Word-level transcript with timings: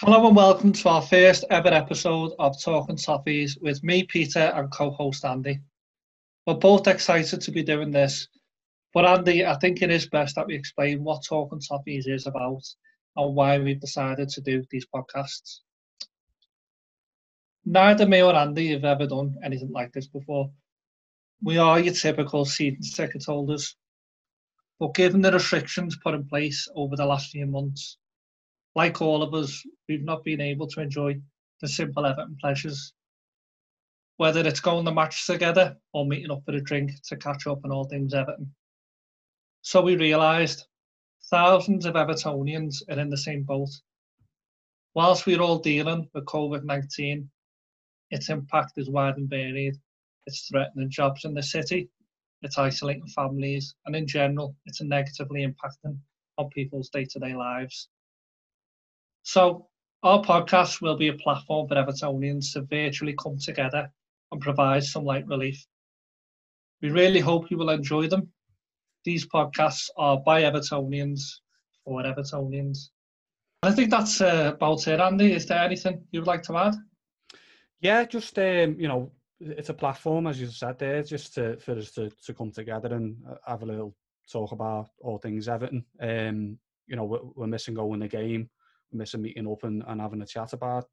Hello 0.00 0.26
and 0.26 0.34
welcome 0.34 0.72
to 0.72 0.88
our 0.88 1.00
first 1.00 1.44
ever 1.50 1.68
episode 1.68 2.32
of 2.40 2.60
Talking 2.60 2.96
Toffees 2.96 3.62
with 3.62 3.84
me, 3.84 4.02
Peter, 4.02 4.40
and 4.40 4.68
co-host 4.72 5.24
Andy. 5.24 5.60
We're 6.44 6.54
both 6.54 6.88
excited 6.88 7.40
to 7.40 7.52
be 7.52 7.62
doing 7.62 7.92
this, 7.92 8.26
but 8.92 9.04
Andy, 9.04 9.46
I 9.46 9.54
think 9.54 9.82
it 9.82 9.92
is 9.92 10.08
best 10.08 10.34
that 10.34 10.48
we 10.48 10.56
explain 10.56 11.04
what 11.04 11.22
Talking 11.24 11.60
Toffees 11.60 12.08
is 12.08 12.26
about 12.26 12.64
and 13.14 13.36
why 13.36 13.56
we've 13.58 13.80
decided 13.80 14.28
to 14.30 14.40
do 14.40 14.64
these 14.68 14.84
podcasts. 14.92 15.60
Neither 17.64 18.04
me 18.04 18.20
or 18.20 18.34
Andy 18.34 18.72
have 18.72 18.84
ever 18.84 19.06
done 19.06 19.36
anything 19.44 19.70
like 19.70 19.92
this 19.92 20.08
before. 20.08 20.50
We 21.40 21.56
are 21.58 21.78
your 21.78 21.94
typical 21.94 22.44
season 22.44 22.82
ticket 22.82 23.26
holders, 23.26 23.76
but 24.80 24.94
given 24.94 25.20
the 25.20 25.30
restrictions 25.30 25.96
put 26.02 26.14
in 26.14 26.26
place 26.26 26.66
over 26.74 26.96
the 26.96 27.06
last 27.06 27.30
few 27.30 27.46
months, 27.46 27.96
like 28.74 29.00
all 29.00 29.22
of 29.22 29.34
us, 29.34 29.62
we've 29.88 30.04
not 30.04 30.24
been 30.24 30.40
able 30.40 30.66
to 30.68 30.80
enjoy 30.80 31.20
the 31.60 31.68
simple 31.68 32.06
Everton 32.06 32.36
pleasures. 32.40 32.92
Whether 34.16 34.46
it's 34.46 34.60
going 34.60 34.84
to 34.84 34.92
match 34.92 35.26
together 35.26 35.76
or 35.92 36.06
meeting 36.06 36.30
up 36.30 36.42
for 36.44 36.54
a 36.54 36.60
drink 36.60 36.92
to 37.08 37.16
catch 37.16 37.46
up 37.46 37.64
on 37.64 37.72
all 37.72 37.84
things 37.84 38.14
Everton. 38.14 38.52
So 39.62 39.80
we 39.80 39.96
realised 39.96 40.66
thousands 41.30 41.86
of 41.86 41.94
Evertonians 41.94 42.82
are 42.90 43.00
in 43.00 43.10
the 43.10 43.16
same 43.16 43.44
boat. 43.44 43.70
Whilst 44.94 45.26
we're 45.26 45.40
all 45.40 45.58
dealing 45.58 46.08
with 46.14 46.26
COVID 46.26 46.64
19, 46.64 47.28
its 48.10 48.28
impact 48.28 48.72
is 48.76 48.90
wide 48.90 49.16
and 49.16 49.28
varied. 49.28 49.74
It's 50.26 50.46
threatening 50.48 50.90
jobs 50.90 51.24
in 51.24 51.34
the 51.34 51.42
city, 51.42 51.90
it's 52.42 52.58
isolating 52.58 53.06
families, 53.08 53.74
and 53.86 53.96
in 53.96 54.06
general, 54.06 54.56
it's 54.66 54.80
negatively 54.80 55.46
impacting 55.46 55.98
on 56.38 56.48
people's 56.50 56.88
day 56.90 57.04
to 57.06 57.18
day 57.18 57.34
lives. 57.34 57.88
So, 59.24 59.68
our 60.02 60.20
podcast 60.22 60.82
will 60.82 60.98
be 60.98 61.08
a 61.08 61.14
platform 61.14 61.66
for 61.66 61.76
Evertonians 61.76 62.52
to 62.52 62.60
virtually 62.60 63.14
come 63.14 63.38
together 63.38 63.90
and 64.30 64.40
provide 64.40 64.84
some 64.84 65.06
light 65.06 65.26
relief. 65.26 65.64
We 66.82 66.90
really 66.90 67.20
hope 67.20 67.50
you 67.50 67.56
will 67.56 67.70
enjoy 67.70 68.08
them. 68.08 68.30
These 69.06 69.26
podcasts 69.26 69.88
are 69.96 70.18
by 70.18 70.42
Evertonians 70.42 71.22
for 71.84 72.02
Evertonians. 72.02 72.90
I 73.62 73.72
think 73.72 73.90
that's 73.90 74.20
uh, 74.20 74.52
about 74.54 74.86
it, 74.88 75.00
Andy. 75.00 75.32
Is 75.32 75.46
there 75.46 75.64
anything 75.64 76.04
you 76.12 76.20
would 76.20 76.26
like 76.26 76.42
to 76.42 76.58
add? 76.58 76.74
Yeah, 77.80 78.04
just 78.04 78.38
um, 78.38 78.76
you 78.78 78.88
know, 78.88 79.10
it's 79.40 79.70
a 79.70 79.74
platform, 79.74 80.26
as 80.26 80.38
you 80.38 80.48
said 80.48 80.78
there, 80.78 81.02
just 81.02 81.32
to, 81.36 81.56
for 81.56 81.78
us 81.78 81.92
to, 81.92 82.10
to 82.26 82.34
come 82.34 82.50
together 82.50 82.94
and 82.94 83.16
uh, 83.26 83.36
have 83.46 83.62
a 83.62 83.66
little 83.66 83.96
talk 84.30 84.52
about 84.52 84.90
all 85.00 85.16
things 85.16 85.48
Everton. 85.48 85.82
Um, 85.98 86.58
you 86.86 86.96
know, 86.96 87.04
we're, 87.04 87.24
we're 87.34 87.46
missing 87.46 87.72
going 87.72 88.00
the 88.00 88.08
game 88.08 88.50
miss 88.94 89.14
a 89.14 89.18
meeting 89.18 89.50
up 89.50 89.64
and, 89.64 89.82
having 90.00 90.22
a 90.22 90.26
chat 90.26 90.52
about 90.52 90.86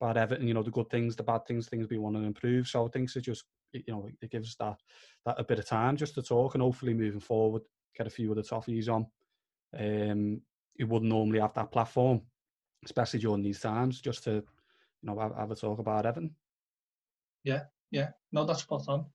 about 0.00 0.16
Everton, 0.16 0.46
you 0.46 0.54
know, 0.54 0.62
the 0.62 0.70
good 0.70 0.90
things, 0.90 1.16
the 1.16 1.22
bad 1.22 1.46
things, 1.46 1.68
things 1.68 1.88
we 1.88 1.96
want 1.96 2.16
to 2.16 2.22
improve. 2.22 2.68
So 2.68 2.86
I 2.86 2.90
think 2.90 3.14
it 3.16 3.22
just, 3.22 3.44
you 3.72 3.82
know, 3.88 4.08
it 4.20 4.30
gives 4.30 4.54
that 4.56 4.76
that 5.24 5.40
a 5.40 5.44
bit 5.44 5.58
of 5.58 5.66
time 5.66 5.96
just 5.96 6.14
to 6.14 6.22
talk 6.22 6.54
and 6.54 6.62
hopefully 6.62 6.92
moving 6.92 7.20
forward, 7.20 7.62
get 7.96 8.06
a 8.06 8.10
few 8.10 8.30
of 8.30 8.36
the 8.36 8.42
toffees 8.42 8.88
on. 8.88 9.06
Um, 9.78 10.42
you 10.74 10.86
wouldn't 10.86 11.10
normally 11.10 11.40
have 11.40 11.54
that 11.54 11.72
platform, 11.72 12.20
especially 12.84 13.20
during 13.20 13.42
these 13.42 13.60
times, 13.60 14.00
just 14.00 14.24
to, 14.24 14.32
you 14.32 14.42
know, 15.02 15.18
have, 15.18 15.34
have 15.34 15.50
a 15.50 15.54
talk 15.54 15.78
about 15.78 16.04
Everton. 16.04 16.34
Yeah, 17.44 17.64
yeah, 17.90 18.10
no, 18.32 18.44
that's 18.44 18.62
spot 18.62 18.84
on. 18.88 19.06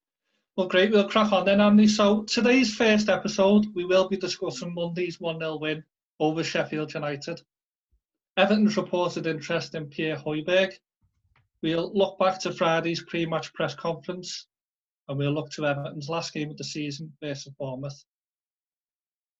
Well, 0.57 0.67
great. 0.67 0.91
We'll 0.91 1.07
crack 1.07 1.31
on 1.31 1.45
then, 1.45 1.61
Andy. 1.61 1.87
So 1.87 2.23
today's 2.23 2.75
first 2.75 3.07
episode, 3.07 3.67
we 3.73 3.85
will 3.85 4.09
be 4.09 4.17
discussing 4.17 4.73
Monday's 4.73 5.17
1-0 5.17 5.61
win 5.61 5.83
over 6.19 6.43
Sheffield 6.43 6.93
United. 6.93 7.41
Everton's 8.37 8.77
reported 8.77 9.27
interest 9.27 9.75
in 9.75 9.87
Pierre 9.87 10.15
Højbjerg. 10.15 10.73
We'll 11.61 11.91
look 11.93 12.17
back 12.17 12.39
to 12.41 12.53
Friday's 12.53 13.03
pre-match 13.03 13.53
press 13.53 13.75
conference 13.75 14.47
and 15.07 15.17
we'll 15.17 15.33
look 15.33 15.51
to 15.51 15.65
Everton's 15.65 16.07
last 16.07 16.33
game 16.33 16.49
of 16.49 16.57
the 16.57 16.63
season 16.63 17.11
versus 17.21 17.53
Bournemouth. 17.59 18.05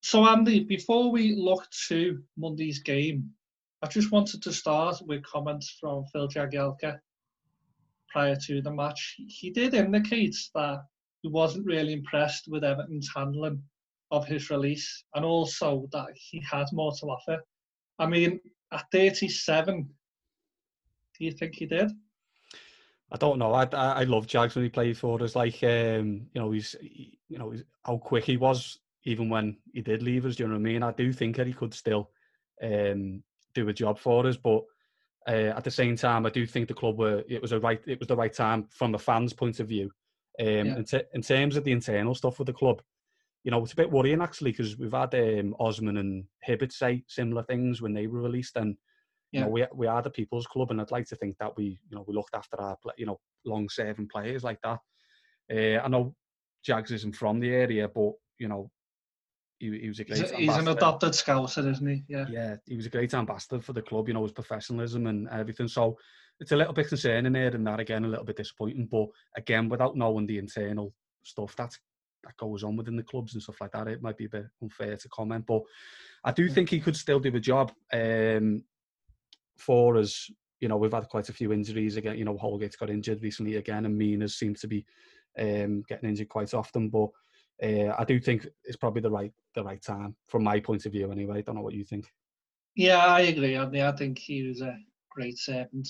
So 0.01 0.27
Andy, 0.27 0.65
before 0.65 1.09
we 1.09 1.35
look 1.35 1.67
to 1.87 2.21
Monday's 2.37 2.79
game, 2.79 3.31
I 3.81 3.87
just 3.87 4.11
wanted 4.11 4.43
to 4.43 4.51
start 4.51 5.01
with 5.07 5.23
comments 5.23 5.77
from 5.79 6.05
Phil 6.11 6.27
Jagielka 6.27 6.99
prior 8.09 8.35
to 8.47 8.61
the 8.61 8.71
match. 8.71 9.15
He 9.27 9.51
did 9.51 9.73
indicate 9.73 10.35
that 10.53 10.83
he 11.21 11.29
wasn't 11.29 11.65
really 11.65 11.93
impressed 11.93 12.49
with 12.49 12.65
Everton's 12.65 13.09
handling 13.15 13.63
of 14.11 14.27
his 14.27 14.49
release 14.49 15.05
and 15.15 15.23
also 15.23 15.87
that 15.93 16.09
he 16.13 16.41
had 16.41 16.67
more 16.73 16.91
to 16.99 17.05
offer. 17.05 17.41
I 17.97 18.07
mean, 18.07 18.41
at 18.71 18.85
37, 18.91 19.89
do 21.17 21.25
you 21.25 21.31
think 21.31 21.55
he 21.55 21.65
did? 21.65 21.91
I 23.11 23.17
don't 23.17 23.39
know. 23.39 23.53
I, 23.53 23.63
I, 23.73 23.91
I 23.91 24.03
love 24.03 24.25
Jags 24.25 24.55
when 24.55 24.63
he 24.63 24.69
played 24.69 24.97
for 24.97 25.21
us. 25.21 25.35
Like 25.35 25.61
um, 25.63 26.27
you 26.33 26.41
know, 26.41 26.51
he's 26.51 26.75
he, 26.81 27.19
you 27.27 27.37
know 27.37 27.51
he's, 27.51 27.63
how 27.83 27.97
quick 27.97 28.23
he 28.23 28.37
was 28.37 28.79
even 29.03 29.29
when 29.29 29.57
he 29.73 29.81
did 29.81 30.01
leave 30.01 30.25
us. 30.25 30.35
Do 30.35 30.43
you 30.43 30.47
know 30.47 30.55
what 30.55 30.61
I 30.61 30.63
mean? 30.63 30.83
I 30.83 30.91
do 30.91 31.11
think 31.11 31.35
that 31.35 31.47
he 31.47 31.53
could 31.53 31.73
still 31.73 32.09
um, 32.63 33.21
do 33.53 33.67
a 33.67 33.73
job 33.73 33.99
for 33.99 34.25
us, 34.25 34.37
but 34.37 34.63
uh, 35.27 35.53
at 35.55 35.63
the 35.63 35.71
same 35.71 35.97
time, 35.97 36.25
I 36.25 36.29
do 36.29 36.45
think 36.45 36.67
the 36.67 36.73
club 36.73 36.97
were 36.97 37.23
it 37.27 37.41
was 37.41 37.51
a 37.51 37.59
right 37.59 37.81
it 37.85 37.99
was 37.99 38.07
the 38.07 38.15
right 38.15 38.33
time 38.33 38.67
from 38.71 38.91
the 38.91 38.99
fans' 38.99 39.33
point 39.33 39.59
of 39.59 39.67
view. 39.67 39.91
Um, 40.39 40.47
yeah. 40.47 40.77
in, 40.77 40.85
t- 40.85 41.03
in 41.13 41.21
terms 41.21 41.57
of 41.57 41.65
the 41.65 41.73
internal 41.73 42.15
stuff 42.15 42.39
with 42.39 42.45
the 42.45 42.53
club, 42.53 42.81
you 43.43 43.51
know, 43.51 43.63
it's 43.63 43.73
a 43.73 43.77
bit 43.77 43.91
worrying 43.91 44.21
actually 44.21 44.51
because 44.51 44.77
we've 44.77 44.91
had 44.91 45.13
um, 45.15 45.55
Osman 45.59 45.97
and 45.97 46.25
Hibbert 46.43 46.71
say 46.71 47.03
similar 47.07 47.43
things 47.43 47.81
when 47.81 47.93
they 47.93 48.07
were 48.07 48.21
released, 48.21 48.55
and 48.55 48.75
you 49.31 49.39
yeah. 49.39 49.45
know, 49.45 49.49
we 49.49 49.65
we 49.73 49.87
are 49.87 50.01
the 50.01 50.09
people's 50.09 50.47
club, 50.47 50.71
and 50.71 50.79
I'd 50.79 50.91
like 50.91 51.07
to 51.07 51.15
think 51.15 51.37
that 51.39 51.55
we, 51.57 51.79
you 51.89 51.95
know, 51.95 52.05
we 52.07 52.13
looked 52.13 52.35
after 52.35 52.59
our, 52.61 52.77
you 52.97 53.05
know, 53.05 53.19
long-serving 53.45 54.09
players 54.09 54.43
like 54.43 54.59
that. 54.63 54.79
Uh, 55.51 55.83
I 55.83 55.87
know 55.87 56.15
Jags 56.63 56.91
isn't 56.91 57.15
from 57.15 57.39
the 57.39 57.49
area, 57.49 57.87
but 57.87 58.11
you 58.37 58.47
know, 58.47 58.69
he, 59.57 59.79
he 59.79 59.87
was 59.87 59.99
a 59.99 60.03
great. 60.03 60.19
He's, 60.19 60.31
he's 60.31 60.55
an 60.55 60.67
adopted 60.67 61.13
scouser, 61.13 61.69
isn't 61.69 61.87
he? 61.87 62.03
Yeah. 62.07 62.25
Yeah, 62.29 62.55
he 62.65 62.75
was 62.75 62.85
a 62.85 62.89
great 62.89 63.13
ambassador 63.13 63.61
for 63.61 63.73
the 63.73 63.81
club. 63.81 64.07
You 64.07 64.13
know, 64.13 64.23
his 64.23 64.31
professionalism 64.31 65.07
and 65.07 65.27
everything. 65.29 65.67
So 65.67 65.97
it's 66.39 66.51
a 66.51 66.55
little 66.55 66.73
bit 66.73 66.89
concerning 66.89 67.33
there, 67.33 67.55
and 67.55 67.65
that 67.67 67.79
again 67.79 68.05
a 68.05 68.07
little 68.07 68.25
bit 68.25 68.37
disappointing. 68.37 68.87
But 68.91 69.07
again, 69.37 69.69
without 69.69 69.95
knowing 69.95 70.27
the 70.27 70.37
internal 70.37 70.93
stuff, 71.23 71.55
that's 71.55 71.79
that 72.23 72.37
goes 72.37 72.63
on 72.63 72.75
within 72.75 72.95
the 72.95 73.03
clubs 73.03 73.33
and 73.33 73.41
stuff 73.41 73.61
like 73.61 73.71
that. 73.71 73.87
It 73.87 74.01
might 74.01 74.17
be 74.17 74.25
a 74.25 74.29
bit 74.29 74.45
unfair 74.61 74.97
to 74.97 75.09
comment, 75.09 75.45
but 75.47 75.61
I 76.23 76.31
do 76.31 76.49
think 76.49 76.69
he 76.69 76.79
could 76.79 76.95
still 76.95 77.19
do 77.19 77.35
a 77.35 77.39
job 77.39 77.71
um, 77.93 78.63
for 79.57 79.97
us. 79.97 80.29
You 80.59 80.67
know, 80.67 80.77
we've 80.77 80.93
had 80.93 81.09
quite 81.09 81.29
a 81.29 81.33
few 81.33 81.51
injuries 81.51 81.97
again. 81.97 82.17
You 82.17 82.25
know, 82.25 82.37
Holgate's 82.37 82.75
got 82.75 82.89
injured 82.89 83.23
recently 83.23 83.55
again, 83.55 83.85
and 83.85 83.97
Mina's 83.97 84.35
seems 84.35 84.61
to 84.61 84.67
be 84.67 84.85
um, 85.39 85.83
getting 85.87 86.09
injured 86.09 86.29
quite 86.29 86.53
often. 86.53 86.89
But 86.89 87.09
uh, 87.63 87.95
I 87.97 88.03
do 88.03 88.19
think 88.19 88.47
it's 88.63 88.77
probably 88.77 89.01
the 89.01 89.11
right 89.11 89.33
the 89.55 89.63
right 89.63 89.81
time 89.81 90.15
from 90.27 90.43
my 90.43 90.59
point 90.59 90.85
of 90.85 90.91
view. 90.91 91.11
Anyway, 91.11 91.39
I 91.39 91.41
don't 91.41 91.55
know 91.55 91.61
what 91.61 91.73
you 91.73 91.83
think. 91.83 92.05
Yeah, 92.75 92.97
I 92.97 93.21
agree. 93.21 93.57
I, 93.57 93.65
I 93.65 93.91
think 93.93 94.19
he 94.19 94.47
was 94.47 94.61
a 94.61 94.77
great 95.09 95.37
servant 95.37 95.87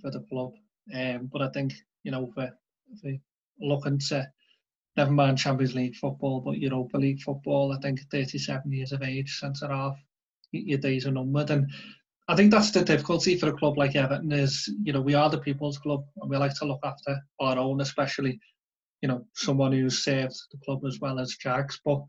for 0.00 0.10
the 0.10 0.20
club, 0.30 0.52
um, 0.94 1.30
but 1.32 1.42
I 1.42 1.48
think 1.48 1.72
you 2.02 2.12
know 2.12 2.30
for, 2.34 2.50
for 3.00 3.12
looking 3.60 3.98
to 3.98 4.30
never 4.96 5.10
mind 5.10 5.38
Champions 5.38 5.74
League 5.74 5.96
football, 5.96 6.40
but 6.40 6.58
Europa 6.58 6.98
League 6.98 7.20
football, 7.20 7.72
I 7.72 7.78
think 7.80 8.00
37 8.10 8.70
years 8.70 8.92
of 8.92 9.02
age, 9.02 9.38
centre 9.38 9.68
half, 9.68 9.96
your 10.52 10.78
days 10.78 11.06
are 11.06 11.12
numbered. 11.12 11.50
And 11.50 11.70
I 12.28 12.36
think 12.36 12.50
that's 12.50 12.70
the 12.70 12.84
difficulty 12.84 13.38
for 13.38 13.48
a 13.48 13.56
club 13.56 13.78
like 13.78 13.96
Everton 13.96 14.32
is, 14.32 14.68
you 14.82 14.92
know, 14.92 15.00
we 15.00 15.14
are 15.14 15.30
the 15.30 15.38
people's 15.38 15.78
club 15.78 16.04
and 16.20 16.30
we 16.30 16.36
like 16.36 16.54
to 16.58 16.66
look 16.66 16.80
after 16.84 17.18
our 17.40 17.58
own, 17.58 17.80
especially, 17.80 18.38
you 19.00 19.08
know, 19.08 19.26
someone 19.34 19.72
who's 19.72 20.04
served 20.04 20.36
the 20.50 20.58
club 20.64 20.84
as 20.86 20.98
well 21.00 21.18
as 21.18 21.36
Jags. 21.36 21.80
But, 21.84 22.02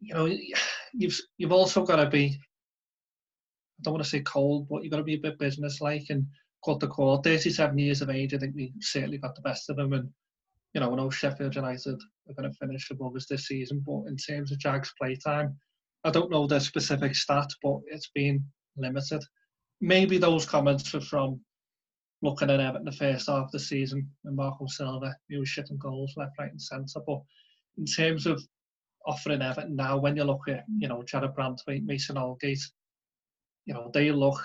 you 0.00 0.14
know, 0.14 0.26
you've 0.94 1.20
you've 1.36 1.52
also 1.52 1.84
got 1.84 1.96
to 1.96 2.08
be, 2.08 2.38
I 3.78 3.82
don't 3.82 3.94
want 3.94 4.04
to 4.04 4.10
say 4.10 4.20
cold, 4.20 4.68
but 4.68 4.82
you've 4.82 4.90
got 4.90 4.98
to 4.98 5.04
be 5.04 5.14
a 5.14 5.20
bit 5.20 5.38
business-like 5.38 6.06
and 6.08 6.26
cut 6.64 6.80
the 6.80 6.88
cord. 6.88 7.24
37 7.24 7.76
years 7.76 8.00
of 8.00 8.08
age, 8.08 8.32
I 8.32 8.38
think 8.38 8.54
we 8.54 8.72
certainly 8.80 9.18
got 9.18 9.34
the 9.34 9.42
best 9.42 9.68
of 9.68 9.78
him 9.78 9.92
and 9.92 10.08
you 10.74 10.80
know, 10.80 10.92
I 10.92 10.96
know 10.96 11.08
Sheffield 11.08 11.54
United 11.54 12.00
are 12.28 12.34
going 12.34 12.50
to 12.50 12.58
finish 12.58 12.90
above 12.90 13.14
us 13.14 13.26
this 13.26 13.46
season, 13.46 13.82
but 13.86 14.08
in 14.08 14.16
terms 14.16 14.50
of 14.50 14.58
Jags 14.58 14.92
playtime, 15.00 15.56
I 16.02 16.10
don't 16.10 16.30
know 16.30 16.46
the 16.46 16.58
specific 16.58 17.12
stats, 17.12 17.54
but 17.62 17.78
it's 17.86 18.10
been 18.14 18.44
limited. 18.76 19.22
Maybe 19.80 20.18
those 20.18 20.44
comments 20.44 20.92
were 20.92 21.00
from 21.00 21.40
looking 22.22 22.50
at 22.50 22.58
Everton 22.58 22.86
the 22.86 22.92
first 22.92 23.28
half 23.28 23.44
of 23.44 23.52
the 23.52 23.58
season 23.58 24.10
and 24.24 24.34
Marco 24.34 24.66
Silva, 24.66 25.14
he 25.28 25.36
was 25.36 25.48
shitting 25.48 25.78
goals 25.78 26.14
left, 26.16 26.32
right, 26.38 26.50
and 26.50 26.60
centre. 26.60 27.00
But 27.06 27.20
in 27.78 27.84
terms 27.84 28.26
of 28.26 28.42
offering 29.06 29.42
Everton 29.42 29.76
now, 29.76 29.98
when 29.98 30.16
you 30.16 30.24
look 30.24 30.48
at, 30.48 30.64
you 30.78 30.88
know, 30.88 31.02
Jarrad 31.02 31.36
Branthwaite, 31.36 31.84
Mason 31.84 32.16
Holgate, 32.16 32.66
you 33.66 33.74
know, 33.74 33.90
they 33.94 34.10
look 34.10 34.42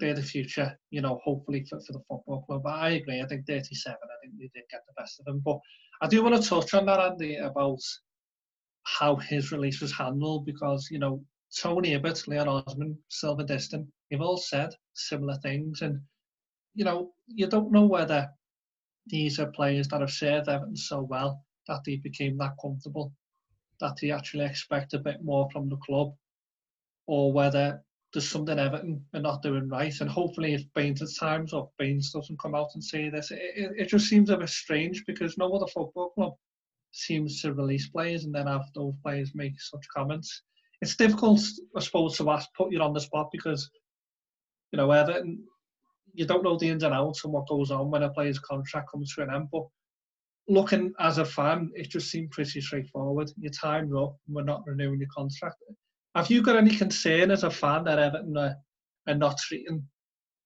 they're 0.00 0.14
the 0.14 0.22
future, 0.22 0.76
you 0.90 1.00
know, 1.00 1.20
hopefully 1.24 1.64
for, 1.68 1.80
for 1.80 1.92
the 1.92 2.02
football 2.08 2.42
club. 2.46 2.62
But 2.64 2.74
I 2.74 2.90
agree. 2.90 3.20
I 3.20 3.26
think 3.26 3.46
37, 3.46 3.96
I 4.02 4.06
think 4.22 4.34
they 4.38 4.50
did 4.54 4.68
get 4.70 4.80
the 4.86 5.00
best 5.00 5.20
of 5.20 5.26
them. 5.26 5.40
But 5.44 5.58
I 6.02 6.08
do 6.08 6.22
want 6.22 6.40
to 6.40 6.48
touch 6.48 6.74
on 6.74 6.86
that, 6.86 7.00
Andy, 7.00 7.36
about 7.36 7.80
how 8.84 9.16
his 9.16 9.52
release 9.52 9.80
was 9.80 9.92
handled 9.92 10.46
because, 10.46 10.88
you 10.90 10.98
know, 10.98 11.22
Tony 11.56 11.90
Hibbert, 11.90 12.26
Leon 12.26 12.48
Osman, 12.48 12.98
Sylvain 13.08 13.46
Distin, 13.46 13.86
they've 14.10 14.20
all 14.20 14.36
said 14.36 14.70
similar 14.94 15.36
things. 15.38 15.82
And, 15.82 16.00
you 16.74 16.84
know, 16.84 17.12
you 17.26 17.46
don't 17.46 17.72
know 17.72 17.86
whether 17.86 18.28
these 19.06 19.38
are 19.38 19.50
players 19.52 19.88
that 19.88 20.00
have 20.00 20.10
served 20.10 20.48
Everton 20.48 20.76
so 20.76 21.02
well 21.02 21.44
that 21.68 21.82
they 21.84 21.96
became 21.96 22.36
that 22.38 22.54
comfortable 22.60 23.12
that 23.80 23.96
they 24.00 24.10
actually 24.10 24.44
expect 24.44 24.94
a 24.94 24.98
bit 24.98 25.22
more 25.22 25.48
from 25.50 25.68
the 25.68 25.76
club 25.76 26.14
or 27.06 27.32
whether 27.32 27.82
there's 28.16 28.30
something 28.30 28.58
Everton 28.58 29.04
are 29.12 29.20
not 29.20 29.42
doing 29.42 29.68
right. 29.68 29.92
And 30.00 30.08
hopefully, 30.08 30.54
if 30.54 30.64
Baines' 30.74 31.02
at 31.02 31.08
time's 31.20 31.52
or 31.52 31.68
Baines 31.78 32.12
doesn't 32.12 32.40
come 32.40 32.54
out 32.54 32.70
and 32.72 32.82
say 32.82 33.10
this. 33.10 33.30
It, 33.30 33.40
it, 33.54 33.72
it, 33.76 33.88
just 33.88 34.08
seems 34.08 34.30
a 34.30 34.38
bit 34.38 34.48
strange 34.48 35.04
because 35.06 35.36
no 35.36 35.52
other 35.52 35.66
football 35.66 36.12
club 36.14 36.32
seems 36.92 37.42
to 37.42 37.52
release 37.52 37.90
players 37.90 38.24
and 38.24 38.34
then 38.34 38.46
have 38.46 38.64
those 38.74 38.94
players 39.02 39.32
make 39.34 39.60
such 39.60 39.84
comments. 39.94 40.42
It's 40.80 40.96
difficult, 40.96 41.42
I 41.76 41.80
suppose, 41.80 42.16
to 42.16 42.30
ask, 42.30 42.48
put 42.56 42.72
you 42.72 42.80
on 42.80 42.94
the 42.94 43.02
spot 43.02 43.28
because, 43.32 43.68
you 44.72 44.78
know, 44.78 44.90
Everton, 44.90 45.44
you 46.14 46.24
don't 46.24 46.42
know 46.42 46.56
the 46.56 46.70
ins 46.70 46.84
and 46.84 46.94
outs 46.94 47.22
and 47.24 47.34
what 47.34 47.48
goes 47.48 47.70
on 47.70 47.90
when 47.90 48.02
a 48.02 48.08
player's 48.08 48.38
contract 48.38 48.90
comes 48.90 49.14
to 49.14 49.24
an 49.24 49.30
end. 49.30 49.48
But 49.52 49.66
looking 50.48 50.94
as 50.98 51.18
a 51.18 51.24
fan, 51.26 51.70
it 51.74 51.90
just 51.90 52.10
seemed 52.10 52.30
pretty 52.30 52.62
straightforward. 52.62 53.30
Your 53.36 53.52
time's 53.52 53.94
up, 53.94 54.16
and 54.26 54.36
we're 54.36 54.42
not 54.42 54.62
renewing 54.66 55.00
your 55.00 55.10
contract. 55.14 55.56
Have 56.16 56.30
you 56.30 56.40
got 56.40 56.56
any 56.56 56.74
concern 56.74 57.30
as 57.30 57.44
a 57.44 57.50
fan 57.50 57.84
that 57.84 57.98
Everton 57.98 58.38
are, 58.38 58.56
are 59.06 59.14
not 59.14 59.36
treating 59.36 59.86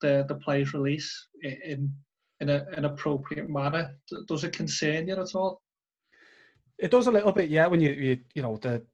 the, 0.00 0.24
the 0.28 0.34
players' 0.34 0.74
release 0.74 1.28
in 1.42 1.94
in 2.40 2.48
a, 2.48 2.66
an 2.76 2.86
appropriate 2.86 3.48
manner? 3.48 3.94
Does 4.26 4.42
it 4.42 4.52
concern 4.52 5.06
you 5.06 5.14
at 5.14 5.34
all? 5.36 5.62
It 6.76 6.90
does 6.90 7.06
a 7.06 7.12
little 7.12 7.30
bit, 7.30 7.50
yeah. 7.50 7.68
When 7.68 7.80
you 7.80 7.90
you, 7.90 8.18
you 8.34 8.42
know 8.42 8.56
the 8.56 8.84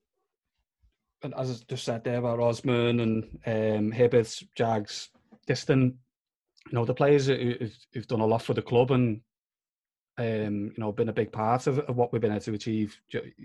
as 1.37 1.51
I 1.51 1.65
just 1.67 1.85
said 1.85 2.05
there 2.05 2.19
about 2.19 2.41
Osman 2.41 3.01
and 3.01 3.39
um, 3.47 3.93
Jags, 4.55 5.09
Distin, 5.49 5.95
you 6.67 6.73
know 6.73 6.85
the 6.85 6.93
players 6.93 7.27
who've, 7.27 7.75
who've 7.95 8.07
done 8.07 8.21
a 8.21 8.27
lot 8.27 8.43
for 8.43 8.53
the 8.53 8.61
club 8.61 8.91
and 8.91 9.23
um, 10.19 10.73
you 10.75 10.79
know, 10.79 10.93
been 10.93 11.11
a 11.11 11.15
big 11.15 11.31
part 11.31 11.67
of, 11.67 11.79
of, 11.81 11.97
what 11.97 12.13
we've 12.13 12.23
been 12.23 12.33
able 12.33 12.41
to 12.41 12.55
achieve, 12.55 12.99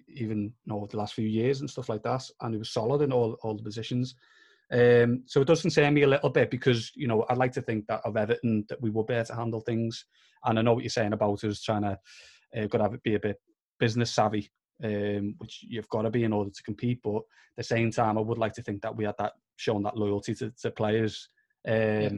even 0.07 0.43
you 0.43 0.51
know, 0.65 0.87
the 0.89 0.97
last 0.97 1.13
few 1.13 1.27
years 1.27 1.59
and 1.59 1.69
stuff 1.69 1.89
like 1.89 2.03
that. 2.03 2.23
And 2.39 2.53
he 2.53 2.59
was 2.59 2.69
solid 2.69 3.01
in 3.01 3.11
all 3.11 3.37
all 3.43 3.55
the 3.55 3.63
positions. 3.63 4.15
Um, 4.71 5.23
so 5.25 5.41
it 5.41 5.47
does 5.47 5.61
concern 5.61 5.93
me 5.93 6.03
a 6.03 6.07
little 6.07 6.29
bit 6.29 6.49
because 6.49 6.93
you 6.95 7.07
know 7.07 7.25
I'd 7.29 7.37
like 7.37 7.51
to 7.53 7.61
think 7.61 7.87
that 7.87 8.01
of 8.05 8.15
Everton 8.15 8.65
that 8.69 8.81
we 8.81 8.89
will 8.89 9.03
be 9.03 9.15
able 9.15 9.25
to 9.25 9.35
handle 9.35 9.59
things. 9.59 10.05
And 10.45 10.57
I 10.57 10.61
know 10.61 10.73
what 10.73 10.83
you're 10.83 10.89
saying 10.89 11.13
about 11.13 11.43
us 11.43 11.61
trying 11.61 11.81
to 11.81 11.99
uh, 12.57 12.67
got 12.67 12.77
to 12.89 12.97
be 13.03 13.15
a 13.15 13.19
bit 13.19 13.37
business 13.79 14.13
savvy, 14.13 14.49
um, 14.81 15.35
which 15.39 15.65
you've 15.67 15.89
got 15.89 16.03
to 16.03 16.09
be 16.09 16.23
in 16.23 16.31
order 16.31 16.51
to 16.51 16.63
compete. 16.63 17.01
But 17.03 17.17
at 17.17 17.23
the 17.57 17.63
same 17.63 17.91
time, 17.91 18.17
I 18.17 18.21
would 18.21 18.37
like 18.37 18.53
to 18.53 18.63
think 18.63 18.81
that 18.83 18.95
we 18.95 19.03
had 19.03 19.15
that 19.19 19.33
shown 19.57 19.83
that 19.83 19.97
loyalty 19.97 20.33
to, 20.35 20.51
to 20.61 20.71
players. 20.71 21.27
Um, 21.67 21.75
yeah. 21.75 22.09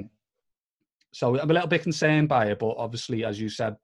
So 1.11 1.39
I'm 1.39 1.49
a 1.49 1.53
little 1.53 1.67
bit 1.67 1.83
concerned 1.83 2.29
by 2.29 2.47
it, 2.47 2.59
but 2.59 2.75
obviously, 2.77 3.23
as 3.23 3.39
you 3.39 3.49
said, 3.49 3.75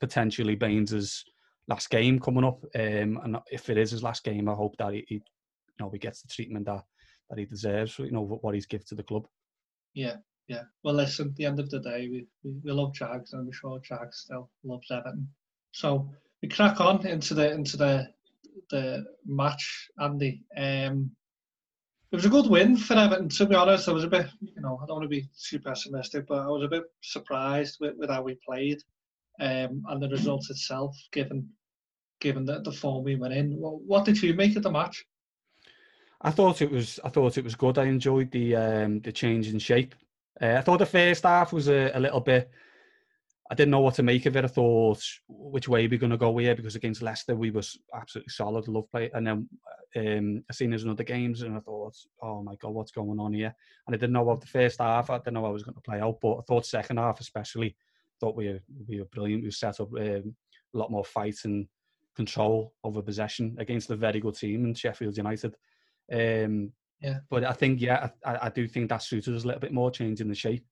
potentially 0.00 0.56
Baines's 0.56 1.24
last 1.68 1.90
game 1.90 2.18
coming 2.18 2.44
up. 2.44 2.64
Um, 2.74 3.20
and 3.22 3.38
if 3.50 3.70
it 3.70 3.78
is 3.78 3.90
his 3.90 4.02
last 4.02 4.24
game, 4.24 4.48
I 4.48 4.54
hope 4.54 4.76
that 4.78 4.92
he, 4.92 5.04
he, 5.08 5.14
you 5.14 5.22
know, 5.80 5.90
he 5.90 5.98
gets 5.98 6.22
the 6.22 6.28
treatment 6.28 6.66
that, 6.66 6.84
that 7.28 7.38
he 7.38 7.44
deserves. 7.44 7.98
You 7.98 8.10
know 8.10 8.38
what 8.42 8.54
he's 8.54 8.66
given 8.66 8.86
to 8.88 8.94
the 8.94 9.02
club. 9.02 9.26
Yeah, 9.94 10.16
yeah. 10.48 10.62
Well, 10.82 10.94
listen. 10.94 11.28
At 11.28 11.36
the 11.36 11.46
end 11.46 11.60
of 11.60 11.70
the 11.70 11.80
day, 11.80 12.08
we 12.10 12.26
we, 12.44 12.54
we 12.64 12.72
love 12.72 12.94
Jags, 12.94 13.32
and 13.32 13.46
I'm 13.46 13.52
sure 13.52 13.80
Jags 13.80 14.22
still 14.24 14.50
loves 14.64 14.90
Everton. 14.90 15.28
So 15.72 16.10
we 16.42 16.48
crack 16.48 16.80
on 16.80 17.06
into 17.06 17.34
the 17.34 17.52
into 17.52 17.76
the 17.76 18.08
the 18.70 19.04
match, 19.26 19.88
Andy. 20.00 20.42
Um, 20.56 21.10
it 22.12 22.16
was 22.16 22.24
a 22.24 22.30
good 22.30 22.48
win 22.48 22.76
for 22.76 22.94
Everton. 22.94 23.28
To 23.30 23.46
be 23.46 23.54
honest, 23.54 23.88
I 23.88 23.92
was 23.92 24.04
a 24.04 24.08
bit, 24.08 24.26
you 24.40 24.62
know, 24.62 24.78
I 24.82 24.86
don't 24.86 24.96
want 24.96 25.02
to 25.02 25.08
be 25.08 25.28
too 25.48 25.58
pessimistic, 25.58 26.26
but 26.26 26.38
I 26.38 26.46
was 26.46 26.62
a 26.62 26.68
bit 26.68 26.84
surprised 27.02 27.78
with, 27.80 27.96
with 27.98 28.10
how 28.10 28.22
we 28.22 28.38
played 28.46 28.78
um, 29.40 29.82
and 29.88 30.02
the 30.02 30.08
result 30.08 30.44
itself, 30.50 30.96
given 31.12 31.48
given 32.20 32.44
the, 32.44 32.60
the 32.60 32.72
form 32.72 33.04
we 33.04 33.16
went 33.16 33.34
in. 33.34 33.52
What 33.52 34.04
did 34.04 34.22
you 34.22 34.34
make 34.34 34.56
of 34.56 34.62
the 34.62 34.70
match? 34.70 35.04
I 36.22 36.30
thought 36.30 36.62
it 36.62 36.70
was 36.70 36.98
I 37.04 37.08
thought 37.08 37.38
it 37.38 37.44
was 37.44 37.54
good. 37.54 37.78
I 37.78 37.84
enjoyed 37.84 38.30
the 38.30 38.56
um, 38.56 39.00
the 39.00 39.12
change 39.12 39.48
in 39.48 39.58
shape. 39.58 39.94
Uh, 40.40 40.56
I 40.58 40.60
thought 40.60 40.78
the 40.78 40.86
first 40.86 41.24
half 41.24 41.52
was 41.52 41.68
a, 41.68 41.90
a, 41.94 42.00
little 42.00 42.20
bit. 42.20 42.50
I 43.50 43.54
didn't 43.54 43.70
know 43.70 43.80
what 43.80 43.94
to 43.94 44.02
make 44.02 44.26
of 44.26 44.36
it. 44.36 44.44
I 44.44 44.48
thought 44.48 45.02
which 45.28 45.68
way 45.68 45.86
we're 45.86 45.98
going 45.98 46.10
to 46.10 46.18
go 46.18 46.36
here 46.36 46.54
because 46.54 46.74
against 46.74 47.00
Leicester 47.00 47.34
we 47.34 47.50
was 47.50 47.78
absolutely 47.94 48.30
solid, 48.30 48.68
love 48.68 48.90
play, 48.90 49.10
and 49.14 49.26
then 49.26 49.48
um, 49.96 50.44
I 50.50 50.52
seen 50.52 50.74
us 50.74 50.82
in 50.82 50.90
other 50.90 51.04
games 51.04 51.42
and 51.42 51.56
I 51.56 51.60
thought, 51.60 51.94
oh 52.22 52.42
my 52.42 52.54
god, 52.56 52.74
what's 52.74 52.92
going 52.92 53.18
on 53.18 53.32
here? 53.32 53.54
And 53.86 53.94
I 53.94 53.98
didn't 53.98 54.12
know 54.12 54.22
about 54.22 54.40
the 54.40 54.46
first 54.46 54.80
half. 54.80 55.10
I 55.10 55.18
didn't 55.18 55.34
know 55.34 55.42
how 55.42 55.48
I 55.48 55.52
was 55.52 55.62
going 55.62 55.74
to 55.74 55.80
play 55.80 56.00
out, 56.00 56.18
but 56.20 56.38
I 56.38 56.42
thought 56.42 56.66
second 56.66 56.98
half 56.98 57.20
especially 57.20 57.76
thought 58.20 58.36
we 58.36 58.48
were, 58.48 58.60
we 58.88 58.98
were 58.98 59.06
brilliant. 59.06 59.44
We 59.44 59.50
set 59.50 59.80
up 59.80 59.92
um, 59.92 60.34
a 60.74 60.78
lot 60.78 60.90
more 60.90 61.04
fight 61.04 61.38
and 61.44 61.66
control 62.16 62.72
over 62.82 63.02
possession 63.02 63.56
against 63.58 63.90
a 63.90 63.96
very 63.96 64.20
good 64.20 64.34
team 64.34 64.64
in 64.64 64.74
Sheffield 64.74 65.16
United. 65.16 65.54
Um, 66.12 66.72
yeah. 67.00 67.18
But 67.30 67.44
I 67.44 67.52
think, 67.52 67.80
yeah, 67.80 68.08
I, 68.24 68.46
I, 68.46 68.48
do 68.48 68.66
think 68.66 68.88
that 68.88 69.02
suited 69.02 69.34
us 69.34 69.44
a 69.44 69.46
little 69.46 69.60
bit 69.60 69.72
more, 69.72 69.90
changing 69.90 70.28
the 70.28 70.34
shape. 70.34 70.64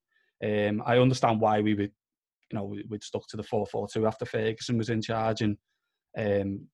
Um, 0.43 0.83
I 0.87 0.99
understand 0.99 1.41
why 1.41 1.61
we 1.61 1.75
would, 1.75 1.93
you 2.51 2.59
know, 2.59 2.75
we'd 2.89 3.05
stuck 3.05 3.27
to 3.29 3.37
the 3.37 3.43
4-4-2 3.43 4.07
after 4.07 4.25
Ferguson 4.25 4.79
was 4.79 4.89
in 4.89 5.03
charge, 5.03 5.43
and 5.43 5.57
um, 6.17 6.67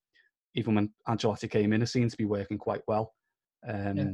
even 0.54 0.74
when 0.74 0.90
Ancelotti 1.08 1.50
came 1.50 1.72
in, 1.72 1.82
it 1.82 1.88
seemed 1.88 2.10
to 2.10 2.16
be 2.16 2.24
working 2.24 2.58
quite 2.58 2.82
well. 2.86 3.12
Um, 3.68 3.96
yeah. 3.96 4.10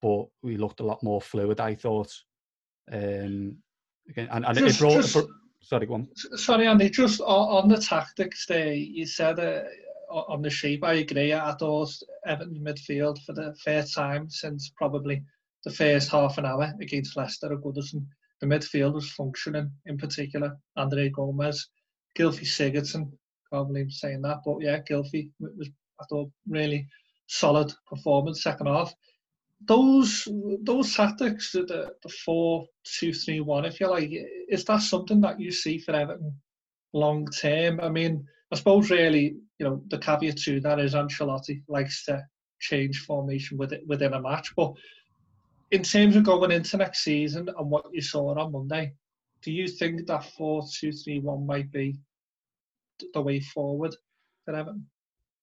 But 0.00 0.26
we 0.42 0.56
looked 0.56 0.80
a 0.80 0.86
lot 0.86 1.02
more 1.02 1.20
fluid, 1.20 1.60
I 1.60 1.74
thought. 1.74 2.12
Um, 2.90 3.58
again, 4.08 4.28
and, 4.30 4.44
and 4.44 4.58
just, 4.58 4.76
it 4.76 4.80
brought. 4.80 5.02
Just, 5.02 5.18
Sorry, 5.62 5.86
go 5.86 5.94
on. 5.94 6.08
Sorry, 6.14 6.66
Andy. 6.66 6.90
Just 6.90 7.20
on 7.20 7.68
the 7.68 7.76
tactics 7.76 8.46
there, 8.46 8.72
you 8.72 9.06
said 9.06 9.38
uh, 9.38 9.62
on 10.10 10.42
the 10.42 10.50
shape. 10.50 10.84
I 10.84 10.94
agree. 10.94 11.32
I 11.32 11.54
thought 11.54 11.90
Everton 12.26 12.60
midfield 12.60 13.22
for 13.24 13.32
the 13.32 13.54
first 13.64 13.94
time 13.94 14.28
since 14.28 14.72
probably 14.76 15.22
the 15.64 15.70
first 15.70 16.10
half 16.10 16.38
an 16.38 16.46
hour 16.46 16.72
against 16.80 17.16
Leicester 17.16 17.52
at 17.52 17.60
Goodison. 17.60 18.04
The 18.40 18.46
midfield 18.46 18.94
was 18.94 19.12
functioning, 19.12 19.70
in 19.86 19.96
particular. 19.96 20.56
Andre 20.76 21.08
Gomes, 21.08 21.68
Gylfi 22.18 22.44
Sigurdsson. 22.44 23.12
Can't 23.52 23.68
believe 23.68 23.92
saying 23.92 24.22
that, 24.22 24.38
but 24.44 24.60
yeah, 24.60 24.80
Gylfi 24.80 25.30
was 25.38 25.70
I 26.00 26.04
thought 26.06 26.30
really 26.48 26.88
solid 27.28 27.72
performance 27.86 28.42
second 28.42 28.66
half 28.66 28.92
those 29.66 30.28
those 30.62 30.94
tactics, 30.94 31.52
the 31.52 31.92
the 32.02 32.08
four 32.24 32.66
two 32.84 33.12
three 33.12 33.40
one, 33.40 33.64
if 33.64 33.80
you 33.80 33.88
like, 33.88 34.10
is 34.48 34.64
that 34.64 34.82
something 34.82 35.20
that 35.20 35.40
you 35.40 35.50
see 35.50 35.78
for 35.78 35.92
Everton 35.92 36.34
long 36.92 37.26
term? 37.26 37.80
I 37.80 37.88
mean, 37.88 38.26
I 38.52 38.56
suppose 38.56 38.90
really, 38.90 39.36
you 39.58 39.66
know, 39.66 39.82
the 39.88 39.98
caveat 39.98 40.36
to 40.38 40.60
that 40.60 40.78
is 40.78 40.94
Ancelotti 40.94 41.62
likes 41.68 42.04
to 42.06 42.22
change 42.60 43.00
formation 43.00 43.58
with 43.58 43.72
it 43.72 43.82
within 43.86 44.14
a 44.14 44.20
match. 44.20 44.52
But 44.56 44.72
in 45.70 45.82
terms 45.82 46.16
of 46.16 46.24
going 46.24 46.50
into 46.50 46.76
next 46.76 47.02
season 47.02 47.48
and 47.48 47.70
what 47.70 47.86
you 47.92 48.02
saw 48.02 48.38
on 48.38 48.52
Monday, 48.52 48.92
do 49.42 49.50
you 49.52 49.68
think 49.68 50.06
that 50.06 50.24
four 50.36 50.64
two 50.78 50.92
three 50.92 51.20
one 51.20 51.46
might 51.46 51.70
be 51.72 51.96
the 53.14 53.20
way 53.20 53.40
forward 53.40 53.94
for 54.44 54.54
Everton? 54.54 54.86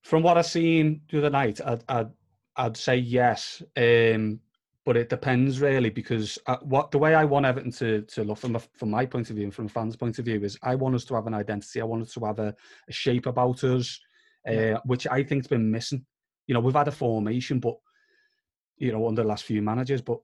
From 0.04 0.24
what 0.24 0.38
I've 0.38 0.46
seen 0.46 1.02
through 1.10 1.22
the 1.22 1.28
other 1.28 1.38
night, 1.38 1.60
I, 1.62 1.78
I 1.90 2.06
I'd 2.60 2.76
say 2.76 2.98
yes, 2.98 3.64
um, 3.78 4.42
but 4.86 4.98
it 4.98 5.08
depends 5.08 5.62
really 5.62 5.90
because 5.90 6.38
uh, 6.46 6.58
what 6.62 6.92
the 6.92 6.98
way 6.98 7.16
I 7.16 7.24
want 7.24 7.46
Everton 7.46 7.72
to 7.74 8.02
to 8.02 8.24
look 8.26 8.38
from 8.38 8.58
a, 8.58 8.60
from 8.60 8.90
my 8.90 9.06
point 9.06 9.30
of 9.30 9.38
view 9.38 9.46
and 9.46 9.54
from 9.54 9.68
a 9.68 9.70
fan's 9.70 9.96
point 9.96 10.20
of 10.20 10.26
view 10.26 10.44
is 10.44 10.60
I 10.62 10.76
want 10.76 10.96
us 10.96 11.06
to 11.06 11.16
have 11.16 11.26
an 11.26 11.34
identity. 11.34 11.80
I 11.80 11.86
want 11.86 12.02
us 12.02 12.14
to 12.16 12.26
have 12.26 12.40
a, 12.40 12.54
a 12.90 12.92
shape 12.92 13.28
about 13.28 13.64
us, 13.64 13.98
uh, 14.48 14.52
yeah. 14.52 14.78
which 14.84 15.08
I 15.08 15.24
think's 15.24 15.48
been 15.48 15.72
missing. 15.72 16.06
You 16.48 16.54
know, 16.54 16.60
we've 16.60 16.76
had 16.76 16.90
a 16.90 16.92
formation, 16.92 17.62
but 17.62 17.76
you 18.78 18.92
know, 18.92 19.08
under 19.08 19.22
the 19.22 19.28
last 19.28 19.46
few 19.46 19.62
managers, 19.62 20.02
but 20.02 20.20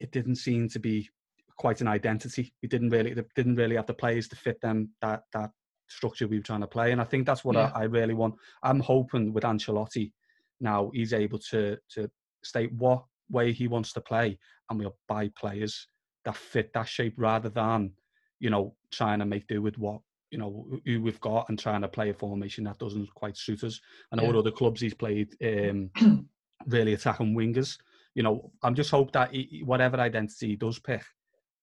it 0.00 0.12
didn't 0.12 0.36
seem 0.36 0.66
to 0.70 0.78
be 0.78 1.10
quite 1.58 1.82
an 1.82 1.88
identity. 1.88 2.54
We 2.62 2.70
didn't 2.70 2.88
really 2.88 3.14
didn't 3.36 3.56
really 3.56 3.76
have 3.76 3.86
the 3.86 3.92
players 3.92 4.28
to 4.28 4.36
fit 4.36 4.62
them 4.62 4.92
that 5.02 5.24
that 5.34 5.50
structure 5.88 6.26
we 6.26 6.38
were 6.38 6.42
trying 6.42 6.62
to 6.62 6.66
play, 6.66 6.92
and 6.92 7.02
I 7.02 7.04
think 7.04 7.26
that's 7.26 7.44
what 7.44 7.56
yeah. 7.56 7.70
I, 7.74 7.82
I 7.82 7.84
really 7.84 8.14
want. 8.14 8.36
I'm 8.62 8.80
hoping 8.80 9.34
with 9.34 9.44
Ancelotti 9.44 10.12
now 10.60 10.90
he's 10.94 11.12
able 11.12 11.38
to 11.50 11.76
to 11.94 12.10
state 12.42 12.72
what 12.72 13.04
way 13.30 13.52
he 13.52 13.68
wants 13.68 13.92
to 13.94 14.00
play, 14.00 14.38
and 14.68 14.78
we'll 14.78 14.96
buy 15.08 15.30
players 15.36 15.86
that 16.24 16.36
fit 16.36 16.72
that 16.74 16.88
shape 16.88 17.14
rather 17.16 17.48
than 17.48 17.92
you 18.40 18.50
know 18.50 18.74
trying 18.90 19.18
to 19.18 19.24
make 19.24 19.46
do 19.46 19.62
with 19.62 19.78
what 19.78 20.00
you 20.30 20.38
know 20.38 20.66
who 20.84 21.02
we've 21.02 21.20
got 21.20 21.48
and 21.48 21.58
trying 21.58 21.80
to 21.80 21.88
play 21.88 22.10
a 22.10 22.14
formation 22.14 22.64
that 22.64 22.78
doesn't 22.78 23.12
quite 23.14 23.36
suit 23.36 23.64
us. 23.64 23.80
And 24.12 24.20
all 24.20 24.32
the 24.32 24.38
other 24.38 24.50
clubs 24.50 24.80
he's 24.80 24.94
played 24.94 25.34
um, 25.44 25.90
really 26.66 26.94
attacking 26.94 27.34
wingers. 27.34 27.78
You 28.14 28.22
know, 28.22 28.50
I'm 28.62 28.74
just 28.74 28.90
hope 28.90 29.12
that 29.12 29.32
he, 29.32 29.62
whatever 29.64 29.98
identity 29.98 30.48
he 30.48 30.56
does 30.56 30.78
pick, 30.78 31.02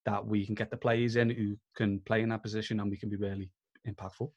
that 0.05 0.25
we 0.25 0.45
can 0.45 0.55
get 0.55 0.69
the 0.69 0.77
players 0.77 1.15
in 1.15 1.29
who 1.29 1.57
can 1.75 1.99
play 1.99 2.21
in 2.21 2.29
that 2.29 2.43
position 2.43 2.79
and 2.79 2.89
we 2.89 2.97
can 2.97 3.09
be 3.09 3.17
really 3.17 3.51
impactful. 3.87 4.31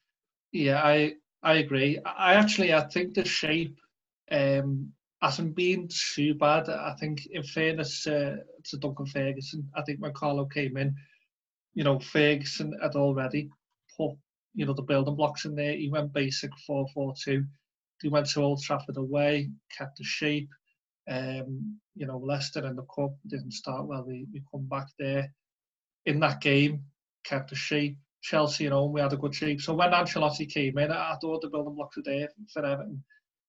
Yeah, 0.51 0.81
I 0.81 1.13
I 1.43 1.55
agree. 1.55 1.99
I 2.05 2.35
actually 2.35 2.73
I 2.73 2.81
think 2.87 3.13
the 3.13 3.25
shape 3.25 3.77
um, 4.31 4.91
hasn't 5.21 5.55
been 5.55 5.87
too 6.15 6.33
bad. 6.35 6.69
I 6.69 6.95
think, 6.99 7.25
in 7.31 7.43
fairness 7.43 8.07
uh, 8.07 8.37
to 8.65 8.77
Duncan 8.77 9.05
Ferguson, 9.05 9.69
I 9.75 9.83
think 9.83 9.99
when 9.99 10.13
Carlo 10.13 10.45
came 10.45 10.77
in, 10.77 10.95
you 11.73 11.83
know, 11.83 11.99
Ferguson 11.99 12.73
had 12.81 12.95
already 12.95 13.49
put, 13.95 14.15
you 14.55 14.65
know, 14.65 14.73
the 14.73 14.81
building 14.81 15.15
blocks 15.15 15.45
in 15.45 15.55
there. 15.55 15.75
He 15.75 15.89
went 15.89 16.13
basic 16.13 16.51
4-4-2. 16.69 17.45
He 18.01 18.09
went 18.09 18.27
to 18.29 18.41
Old 18.41 18.61
Trafford 18.63 18.97
away, 18.97 19.51
kept 19.77 19.97
the 19.97 20.03
shape. 20.03 20.49
Um, 21.09 21.79
you 21.95 22.07
know, 22.07 22.17
Leicester 22.17 22.65
in 22.65 22.75
the 22.75 22.85
cup 22.95 23.11
didn't 23.27 23.53
start 23.53 23.85
well. 23.85 24.03
We, 24.05 24.25
we 24.33 24.41
come 24.51 24.67
back 24.67 24.87
there. 24.97 25.33
In 26.05 26.19
that 26.21 26.41
game, 26.41 26.83
kept 27.23 27.51
the 27.51 27.55
shape. 27.55 27.97
Chelsea 28.23 28.67
at 28.67 28.71
home, 28.71 28.93
we 28.93 29.01
had 29.01 29.13
a 29.13 29.17
good 29.17 29.33
shape. 29.33 29.61
So 29.61 29.73
when 29.73 29.91
Ancelotti 29.91 30.51
came 30.51 30.77
in, 30.77 30.91
I 30.91 31.15
thought 31.21 31.41
the 31.41 31.49
building 31.49 31.75
blocks 31.75 31.97
were 31.97 32.03
there 32.03 32.29
for 32.51 32.65
Everton 32.65 33.03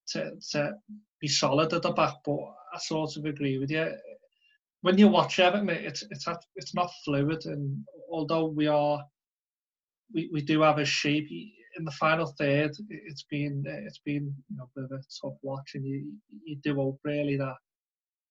to, 0.09 0.33
to 0.53 0.75
be 1.21 1.29
solid 1.29 1.73
at 1.73 1.83
the 1.83 1.91
back. 1.91 2.15
But 2.25 2.39
I 2.75 2.79
sort 2.79 3.17
of 3.17 3.25
agree 3.25 3.59
with 3.59 3.71
you. 3.71 3.93
When 4.83 4.99
you 4.99 5.09
watch 5.09 5.39
Everton, 5.39 5.69
it's 5.71 6.03
it's 6.11 6.27
it's 6.57 6.75
not 6.75 6.91
fluid, 7.05 7.47
and 7.47 7.85
although 8.11 8.47
we 8.47 8.67
are, 8.67 9.01
we, 10.13 10.29
we 10.33 10.43
do 10.43 10.63
have 10.63 10.79
a 10.79 10.85
shape 10.85 11.29
in 11.31 11.85
the 11.85 11.93
final 11.93 12.27
third. 12.27 12.73
It's 12.89 13.25
been 13.31 13.63
it's 13.67 14.01
been 14.05 14.35
you 14.51 14.57
know 14.57 14.65
a 14.65 14.81
bit 14.81 14.91
of 14.91 14.99
a 14.99 15.03
tough 15.21 15.39
watch, 15.43 15.73
and 15.75 15.87
you 15.87 16.13
you 16.45 16.57
do 16.65 16.75
hope 16.75 16.99
really 17.05 17.37
that 17.37 17.55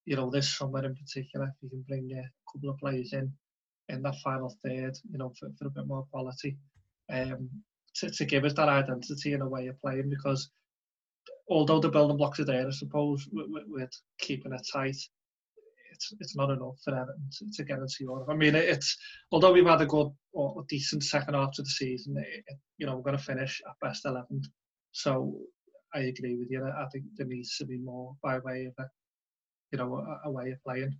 you 0.04 0.16
know 0.16 0.30
this 0.30 0.56
summer 0.56 0.84
in 0.84 0.94
particular, 0.94 1.46
if 1.46 1.54
you 1.62 1.70
can 1.70 1.84
bring 1.88 2.10
a 2.12 2.52
couple 2.52 2.70
of 2.70 2.78
players 2.78 3.14
in 3.14 3.32
in 3.88 4.02
that 4.02 4.16
final 4.22 4.54
third, 4.64 4.96
you 5.10 5.18
know, 5.18 5.32
for, 5.38 5.48
for 5.58 5.66
a 5.66 5.70
bit 5.70 5.86
more 5.86 6.06
quality, 6.10 6.56
um, 7.10 7.48
to, 7.94 8.10
to 8.10 8.24
give 8.24 8.44
us 8.44 8.54
that 8.54 8.68
identity 8.68 9.34
and 9.34 9.42
a 9.42 9.48
way 9.48 9.66
of 9.66 9.80
playing 9.80 10.08
because 10.08 10.50
although 11.52 11.80
the 11.80 11.88
building 11.88 12.16
blocks 12.16 12.40
are 12.40 12.44
there, 12.44 12.66
I 12.66 12.70
suppose, 12.70 13.28
with, 13.32 13.46
with 13.68 13.90
keeping 14.18 14.52
it 14.52 14.66
tight, 14.72 14.96
it's 15.92 16.12
it's 16.20 16.36
not 16.36 16.50
enough 16.50 16.76
for 16.82 16.94
Everton 16.94 17.28
to, 17.38 17.50
to 17.52 17.64
get 17.64 17.78
into 17.78 17.96
Europe. 18.00 18.28
I 18.30 18.34
mean, 18.34 18.54
it's 18.54 18.96
although 19.30 19.52
we've 19.52 19.66
had 19.66 19.82
a 19.82 19.86
good 19.86 20.10
or 20.32 20.60
a 20.60 20.66
decent 20.68 21.04
second 21.04 21.34
half 21.34 21.58
of 21.58 21.64
the 21.64 21.70
season, 21.70 22.16
it, 22.18 22.44
you 22.78 22.86
know, 22.86 22.96
we're 22.96 23.02
going 23.02 23.18
to 23.18 23.22
finish 23.22 23.60
at 23.68 23.86
best 23.86 24.04
11th. 24.04 24.46
So 24.92 25.38
I 25.94 26.00
agree 26.00 26.36
with 26.36 26.50
you. 26.50 26.64
I 26.64 26.86
think 26.92 27.04
there 27.16 27.26
needs 27.26 27.56
to 27.58 27.66
be 27.66 27.78
more 27.78 28.16
by 28.22 28.38
way 28.38 28.66
of 28.66 28.84
a, 28.84 28.88
you 29.70 29.78
know, 29.78 29.96
a, 29.96 30.28
a 30.28 30.30
way 30.30 30.50
of 30.50 30.62
playing. 30.64 30.96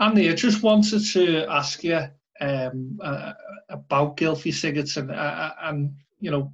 Andy, 0.00 0.30
I 0.30 0.34
just 0.34 0.62
wanted 0.62 1.04
to 1.12 1.46
ask 1.46 1.82
you 1.84 2.00
um, 2.40 2.98
uh, 3.02 3.32
about 3.70 4.16
Gylfi 4.16 4.52
Sigurdsson 4.52 5.10
uh, 5.10 5.52
and, 5.62 5.94
you 6.20 6.30
know, 6.30 6.52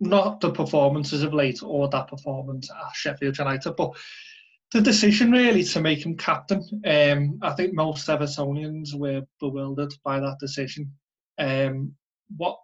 not 0.00 0.40
the 0.40 0.50
performances 0.50 1.22
of 1.22 1.34
late 1.34 1.62
or 1.62 1.88
that 1.88 2.08
performance 2.08 2.70
at 2.70 2.94
Sheffield 2.94 3.38
United, 3.38 3.72
but 3.72 3.96
the 4.72 4.80
decision 4.80 5.32
really 5.32 5.64
to 5.64 5.80
make 5.80 6.04
him 6.04 6.16
captain. 6.16 6.62
Um, 6.84 7.38
I 7.42 7.52
think 7.52 7.74
most 7.74 8.06
Evertonians 8.06 8.94
were 8.94 9.22
bewildered 9.40 9.94
by 10.04 10.20
that 10.20 10.36
decision. 10.40 10.92
Um, 11.38 11.94
what, 12.36 12.58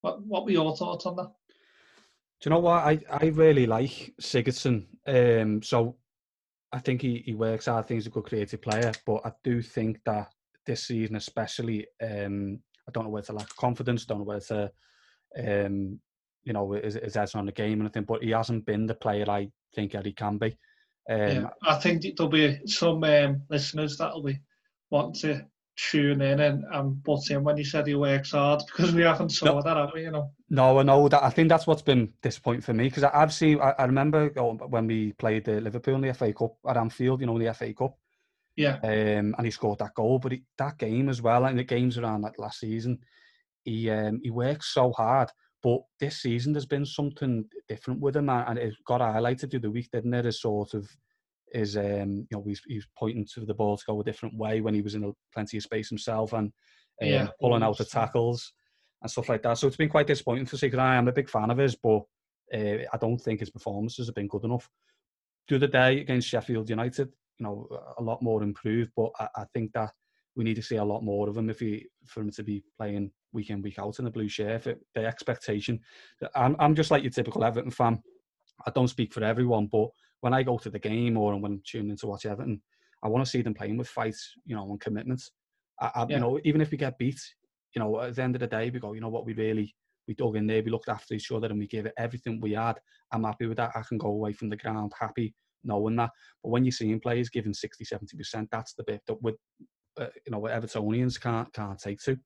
what 0.00 0.22
what 0.26 0.44
were 0.44 0.50
your 0.52 0.76
thoughts 0.76 1.06
on 1.06 1.16
that? 1.16 1.30
Do 2.40 2.48
you 2.48 2.50
know 2.50 2.60
what 2.60 2.84
I, 2.84 2.98
I 3.10 3.26
really 3.26 3.66
like 3.66 4.14
Sigurdsson. 4.20 4.86
Um, 5.06 5.62
so 5.62 5.96
I 6.72 6.78
think 6.78 7.02
he, 7.02 7.22
he 7.26 7.34
works 7.34 7.66
hard. 7.66 7.84
I 7.84 7.86
think 7.86 7.98
he's 7.98 8.06
a 8.06 8.10
good 8.10 8.24
creative 8.24 8.62
player, 8.62 8.92
but 9.04 9.20
I 9.26 9.32
do 9.44 9.60
think 9.60 10.00
that 10.06 10.28
this 10.64 10.84
season, 10.84 11.16
especially, 11.16 11.86
um, 12.02 12.60
I 12.88 12.92
don't 12.92 13.04
know 13.04 13.10
whether 13.10 13.26
to 13.26 13.32
lack 13.34 13.54
confidence, 13.56 14.06
don't 14.06 14.18
know 14.18 14.24
whether 14.24 14.70
to, 15.36 15.66
um, 15.66 16.00
you 16.44 16.52
know, 16.52 16.72
is, 16.74 16.96
is 16.96 17.14
that 17.14 17.34
on 17.34 17.46
the 17.46 17.52
game 17.52 17.74
and 17.74 17.82
anything, 17.82 18.04
but 18.04 18.22
he 18.22 18.30
hasn't 18.30 18.66
been 18.66 18.86
the 18.86 18.94
player 18.94 19.28
I 19.28 19.50
think 19.74 19.92
that 19.92 20.06
he 20.06 20.12
can 20.12 20.38
be. 20.38 20.56
Um, 21.08 21.18
yeah, 21.18 21.48
I 21.64 21.74
think 21.76 22.04
there'll 22.16 22.30
be 22.30 22.60
some 22.66 23.02
um, 23.04 23.42
listeners 23.50 23.96
that'll 23.96 24.22
be 24.22 24.38
wanting 24.90 25.20
to 25.22 25.46
tune 25.76 26.20
in 26.20 26.40
and, 26.40 26.64
and 26.72 27.02
butt 27.02 27.30
in 27.30 27.42
when 27.42 27.56
you 27.56 27.64
said 27.64 27.86
he 27.86 27.94
works 27.94 28.32
hard 28.32 28.62
because 28.66 28.92
we 28.92 29.02
haven't 29.02 29.30
saw 29.30 29.46
no, 29.46 29.62
that, 29.62 29.76
have 29.76 29.90
we? 29.94 30.02
You 30.02 30.10
know. 30.10 30.30
No, 30.48 30.78
I 30.78 30.82
know 30.82 31.08
that. 31.08 31.22
I 31.22 31.30
think 31.30 31.48
that's 31.48 31.66
what's 31.66 31.82
been 31.82 32.12
disappointing 32.22 32.62
for 32.62 32.74
me 32.74 32.84
because 32.84 33.04
I've 33.04 33.32
seen. 33.32 33.60
I, 33.60 33.74
I 33.78 33.84
remember 33.84 34.28
when 34.28 34.86
we 34.86 35.12
played 35.12 35.44
the 35.44 35.60
Liverpool 35.60 35.96
in 35.96 36.02
the 36.02 36.14
FA 36.14 36.32
Cup 36.32 36.56
at 36.68 36.76
Anfield. 36.76 37.20
You 37.20 37.26
know, 37.26 37.38
the 37.38 37.54
FA 37.54 37.72
Cup. 37.72 37.96
Yeah. 38.56 38.78
Um, 38.82 39.34
and 39.38 39.44
he 39.44 39.50
scored 39.50 39.78
that 39.78 39.94
goal, 39.94 40.18
but 40.18 40.32
he, 40.32 40.42
that 40.58 40.76
game 40.76 41.08
as 41.08 41.22
well, 41.22 41.46
and 41.46 41.58
the 41.58 41.64
games 41.64 41.96
around 41.96 42.22
that 42.22 42.38
last 42.38 42.60
season, 42.60 42.98
he 43.64 43.88
um, 43.90 44.20
he 44.22 44.30
works 44.30 44.74
so 44.74 44.92
hard. 44.92 45.30
But 45.62 45.82
this 45.98 46.22
season, 46.22 46.52
there's 46.52 46.66
been 46.66 46.86
something 46.86 47.44
different 47.68 48.00
with 48.00 48.16
him, 48.16 48.30
and 48.30 48.58
it 48.58 48.74
got 48.86 49.00
highlighted 49.00 49.50
through 49.50 49.60
the 49.60 49.70
week, 49.70 49.90
didn't 49.92 50.14
it? 50.14 50.26
As 50.26 50.40
sort 50.40 50.74
of 50.74 50.88
is 51.52 51.76
um, 51.76 52.26
you 52.30 52.36
know 52.36 52.44
he's, 52.46 52.62
he's 52.66 52.86
pointing 52.96 53.26
to 53.34 53.44
the 53.44 53.54
ball 53.54 53.76
to 53.76 53.84
go 53.86 54.00
a 54.00 54.04
different 54.04 54.36
way 54.36 54.60
when 54.60 54.74
he 54.74 54.82
was 54.82 54.94
in 54.94 55.04
a, 55.04 55.10
plenty 55.34 55.56
of 55.56 55.62
space 55.62 55.88
himself 55.88 56.32
and 56.32 56.52
um, 57.02 57.08
yeah, 57.08 57.28
pulling 57.40 57.62
out 57.62 57.76
the 57.76 57.84
tackles 57.84 58.52
and 59.02 59.10
stuff 59.10 59.28
like 59.28 59.42
that. 59.42 59.58
So 59.58 59.66
it's 59.66 59.76
been 59.76 59.88
quite 59.88 60.06
disappointing 60.06 60.46
to 60.46 60.56
see 60.56 60.66
because 60.66 60.78
I 60.78 60.96
am 60.96 61.08
a 61.08 61.12
big 61.12 61.28
fan 61.28 61.50
of 61.50 61.58
his, 61.58 61.74
but 61.74 62.02
uh, 62.54 62.84
I 62.92 62.96
don't 63.00 63.18
think 63.18 63.40
his 63.40 63.50
performances 63.50 64.06
have 64.06 64.14
been 64.14 64.28
good 64.28 64.44
enough. 64.44 64.68
The 65.48 65.56
other 65.56 65.66
day 65.66 66.00
against 66.00 66.28
Sheffield 66.28 66.70
United, 66.70 67.08
you 67.38 67.44
know, 67.44 67.68
a 67.98 68.02
lot 68.02 68.22
more 68.22 68.42
improved, 68.42 68.92
but 68.96 69.10
I, 69.18 69.28
I 69.36 69.44
think 69.52 69.72
that 69.72 69.90
we 70.36 70.44
need 70.44 70.56
to 70.56 70.62
see 70.62 70.76
a 70.76 70.84
lot 70.84 71.02
more 71.02 71.28
of 71.28 71.36
him 71.36 71.50
if 71.50 71.60
he 71.60 71.86
for 72.06 72.20
him 72.20 72.30
to 72.30 72.42
be 72.42 72.62
playing 72.78 73.10
week 73.32 73.50
in 73.50 73.62
week 73.62 73.78
out 73.78 73.98
in 73.98 74.04
the 74.04 74.10
blue 74.10 74.28
shirt. 74.28 74.64
The 74.94 75.06
expectation, 75.06 75.80
I'm 76.34 76.56
I'm 76.58 76.74
just 76.74 76.90
like 76.90 77.02
your 77.02 77.12
typical 77.12 77.44
Everton 77.44 77.70
fan. 77.70 78.02
I 78.66 78.70
don't 78.70 78.88
speak 78.88 79.12
for 79.12 79.24
everyone, 79.24 79.66
but 79.66 79.88
when 80.20 80.34
I 80.34 80.42
go 80.42 80.58
to 80.58 80.70
the 80.70 80.78
game 80.78 81.16
or 81.16 81.34
when 81.38 81.52
I'm 81.52 81.62
tuning 81.64 81.90
in 81.90 81.96
to 81.98 82.06
watch 82.06 82.26
Everton, 82.26 82.60
I 83.02 83.08
want 83.08 83.24
to 83.24 83.30
see 83.30 83.42
them 83.42 83.54
playing 83.54 83.78
with 83.78 83.88
fights, 83.88 84.34
you 84.44 84.54
know, 84.54 84.68
and 84.70 84.80
commitments. 84.80 85.30
I, 85.80 85.90
I, 85.94 86.06
yeah. 86.08 86.16
You 86.16 86.20
know, 86.20 86.40
even 86.44 86.60
if 86.60 86.70
we 86.70 86.76
get 86.76 86.98
beat, 86.98 87.20
you 87.74 87.80
know, 87.80 88.00
at 88.00 88.14
the 88.14 88.22
end 88.22 88.36
of 88.36 88.40
the 88.40 88.46
day, 88.46 88.68
we 88.68 88.80
go, 88.80 88.92
you 88.92 89.00
know 89.00 89.08
what, 89.08 89.24
we 89.24 89.32
really 89.32 89.74
we 90.06 90.14
dug 90.14 90.36
in 90.36 90.46
there, 90.46 90.62
we 90.62 90.70
looked 90.70 90.88
after 90.88 91.14
each 91.14 91.30
other, 91.30 91.46
and 91.46 91.58
we 91.58 91.66
gave 91.66 91.86
it 91.86 91.94
everything 91.96 92.40
we 92.40 92.52
had. 92.52 92.78
I'm 93.12 93.24
happy 93.24 93.46
with 93.46 93.56
that. 93.58 93.72
I 93.74 93.82
can 93.82 93.96
go 93.96 94.08
away 94.08 94.32
from 94.32 94.48
the 94.48 94.56
ground 94.56 94.92
happy 94.98 95.34
knowing 95.64 95.96
that. 95.96 96.10
But 96.42 96.50
when 96.50 96.64
you're 96.64 96.72
seeing 96.72 97.00
players 97.00 97.28
giving 97.28 97.54
60, 97.54 97.84
70 97.84 98.16
percent, 98.16 98.48
that's 98.50 98.74
the 98.74 98.84
bit 98.84 99.02
that 99.06 99.22
with 99.22 99.36
uh, 99.98 100.06
you 100.26 100.32
know 100.32 100.40
Evertonians 100.42 101.20
can't 101.20 101.52
can't 101.52 101.78
take 101.78 102.00
to. 102.02 102.18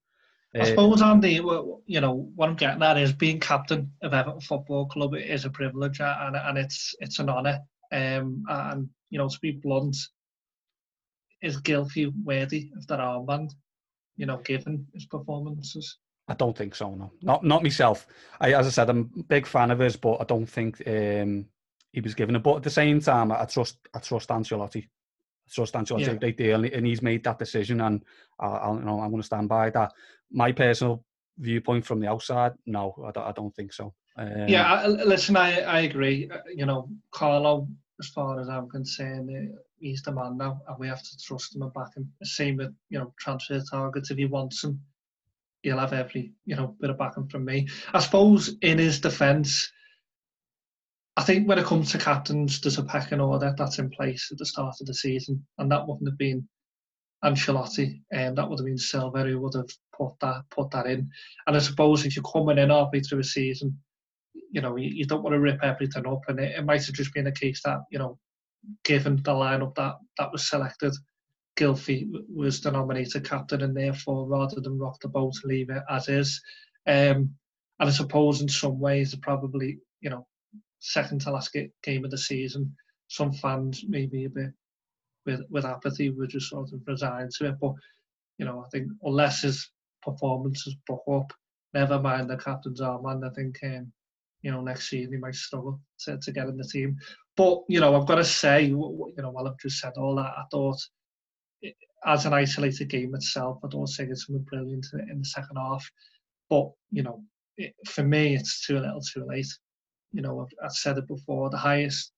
I 0.53 0.59
uh, 0.59 0.65
suppose, 0.65 1.01
Andy, 1.01 1.33
you 1.33 2.01
know, 2.01 2.31
what 2.35 2.49
I'm 2.49 2.55
getting 2.55 2.81
at 2.81 2.97
is 2.97 3.13
being 3.13 3.39
captain 3.39 3.91
of 4.01 4.13
Everton 4.13 4.41
Football 4.41 4.87
Club 4.87 5.15
is 5.15 5.45
a 5.45 5.49
privilege 5.49 5.99
and, 5.99 6.35
and 6.35 6.57
it's 6.57 6.95
it's 6.99 7.19
an 7.19 7.29
honour. 7.29 7.59
Um, 7.91 8.43
and, 8.47 8.89
you 9.09 9.17
know, 9.17 9.27
to 9.27 9.39
be 9.41 9.51
blunt, 9.51 9.97
is 11.41 11.61
Gylfi 11.61 12.11
worthy 12.23 12.71
of 12.77 12.87
that 12.87 12.99
armband, 12.99 13.51
you 14.17 14.25
know, 14.25 14.37
given 14.37 14.87
his 14.93 15.05
performances? 15.05 15.97
I 16.27 16.33
don't 16.33 16.57
think 16.57 16.73
so, 16.73 16.95
no. 16.95 17.11
Not 17.21 17.43
not 17.43 17.63
myself. 17.63 18.07
I, 18.39 18.53
as 18.53 18.65
I 18.65 18.69
said, 18.69 18.89
I'm 18.89 19.11
a 19.19 19.23
big 19.23 19.45
fan 19.45 19.71
of 19.71 19.79
his, 19.79 19.95
but 19.95 20.21
I 20.21 20.23
don't 20.23 20.47
think 20.47 20.81
um, 20.87 21.45
he 21.91 22.01
was 22.01 22.15
given 22.15 22.35
it. 22.35 22.43
But 22.43 22.57
at 22.57 22.63
the 22.63 22.69
same 22.69 22.99
time, 22.99 23.31
I 23.31 23.45
trust 23.45 23.77
I 23.93 23.99
trust 23.99 24.29
Ancelotti. 24.29 24.87
Trust 25.51 25.75
yeah. 25.99 26.13
great 26.15 26.37
deal, 26.37 26.63
and 26.65 26.85
he's 26.85 27.01
made 27.01 27.23
that 27.23 27.39
decision, 27.39 27.81
and 27.81 28.03
I, 28.39 28.47
I, 28.47 28.73
you 28.73 28.81
know, 28.81 28.99
I'm 28.99 29.11
going 29.11 29.21
to 29.21 29.25
stand 29.25 29.47
by 29.47 29.69
that. 29.71 29.93
My 30.31 30.51
personal 30.51 31.03
viewpoint 31.37 31.85
from 31.85 31.99
the 31.99 32.09
outside, 32.09 32.53
no, 32.65 32.95
I 33.05 33.11
don't, 33.11 33.27
I 33.27 33.31
don't 33.31 33.55
think 33.55 33.73
so. 33.73 33.93
Um, 34.17 34.47
yeah, 34.47 34.73
I, 34.73 34.87
listen, 34.87 35.35
I, 35.37 35.59
I 35.61 35.81
agree. 35.81 36.29
Uh, 36.31 36.37
you 36.53 36.65
know, 36.65 36.89
Carlo, 37.11 37.67
as 37.99 38.07
far 38.07 38.39
as 38.39 38.49
I'm 38.49 38.69
concerned, 38.69 39.29
uh, 39.29 39.55
he's 39.79 40.01
the 40.01 40.11
man 40.11 40.37
now, 40.37 40.61
and 40.67 40.79
we 40.79 40.87
have 40.87 41.03
to 41.03 41.17
trust 41.17 41.55
him 41.55 41.61
and 41.61 41.73
back 41.73 41.95
him. 41.95 42.11
Same 42.23 42.57
with 42.57 42.73
you 42.89 42.99
know 42.99 43.13
transfer 43.19 43.61
targets. 43.69 44.11
If 44.11 44.17
he 44.17 44.25
wants 44.25 44.63
him, 44.63 44.79
he'll 45.61 45.79
have 45.79 45.93
every 45.93 46.31
you 46.45 46.55
know 46.55 46.75
bit 46.79 46.89
of 46.89 46.97
backing 46.97 47.27
from 47.27 47.45
me. 47.45 47.67
I 47.93 47.99
suppose 47.99 48.55
in 48.61 48.77
his 48.77 48.99
defence, 48.99 49.71
I 51.17 51.23
think 51.23 51.47
when 51.47 51.59
it 51.59 51.65
comes 51.65 51.91
to 51.91 51.97
captains, 51.97 52.59
there's 52.59 52.77
a 52.77 52.83
pecking 52.83 53.21
order 53.21 53.53
that's 53.57 53.79
in 53.79 53.89
place 53.89 54.29
at 54.31 54.37
the 54.37 54.45
start 54.45 54.75
of 54.81 54.87
the 54.87 54.93
season, 54.93 55.45
and 55.57 55.71
that 55.71 55.87
wouldn't 55.87 56.09
have 56.09 56.17
been 56.17 56.47
Ancelotti, 57.23 58.01
and 58.11 58.29
um, 58.29 58.35
that 58.35 58.49
would 58.49 58.59
have 58.59 58.65
been 58.65 58.77
Silva 58.77 59.23
who 59.23 59.39
would 59.39 59.55
have 59.55 59.69
put 59.97 60.13
that 60.21 60.43
put 60.49 60.71
that 60.71 60.87
in. 60.87 61.09
And 61.47 61.55
I 61.55 61.59
suppose 61.59 62.05
if 62.05 62.15
you're 62.15 62.23
coming 62.23 62.57
in 62.57 62.69
halfway 62.69 62.99
through 62.99 63.19
a 63.19 63.23
season 63.23 63.79
you 64.51 64.61
know, 64.61 64.77
you, 64.77 64.89
you 64.89 65.05
don't 65.05 65.21
want 65.21 65.33
to 65.33 65.39
rip 65.39 65.61
everything 65.63 66.07
up. 66.07 66.21
And 66.27 66.39
it, 66.39 66.57
it 66.57 66.65
might 66.65 66.85
have 66.85 66.95
just 66.95 67.13
been 67.13 67.27
a 67.27 67.31
case 67.31 67.61
that, 67.65 67.79
you 67.91 67.99
know, 67.99 68.17
given 68.83 69.17
the 69.17 69.31
lineup 69.31 69.75
that, 69.75 69.95
that 70.17 70.31
was 70.31 70.49
selected, 70.49 70.93
Gylfi 71.57 72.07
was 72.33 72.61
the 72.61 72.71
nominated 72.71 73.27
captain 73.27 73.61
and 73.61 73.75
therefore 73.75 74.27
rather 74.27 74.61
than 74.61 74.79
rock 74.79 74.99
the 75.01 75.09
boat, 75.09 75.33
leave 75.43 75.69
it 75.69 75.83
as 75.89 76.07
is. 76.07 76.41
Um, 76.87 77.35
and 77.79 77.89
I 77.89 77.89
suppose 77.89 78.41
in 78.41 78.47
some 78.47 78.79
ways, 78.79 79.13
probably, 79.15 79.79
you 79.99 80.09
know, 80.09 80.25
second 80.85 81.21
to 81.21 81.31
last 81.31 81.55
game 81.83 82.05
of 82.05 82.11
the 82.11 82.17
season, 82.17 82.75
some 83.07 83.33
fans 83.33 83.83
maybe 83.87 84.25
a 84.25 84.29
bit 84.29 84.51
with, 85.25 85.41
with 85.49 85.65
apathy 85.65 86.09
would 86.09 86.29
just 86.29 86.49
sort 86.49 86.71
of 86.71 86.81
resigned 86.85 87.31
to 87.31 87.47
it. 87.47 87.55
But, 87.59 87.73
you 88.37 88.45
know, 88.45 88.63
I 88.65 88.69
think 88.69 88.91
unless 89.03 89.41
his 89.41 89.69
performance 90.03 90.67
is 90.67 90.75
brought 90.87 91.07
up, 91.07 91.33
never 91.73 91.99
mind 91.99 92.29
the 92.29 92.37
captain's 92.37 92.81
armband, 92.81 93.29
I 93.29 93.33
think 93.33 93.57
um, 93.63 93.91
you 94.41 94.51
know, 94.51 94.61
next 94.61 94.89
season 94.89 95.13
he 95.13 95.19
might 95.19 95.35
struggle 95.35 95.79
to, 96.01 96.17
to 96.19 96.31
get 96.31 96.47
in 96.47 96.57
the 96.57 96.63
team. 96.63 96.97
but 97.35 97.63
you 97.67 97.79
know, 97.79 97.99
I've 97.99 98.07
got 98.07 98.15
to 98.15 98.23
say, 98.23 98.63
you 98.65 99.13
know, 99.17 99.31
while 99.31 99.47
I've 99.47 99.57
just 99.57 99.79
said 99.79 99.93
all 99.97 100.15
that, 100.15 100.33
I 100.37 100.43
thought 100.51 100.79
as 102.05 102.25
an 102.25 102.33
isolated 102.33 102.89
game 102.89 103.15
itself, 103.15 103.57
I 103.63 103.67
don't 103.69 103.87
think 103.87 104.11
it's 104.11 104.27
been 104.27 104.43
brilliant 104.43 104.85
in 105.09 105.19
the 105.19 105.25
second 105.25 105.57
half. 105.57 105.89
But 106.49 106.69
you 106.91 107.01
know, 107.01 107.23
it, 107.57 107.73
for 107.87 108.03
me, 108.03 108.35
it's 108.35 108.65
too 108.65 108.79
little, 108.79 109.01
too 109.01 109.25
late. 109.25 109.47
You 110.15 110.21
know, 110.21 110.41
I've, 110.41 110.65
I've 110.65 110.71
said 110.71 110.97
it 110.97 111.07
before. 111.07 111.49
The 111.49 111.57
highest 111.57 112.11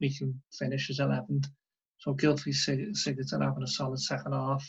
we 0.00 0.12
can 0.14 0.40
finish 0.52 0.90
is 0.90 1.00
11th. 1.00 1.46
So 1.98 2.14
Gylfi 2.14 2.54
Sigurdsson 2.54 3.42
having 3.42 3.62
a 3.62 3.66
solid 3.66 4.00
second 4.00 4.32
half 4.32 4.64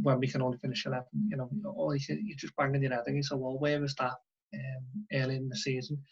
when 0.00 0.18
we 0.18 0.28
can 0.28 0.42
only 0.42 0.58
finish 0.58 0.86
11. 0.86 1.04
You 1.28 1.36
know, 1.36 1.50
or 1.64 1.96
you, 1.96 2.02
you're 2.08 2.36
just 2.36 2.56
banging 2.56 2.82
your 2.82 2.92
head 2.92 3.04
you 3.06 3.22
say, 3.22 3.36
well, 3.36 3.58
where 3.58 3.80
was 3.80 3.94
that 3.96 4.14
um, 4.54 5.06
early 5.12 5.36
in 5.36 5.48
the 5.48 5.56
season? 5.56 6.02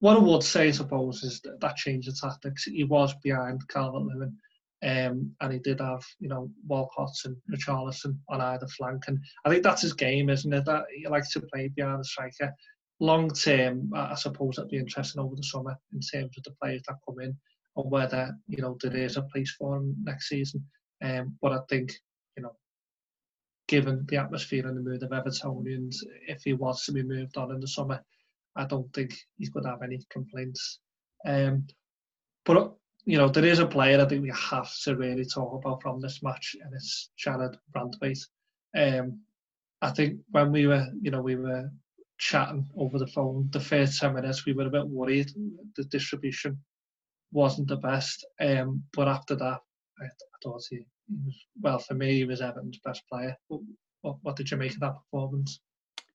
What 0.00 0.16
I 0.16 0.20
would 0.20 0.42
say, 0.42 0.68
I 0.68 0.72
suppose, 0.72 1.22
is 1.22 1.40
that, 1.42 1.60
that 1.60 1.76
change 1.76 2.08
of 2.08 2.18
tactics. 2.18 2.64
He 2.64 2.84
was 2.84 3.14
behind 3.22 3.68
Calvert 3.68 4.02
Lewin 4.02 4.36
um, 4.82 5.30
and 5.40 5.52
he 5.52 5.60
did 5.60 5.80
have, 5.80 6.04
you 6.18 6.28
know, 6.28 6.50
Walcott 6.66 7.14
and 7.24 7.36
Richarlison 7.52 8.18
on 8.28 8.40
either 8.40 8.66
flank. 8.66 9.04
And 9.06 9.18
I 9.44 9.48
think 9.48 9.62
that's 9.62 9.82
his 9.82 9.92
game, 9.92 10.28
isn't 10.28 10.52
it? 10.52 10.64
That 10.64 10.84
he 10.94 11.06
likes 11.06 11.32
to 11.32 11.40
play 11.40 11.68
behind 11.68 12.00
the 12.00 12.04
striker. 12.04 12.52
Long 13.02 13.30
term, 13.30 13.90
I 13.96 14.14
suppose 14.14 14.54
that'd 14.54 14.70
be 14.70 14.78
interesting 14.78 15.20
over 15.20 15.34
the 15.34 15.42
summer 15.42 15.76
in 15.92 15.98
terms 15.98 16.38
of 16.38 16.44
the 16.44 16.54
players 16.62 16.82
that 16.86 16.98
come 17.04 17.18
in 17.18 17.36
and 17.76 17.90
whether, 17.90 18.32
you 18.46 18.62
know, 18.62 18.78
there 18.80 18.96
is 18.96 19.16
a 19.16 19.22
place 19.22 19.52
for 19.58 19.76
him 19.76 19.96
next 20.04 20.28
season. 20.28 20.64
Um, 21.02 21.36
but 21.42 21.50
I 21.50 21.58
think, 21.68 21.92
you 22.36 22.44
know, 22.44 22.54
given 23.66 24.06
the 24.08 24.18
atmosphere 24.18 24.68
and 24.68 24.76
the 24.76 24.88
mood 24.88 25.02
of 25.02 25.10
Evertonians, 25.10 25.96
if 26.28 26.42
he 26.44 26.52
was 26.52 26.84
to 26.84 26.92
be 26.92 27.02
moved 27.02 27.36
on 27.36 27.50
in 27.50 27.58
the 27.58 27.66
summer, 27.66 28.00
I 28.54 28.66
don't 28.66 28.92
think 28.94 29.18
he's 29.36 29.50
going 29.50 29.64
to 29.64 29.70
have 29.70 29.82
any 29.82 29.98
complaints. 30.08 30.78
Um, 31.26 31.66
but 32.44 32.76
you 33.04 33.18
know, 33.18 33.28
there 33.28 33.44
is 33.44 33.58
a 33.58 33.66
player 33.66 34.00
I 34.00 34.04
think 34.04 34.22
we 34.22 34.32
have 34.50 34.70
to 34.84 34.94
really 34.94 35.24
talk 35.24 35.54
about 35.54 35.82
from 35.82 36.00
this 36.00 36.22
match, 36.22 36.54
and 36.62 36.72
it's 36.72 37.10
Jarrad 37.18 37.56
Branthwaite. 37.74 38.24
Um, 38.76 39.22
I 39.80 39.90
think 39.90 40.20
when 40.30 40.52
we 40.52 40.68
were, 40.68 40.86
you 41.00 41.10
know, 41.10 41.20
we 41.20 41.34
were 41.34 41.68
chatting 42.22 42.68
over 42.76 42.98
the 42.98 43.06
phone, 43.06 43.48
the 43.50 43.60
first 43.60 44.00
10 44.00 44.14
minutes, 44.14 44.46
we 44.46 44.52
were 44.52 44.66
a 44.66 44.70
bit 44.70 44.86
worried. 44.86 45.32
The 45.76 45.84
distribution 45.84 46.56
wasn't 47.32 47.68
the 47.68 47.76
best. 47.76 48.24
Um, 48.40 48.84
but 48.94 49.08
after 49.08 49.34
that, 49.34 49.60
I, 50.00 50.04
I 50.04 50.38
thought 50.42 50.62
he, 50.70 50.86
was, 51.24 51.46
well, 51.60 51.78
for 51.80 51.94
me, 51.94 52.14
he 52.14 52.24
was 52.24 52.40
Everton's 52.40 52.78
best 52.84 53.02
player. 53.10 53.36
What, 53.48 54.16
what, 54.22 54.36
did 54.36 54.50
you 54.50 54.56
make 54.56 54.74
of 54.74 54.80
that 54.80 54.94
performance? 54.94 55.60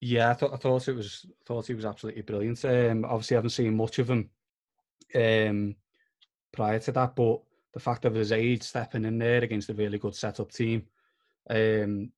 Yeah, 0.00 0.30
I 0.30 0.34
thought 0.34 0.54
I 0.54 0.56
thought 0.56 0.86
it 0.86 0.94
was 0.94 1.26
thought 1.44 1.66
he 1.66 1.74
was 1.74 1.84
absolutely 1.84 2.22
brilliant. 2.22 2.64
Um, 2.64 3.04
obviously, 3.04 3.36
I 3.36 3.38
haven't 3.38 3.50
seen 3.50 3.76
much 3.76 3.98
of 3.98 4.08
him. 4.08 4.30
Um, 5.14 5.74
prior 6.52 6.78
to 6.78 6.92
that. 6.92 7.14
But 7.16 7.40
the 7.74 7.80
fact 7.80 8.04
of 8.04 8.14
his 8.14 8.32
age 8.32 8.62
stepping 8.62 9.04
in 9.04 9.18
there 9.18 9.42
against 9.42 9.70
a 9.70 9.74
really 9.74 9.98
good 9.98 10.14
setup 10.14 10.52
team, 10.52 10.86
um, 11.50 12.12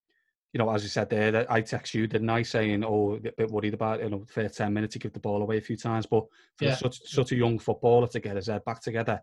you 0.53 0.59
know, 0.59 0.71
as 0.71 0.83
you 0.83 0.89
said 0.89 1.09
there, 1.09 1.31
that 1.31 1.51
I 1.51 1.61
text 1.61 1.95
you, 1.95 2.07
didn't 2.07 2.31
I, 2.31 2.43
saying, 2.43 2.85
"Oh, 2.85 3.15
a 3.15 3.33
bit 3.33 3.51
worried 3.51 3.75
about 3.75 4.03
you 4.03 4.11
know, 4.11 4.25
first 4.29 4.57
ten 4.57 4.73
minutes 4.73 4.95
to 4.95 4.99
give 4.99 5.13
the 5.13 5.21
ball 5.21 5.43
away 5.43 5.59
a 5.59 5.63
few 5.63 5.77
times." 5.77 6.07
But 6.07 6.25
for 6.57 6.65
yeah. 6.65 6.75
such 6.75 6.99
such 7.05 7.33
a 7.33 7.37
young 7.37 7.59
footballer 7.59 8.09
to 8.09 8.21
get 8.21 8.37
his 8.37 8.49
head 8.49 8.65
back 8.65 8.81
together 8.83 9.21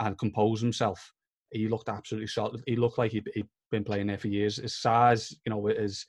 and 0.00 0.18
compose 0.18 0.60
himself, 0.60 1.12
he 1.50 1.68
looked 1.68 1.88
absolutely 1.88 2.26
solid. 2.26 2.62
He 2.66 2.76
looked 2.76 2.98
like 2.98 3.12
he'd, 3.12 3.28
he'd 3.34 3.48
been 3.70 3.84
playing 3.84 4.08
there 4.08 4.18
for 4.18 4.28
years. 4.28 4.56
His 4.56 4.74
size, 4.74 5.32
you 5.44 5.50
know, 5.50 5.66
his 5.66 6.04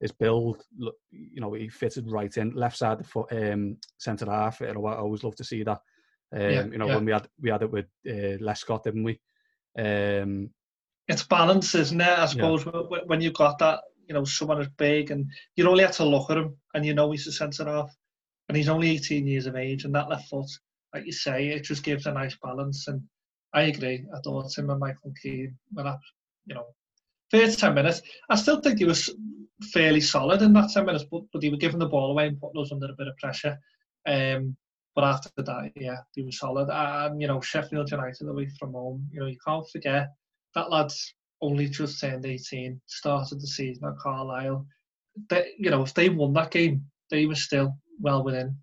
his 0.00 0.12
build, 0.12 0.62
you 1.10 1.40
know, 1.40 1.52
he 1.54 1.68
fitted 1.68 2.10
right 2.10 2.36
in 2.36 2.52
left 2.54 2.76
side 2.76 2.98
the 2.98 3.04
foot, 3.04 3.32
um, 3.32 3.78
centre 3.98 4.26
half. 4.26 4.60
You 4.60 4.74
know, 4.74 4.84
I 4.86 4.96
always 4.96 5.24
love 5.24 5.36
to 5.36 5.44
see 5.44 5.62
that. 5.62 5.80
Um, 6.34 6.40
yeah, 6.40 6.64
you 6.64 6.78
know, 6.78 6.88
yeah. 6.88 6.94
when 6.96 7.04
we 7.04 7.12
had 7.12 7.28
we 7.40 7.50
had 7.50 7.62
it 7.62 7.70
with 7.70 7.86
uh, 8.06 8.36
Lescott, 8.42 8.82
didn't 8.82 9.04
we? 9.04 9.20
Um, 9.78 10.50
it's 11.08 11.22
balance, 11.22 11.74
isn't 11.74 12.00
it? 12.00 12.18
I 12.18 12.26
suppose 12.26 12.64
yeah. 12.64 12.98
when 13.06 13.20
you've 13.20 13.34
got 13.34 13.58
that, 13.58 13.80
you 14.08 14.14
know, 14.14 14.24
someone 14.24 14.60
as 14.60 14.68
big, 14.78 15.10
and 15.10 15.26
you 15.56 15.68
only 15.68 15.84
have 15.84 15.96
to 15.96 16.04
look 16.04 16.30
at 16.30 16.38
him, 16.38 16.56
and 16.74 16.84
you 16.84 16.94
know 16.94 17.10
he's 17.10 17.26
a 17.26 17.32
centre 17.32 17.64
half, 17.64 17.94
and 18.48 18.56
he's 18.56 18.68
only 18.68 18.90
18 18.90 19.26
years 19.26 19.46
of 19.46 19.56
age, 19.56 19.84
and 19.84 19.94
that 19.94 20.08
left 20.08 20.28
foot, 20.28 20.50
like 20.94 21.06
you 21.06 21.12
say, 21.12 21.48
it 21.48 21.64
just 21.64 21.82
gives 21.82 22.06
a 22.06 22.12
nice 22.12 22.36
balance. 22.42 22.88
And 22.88 23.02
I 23.52 23.62
agree. 23.62 24.04
I 24.14 24.20
thought 24.20 24.56
him 24.56 24.70
and 24.70 24.80
Michael 24.80 25.12
Keane 25.22 25.56
went 25.72 25.88
up, 25.88 26.00
you 26.46 26.54
know, 26.54 26.66
first 27.30 27.58
10 27.58 27.74
minutes. 27.74 28.02
I 28.28 28.36
still 28.36 28.60
think 28.60 28.78
he 28.78 28.84
was 28.84 29.10
fairly 29.72 30.00
solid 30.00 30.42
in 30.42 30.52
that 30.54 30.70
10 30.70 30.84
minutes, 30.84 31.04
but, 31.10 31.22
but 31.32 31.42
he 31.42 31.50
was 31.50 31.58
giving 31.58 31.78
the 31.78 31.86
ball 31.86 32.10
away 32.10 32.26
and 32.26 32.40
putting 32.40 32.60
us 32.60 32.72
under 32.72 32.86
a 32.86 32.96
bit 32.96 33.08
of 33.08 33.16
pressure. 33.16 33.58
Um, 34.06 34.56
but 34.94 35.04
after 35.04 35.30
that, 35.36 35.72
yeah, 35.76 35.98
he 36.14 36.22
was 36.22 36.38
solid. 36.38 36.68
And, 36.70 37.20
you 37.20 37.26
know, 37.26 37.40
Sheffield 37.40 37.90
United 37.90 38.28
away 38.28 38.50
from 38.58 38.72
home, 38.72 39.08
you 39.10 39.20
know, 39.20 39.26
you 39.26 39.38
can't 39.46 39.68
forget 39.70 40.08
that 40.54 40.70
lad's 40.70 41.14
only 41.42 41.68
just 41.68 42.00
turned 42.00 42.24
18, 42.24 42.80
started 42.86 43.40
the 43.40 43.46
season 43.46 43.84
at 43.84 43.98
Carlisle. 43.98 44.66
They, 45.28 45.52
you 45.58 45.70
know, 45.70 45.82
if 45.82 45.92
they 45.92 46.08
won 46.08 46.32
that 46.34 46.50
game, 46.50 46.84
they 47.10 47.26
were 47.26 47.34
still 47.34 47.76
well 48.00 48.24
within 48.24 48.56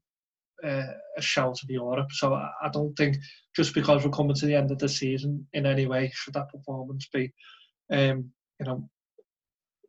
uh, 0.63 0.93
a 1.17 1.21
shout 1.21 1.59
of 1.61 1.69
Europe. 1.69 2.11
So 2.11 2.33
I, 2.33 2.49
I 2.63 2.69
don't 2.69 2.95
think 2.95 3.17
just 3.55 3.73
because 3.73 4.03
we're 4.03 4.11
coming 4.11 4.35
to 4.35 4.45
the 4.45 4.55
end 4.55 4.71
of 4.71 4.79
the 4.79 4.89
season 4.89 5.45
in 5.53 5.65
any 5.65 5.85
way 5.85 6.11
should 6.13 6.33
that 6.33 6.49
performance 6.49 7.07
be, 7.13 7.31
um, 7.91 8.31
you 8.59 8.65
know, 8.65 8.89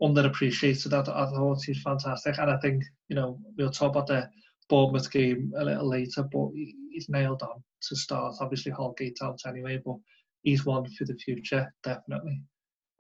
underappreciated. 0.02 0.92
I, 0.92 1.00
I 1.00 1.30
thought 1.30 1.62
he's 1.64 1.82
fantastic, 1.82 2.38
and 2.38 2.50
I 2.50 2.58
think 2.58 2.84
you 3.08 3.16
know 3.16 3.38
we'll 3.56 3.70
talk 3.70 3.90
about 3.90 4.06
the 4.06 4.28
Bournemouth 4.68 5.10
game 5.10 5.52
a 5.56 5.64
little 5.64 5.88
later, 5.88 6.22
but 6.22 6.48
he's 6.54 7.08
nailed 7.08 7.42
on 7.42 7.62
to 7.88 7.96
start. 7.96 8.36
Obviously, 8.40 8.72
Holgate 8.72 9.18
out 9.22 9.40
anyway, 9.46 9.80
but 9.84 9.96
he's 10.42 10.64
one 10.64 10.88
for 10.90 11.04
the 11.04 11.14
future, 11.14 11.72
definitely. 11.82 12.42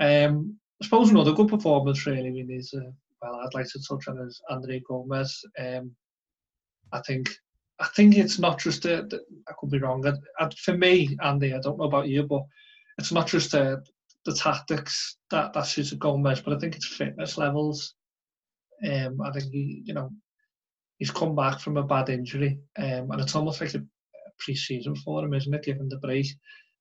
Um, 0.00 0.58
I 0.80 0.86
suppose 0.86 1.10
another 1.10 1.32
good 1.32 1.48
performance 1.48 2.06
really 2.06 2.30
we 2.30 2.42
need 2.42 2.64
to, 2.70 2.92
well, 3.20 3.34
I'd 3.34 3.54
like 3.54 3.66
to 3.66 3.82
touch 3.86 4.08
on 4.08 4.18
is 4.26 4.40
Andre 4.48 4.80
Gomes. 4.88 5.44
Um, 5.58 5.94
I 6.92 7.00
think 7.06 7.28
I 7.78 7.86
think 7.86 8.16
it's 8.16 8.38
not 8.38 8.58
just 8.58 8.84
a, 8.84 9.08
I 9.48 9.52
could 9.58 9.70
be 9.70 9.78
wrong. 9.78 10.04
for 10.58 10.76
me, 10.76 11.16
Andy, 11.22 11.54
I 11.54 11.60
don't 11.60 11.78
know 11.78 11.84
about 11.84 12.08
you, 12.08 12.24
but 12.24 12.42
it's 12.98 13.12
not 13.12 13.26
just 13.26 13.54
a, 13.54 13.82
the 14.26 14.34
tactics 14.34 15.16
that 15.30 15.54
that 15.54 15.66
suits 15.66 15.92
Gomes, 15.94 16.40
but 16.40 16.54
I 16.54 16.58
think 16.58 16.76
it's 16.76 16.86
fitness 16.86 17.38
levels. 17.38 17.94
Um, 18.86 19.20
I 19.22 19.30
think 19.30 19.50
he, 19.50 19.82
you 19.84 19.94
know, 19.94 20.10
he's 20.98 21.10
come 21.10 21.34
back 21.34 21.60
from 21.60 21.78
a 21.78 21.82
bad 21.82 22.10
injury, 22.10 22.58
um, 22.78 23.10
and 23.10 23.20
it's 23.20 23.34
almost 23.34 23.60
like 23.60 23.74
a 23.74 23.82
pre-season 24.38 24.96
for 24.96 25.24
him, 25.24 25.34
isn't 25.34 25.54
it? 25.54 25.64
Given 25.64 25.88
the 25.88 25.98
break, 25.98 26.26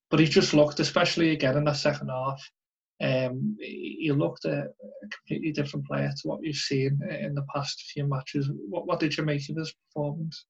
but 0.09 0.19
he's 0.19 0.29
just 0.29 0.53
looked, 0.53 0.79
especially 0.79 1.31
again 1.31 1.57
in 1.57 1.63
the 1.65 1.73
second 1.73 2.09
half, 2.09 2.41
um, 3.01 3.55
he 3.59 4.11
looked 4.11 4.45
a, 4.45 4.63
a, 4.63 5.07
completely 5.09 5.51
different 5.51 5.85
player 5.85 6.09
to 6.09 6.27
what 6.27 6.41
we've 6.41 6.55
seen 6.55 6.99
in 7.09 7.33
the 7.33 7.45
past 7.53 7.91
few 7.93 8.05
matches. 8.05 8.49
What, 8.69 8.87
what 8.87 8.99
did 8.99 9.17
you 9.17 9.23
make 9.23 9.49
of 9.49 9.55
his 9.55 9.73
performance? 9.87 10.45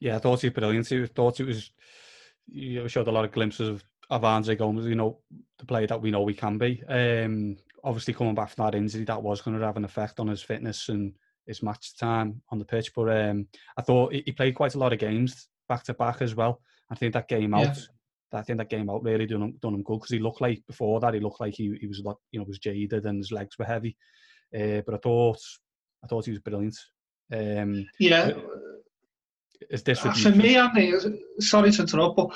Yeah, 0.00 0.16
I 0.16 0.18
thought 0.18 0.40
he 0.40 0.48
was 0.48 0.54
brilliant. 0.54 0.90
I 0.90 1.06
thought 1.06 1.40
it 1.40 1.46
was 1.46 1.70
you 2.46 2.88
showed 2.88 3.08
a 3.08 3.12
lot 3.12 3.24
of 3.24 3.32
glimpses 3.32 3.68
of, 3.68 3.84
Andre 4.10 4.54
Gomes, 4.54 4.86
you 4.86 4.94
know, 4.94 5.18
the 5.58 5.64
player 5.64 5.86
that 5.86 6.00
we 6.00 6.10
know 6.10 6.22
we 6.22 6.34
can 6.34 6.58
be. 6.58 6.82
Um, 6.88 7.56
obviously, 7.82 8.14
coming 8.14 8.34
back 8.34 8.50
from 8.50 8.66
that 8.66 8.76
injury, 8.76 9.04
that 9.04 9.22
was 9.22 9.40
going 9.40 9.58
to 9.58 9.64
have 9.64 9.78
an 9.78 9.84
effect 9.84 10.20
on 10.20 10.28
his 10.28 10.42
fitness 10.42 10.88
and 10.88 11.14
his 11.46 11.62
match 11.62 11.96
time 11.96 12.42
on 12.50 12.58
the 12.58 12.64
pitch. 12.64 12.94
But 12.94 13.08
um, 13.08 13.48
I 13.76 13.82
thought 13.82 14.12
he 14.12 14.30
played 14.32 14.54
quite 14.54 14.74
a 14.74 14.78
lot 14.78 14.92
of 14.92 14.98
games 14.98 15.48
back 15.68 15.84
to 15.84 15.94
back 15.94 16.22
as 16.22 16.34
well. 16.34 16.60
I 16.90 16.94
think 16.94 17.14
that 17.14 17.28
game 17.28 17.54
out, 17.54 17.76
yeah. 17.76 17.82
I 18.34 18.42
think 18.42 18.58
that 18.58 18.70
game 18.70 18.90
out 18.90 19.02
really 19.02 19.26
done 19.26 19.42
him, 19.42 19.58
done 19.62 19.74
him 19.74 19.82
good 19.82 19.96
because 19.96 20.10
he 20.10 20.18
looked 20.18 20.40
like 20.40 20.62
before 20.66 21.00
that 21.00 21.14
he 21.14 21.20
looked 21.20 21.40
like 21.40 21.54
he, 21.54 21.76
he 21.80 21.86
was 21.86 22.00
like 22.04 22.16
you 22.30 22.40
know 22.40 22.46
was 22.46 22.58
jaded 22.58 23.06
and 23.06 23.18
his 23.18 23.32
legs 23.32 23.58
were 23.58 23.64
heavy. 23.64 23.96
Uh, 24.54 24.82
but 24.86 24.94
I 24.94 24.98
thought 24.98 25.38
I 26.02 26.06
thought 26.06 26.24
he 26.24 26.32
was 26.32 26.40
brilliant. 26.40 26.76
Um, 27.32 27.86
yeah. 27.98 28.32
Is 29.70 29.82
this 29.82 30.00
for 30.00 30.30
me, 30.30 30.56
Andy? 30.56 30.92
Sorry 31.38 31.72
to 31.72 31.82
interrupt, 31.82 32.16
but 32.16 32.34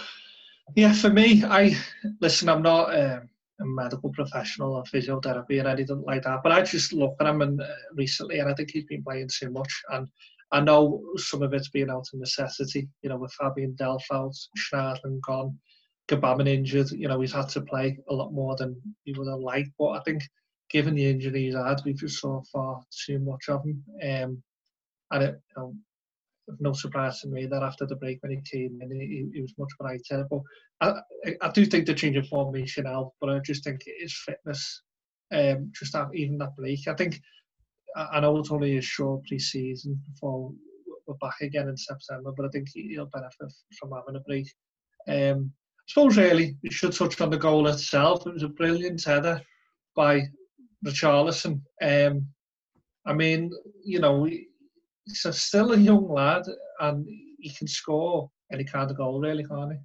yeah, 0.75 0.93
for 0.93 1.11
me, 1.11 1.45
I 1.45 1.77
listen. 2.21 2.49
I'm 2.49 2.63
not. 2.63 2.95
Um, 2.99 3.29
a 3.61 3.65
medical 3.65 4.11
professional 4.11 4.75
or 4.75 4.85
physiotherapy 4.85 5.59
and 5.59 5.69
anything 5.69 6.03
like 6.07 6.23
that. 6.23 6.43
But 6.43 6.53
I 6.53 6.63
just 6.63 6.93
look 6.93 7.17
at 7.21 7.27
him 7.27 7.43
and 7.43 7.61
uh, 7.61 7.67
recently, 7.95 8.39
and 8.39 8.49
I 8.49 8.55
think 8.55 8.71
he's 8.71 8.85
been 8.85 9.03
playing 9.03 9.29
too 9.37 9.51
much. 9.51 9.83
And 9.91 10.09
I 10.53 10.61
know 10.61 11.03
some 11.17 11.43
of 11.43 11.53
it's 11.53 11.69
been 11.69 11.91
out 11.91 12.07
of 12.13 12.21
necessity. 12.21 12.89
You 13.03 13.11
know, 13.11 13.17
with 13.17 13.33
Fabian 13.33 13.75
Delph 13.75 14.03
out, 14.13 14.35
Schneiderlin 14.57 15.21
gone, 15.21 15.59
Gbamin 16.09 16.49
injured. 16.49 16.91
You 16.91 17.09
know, 17.09 17.21
he's 17.21 17.33
had 17.33 17.49
to 17.51 17.61
play 17.61 17.99
a 18.09 18.15
lot 18.15 18.33
more 18.33 18.57
than 18.57 18.77
he 19.05 19.13
would 19.13 19.29
have 19.29 19.41
liked. 19.41 19.71
But 19.79 19.91
I 19.91 20.01
think, 20.01 20.23
given 20.71 20.95
the 20.95 21.07
injuries 21.07 21.55
he's 21.55 21.55
had, 21.55 21.81
we've 21.85 21.97
just 21.97 22.21
saw 22.21 22.43
far 22.53 22.83
too 23.07 23.19
much 23.19 23.49
of 23.49 23.65
him. 23.65 23.85
Um, 24.03 24.43
and 25.11 25.25
it, 25.25 25.41
you 25.57 25.63
know, 25.63 25.75
no 26.61 26.73
surprise 26.73 27.21
to 27.21 27.29
me 27.29 27.47
that 27.47 27.63
after 27.63 27.87
the 27.87 27.97
break 27.97 28.23
when 28.23 28.33
he 28.33 28.59
came 28.59 28.79
in, 28.81 28.91
he, 28.91 29.29
he 29.33 29.41
was 29.41 29.55
much 29.59 29.71
brighter. 29.79 30.27
But 30.31 30.41
I, 30.81 31.35
I 31.43 31.51
do 31.51 31.67
think 31.67 31.87
the 31.87 31.95
change 31.95 32.17
of 32.17 32.27
formation 32.29 32.87
helped, 32.87 33.17
but 33.21 33.31
I 33.31 33.39
just 33.41 33.65
think 33.65 33.83
his 33.85 34.17
fitness, 34.25 34.83
um, 35.33 35.71
just 35.79 35.95
have 35.95 36.15
even 36.15 36.39
that 36.39 36.57
break. 36.57 36.89
I 36.89 36.95
think 36.95 37.21
I 37.97 38.21
know 38.21 38.39
it's 38.39 38.51
only 38.51 38.77
a 38.77 38.83
short 38.83 39.25
pre-season 39.27 40.01
before 40.13 40.53
we're 41.07 41.15
back 41.21 41.41
again 41.41 41.69
in 41.69 41.77
September, 41.77 42.33
but 42.37 42.47
I 42.47 42.49
think 42.51 42.69
he'll 42.73 43.07
benefit 43.07 43.53
from 43.79 43.93
having 43.93 44.17
a 44.17 44.21
break. 44.21 44.47
Um, 45.09 45.53
suppose 45.89 46.17
really 46.17 46.57
we 46.63 46.71
should 46.71 46.93
touch 46.93 47.21
on 47.21 47.31
the 47.31 47.39
goal 47.39 47.67
itself. 47.67 48.27
It 48.27 48.35
was 48.35 48.43
a 48.43 48.49
brilliant 48.49 49.03
header 49.03 49.41
by 49.97 50.23
Richarlison. 50.85 51.61
Um, 51.83 52.27
I 53.07 53.15
mean, 53.15 53.51
you 53.83 54.01
know, 54.01 54.25
he's 54.25 55.25
a, 55.25 55.33
still 55.33 55.73
a 55.73 55.77
young 55.77 56.09
lad 56.09 56.43
and 56.81 57.07
he 57.41 57.51
can 57.51 57.67
score 57.67 58.31
any 58.53 58.65
kind 58.65 58.91
of 58.91 58.97
goal, 58.97 59.21
really, 59.21 59.45
can't 59.45 59.73
he? 59.73 59.79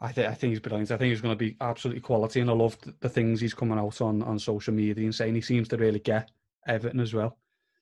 I, 0.00 0.12
th- 0.12 0.28
I 0.28 0.34
think 0.34 0.52
he's 0.52 0.60
brilliant. 0.60 0.90
I 0.90 0.96
think 0.96 1.10
he's 1.10 1.20
going 1.20 1.36
to 1.36 1.44
be 1.44 1.56
absolutely 1.60 2.02
quality, 2.02 2.40
and 2.40 2.50
I 2.50 2.52
love 2.52 2.76
the 3.00 3.08
things 3.08 3.40
he's 3.40 3.54
coming 3.54 3.78
out 3.78 4.00
on, 4.00 4.22
on 4.22 4.38
social 4.38 4.74
media 4.74 5.04
and 5.04 5.14
saying 5.14 5.34
he 5.34 5.40
seems 5.40 5.68
to 5.68 5.76
really 5.76 6.00
get 6.00 6.30
Everton 6.66 7.00
as 7.00 7.14
well. 7.14 7.38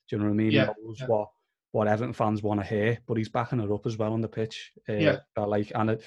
Do 0.09 0.17
you 0.17 0.23
know 0.23 0.29
what 0.29 0.35
I 0.35 0.37
mean? 0.37 0.53
Yeah, 0.53 0.73
knows 0.85 1.01
yeah. 1.01 1.07
what 1.07 1.31
what 1.73 1.89
Everton 1.89 2.13
fans 2.13 2.43
want 2.43 2.61
to 2.61 2.67
hear, 2.67 2.99
but 3.07 3.17
he's 3.17 3.31
backing 3.31 3.59
her 3.59 3.73
up 3.75 3.87
as 3.87 3.97
well 3.97 4.13
on 4.13 4.21
the 4.21 4.29
pitch. 4.29 4.73
Uh, 4.89 4.93
Yeah. 4.93 5.17
Like, 5.37 5.73
and 5.75 5.91
it, 5.91 6.03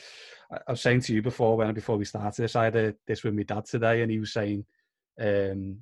I, 0.52 0.58
I 0.68 0.72
was 0.72 0.82
saying 0.82 1.02
to 1.02 1.14
you 1.14 1.22
before 1.22 1.58
when 1.58 1.74
before 1.74 1.98
we 1.98 2.06
started 2.06 2.42
this, 2.42 2.56
I 2.56 2.66
had 2.66 2.76
a, 2.76 2.96
this 3.08 3.24
with 3.24 3.34
my 3.34 3.44
dad 3.44 3.66
today, 3.66 4.02
and 4.04 4.12
he 4.12 4.20
was 4.20 4.32
saying, 4.32 4.64
um, 5.20 5.78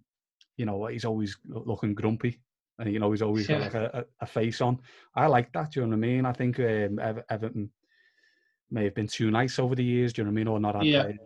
you 0.58 0.66
know, 0.66 0.86
he's 0.88 1.06
always 1.06 1.38
looking 1.48 1.94
grumpy, 1.96 2.40
and 2.80 2.92
you 2.94 3.00
know 3.00 3.12
he's 3.12 3.22
always 3.22 3.46
got 3.48 3.62
like 3.62 3.74
a, 3.74 4.06
a, 4.22 4.26
face 4.26 4.62
on. 4.62 4.80
I 5.16 5.28
like 5.28 5.52
that. 5.54 5.72
Do 5.72 5.82
you 5.82 5.86
know 5.86 5.90
what 5.98 6.06
I 6.06 6.08
mean? 6.08 6.26
I 6.26 6.32
think 6.34 6.60
um, 6.60 7.00
Ever- 7.00 7.26
Everton 7.30 7.70
may 8.72 8.86
have 8.86 8.96
been 8.96 9.08
too 9.08 9.32
nice 9.32 9.60
over 9.60 9.76
the 9.76 9.84
years. 9.84 10.14
Do 10.14 10.22
you 10.22 10.26
know 10.26 10.30
what 10.30 10.36
I 10.36 10.40
mean? 10.40 10.48
Or 10.48 10.60
not 10.60 10.76
had 10.76 10.86
Yeah. 10.86 11.04
players. 11.04 11.20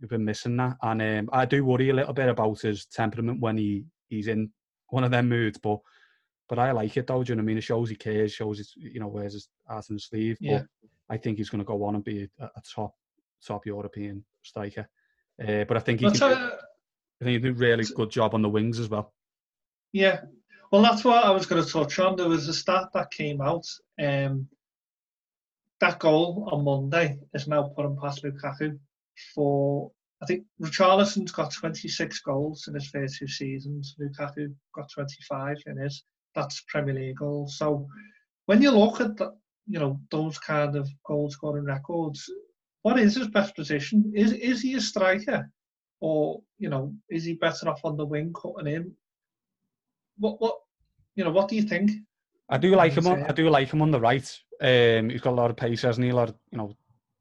We've 0.00 0.10
been 0.10 0.24
missing 0.24 0.56
that, 0.58 0.76
and 0.82 1.02
um, 1.02 1.30
I 1.32 1.46
do 1.46 1.64
worry 1.64 1.90
a 1.90 1.94
little 1.94 2.14
bit 2.14 2.28
about 2.28 2.60
his 2.60 2.86
temperament 2.86 3.40
when 3.40 3.56
he 3.56 3.86
he's 4.08 4.28
in 4.28 4.50
one 4.90 5.02
of 5.04 5.10
them 5.10 5.28
moods. 5.28 5.58
But 5.58 5.78
but 6.48 6.58
I 6.58 6.72
like 6.72 6.96
it 6.96 7.06
though. 7.06 7.22
Do 7.22 7.32
you 7.32 7.36
know 7.36 7.40
what 7.40 7.44
I 7.44 7.46
mean? 7.46 7.58
It 7.58 7.64
shows 7.64 7.88
he 7.88 7.96
cares. 7.96 8.32
Shows 8.32 8.58
his 8.58 8.72
you 8.76 9.00
know 9.00 9.08
wears 9.08 9.34
his 9.34 9.48
heart 9.66 9.86
on 9.90 9.96
his 9.96 10.06
sleeve. 10.06 10.36
Yeah. 10.40 10.58
But 10.58 10.90
I 11.14 11.16
think 11.16 11.38
he's 11.38 11.50
going 11.50 11.60
to 11.60 11.64
go 11.64 11.84
on 11.84 11.94
and 11.94 12.04
be 12.04 12.28
a, 12.40 12.44
a 12.44 12.62
top 12.74 12.94
top 13.44 13.66
European 13.66 14.24
striker. 14.42 14.88
Uh, 15.40 15.64
but 15.64 15.76
I 15.76 15.80
think 15.80 16.00
he 16.00 16.10
can. 16.10 16.22
uh, 16.22 16.50
I 17.20 17.24
think 17.24 17.32
he 17.32 17.38
did 17.38 17.56
a 17.56 17.58
really 17.58 17.84
good 17.94 18.10
job 18.10 18.34
on 18.34 18.42
the 18.42 18.48
wings 18.48 18.78
as 18.78 18.88
well. 18.88 19.12
Yeah, 19.92 20.20
well, 20.74 20.82
that's 20.82 21.04
what 21.04 21.24
I 21.24 21.30
was 21.30 21.46
going 21.46 21.62
to 21.62 21.70
touch 21.70 22.00
on. 22.00 22.16
There 22.16 22.28
was 22.28 22.48
a 22.48 22.52
stat 22.52 22.88
that 22.94 23.12
came 23.12 23.40
out. 23.40 23.64
Um, 24.02 24.48
that 25.80 26.00
goal 26.00 26.48
on 26.50 26.64
Monday 26.64 27.20
is 27.32 27.46
now 27.46 27.62
putting 27.76 27.96
past 27.96 28.24
Lukaku 28.24 28.76
for. 29.36 29.92
I 30.20 30.26
think 30.26 30.46
Richarlison's 30.60 31.30
got 31.30 31.52
26 31.52 32.18
goals 32.22 32.66
in 32.66 32.74
his 32.74 32.88
first 32.88 33.18
two 33.18 33.28
seasons. 33.28 33.94
Lukaku 34.00 34.52
got 34.74 34.90
25 34.90 35.58
in 35.66 35.76
his. 35.76 36.02
That's 36.34 36.64
Premier 36.68 36.94
League 36.94 37.16
goals. 37.18 37.58
So 37.58 37.86
when 38.46 38.62
you 38.62 38.70
look 38.70 39.00
at 39.00 39.16
the, 39.16 39.34
you 39.66 39.78
know 39.78 40.00
those 40.10 40.38
kind 40.38 40.76
of 40.76 40.88
goal 41.06 41.30
scoring 41.30 41.64
records, 41.64 42.28
what 42.82 42.98
is 42.98 43.16
his 43.16 43.28
best 43.28 43.54
position? 43.56 44.12
Is 44.14 44.32
is 44.32 44.60
he 44.62 44.74
a 44.74 44.80
striker, 44.80 45.50
or 46.00 46.42
you 46.58 46.68
know 46.68 46.94
is 47.10 47.24
he 47.24 47.34
better 47.34 47.68
off 47.68 47.84
on 47.84 47.96
the 47.96 48.06
wing 48.06 48.32
cutting 48.32 48.72
in? 48.72 48.92
what 50.18 50.40
what 50.40 50.58
you 51.16 51.24
know 51.24 51.30
what 51.30 51.48
do 51.48 51.56
you 51.56 51.62
think 51.62 51.90
I 52.48 52.58
do 52.58 52.74
like 52.76 52.92
him. 52.92 53.06
On. 53.06 53.22
I 53.22 53.32
do 53.32 53.48
like 53.48 53.72
him 53.72 53.80
on 53.80 53.90
the 53.90 53.98
right. 54.00 54.40
Um, 54.60 55.08
he's 55.08 55.22
got 55.22 55.32
a 55.32 55.40
lot 55.40 55.50
of 55.50 55.56
pace, 55.56 55.82
hasn't 55.82 56.04
he? 56.04 56.10
A 56.10 56.14
lot 56.14 56.28
of 56.28 56.34
you 56.52 56.58
know 56.58 56.76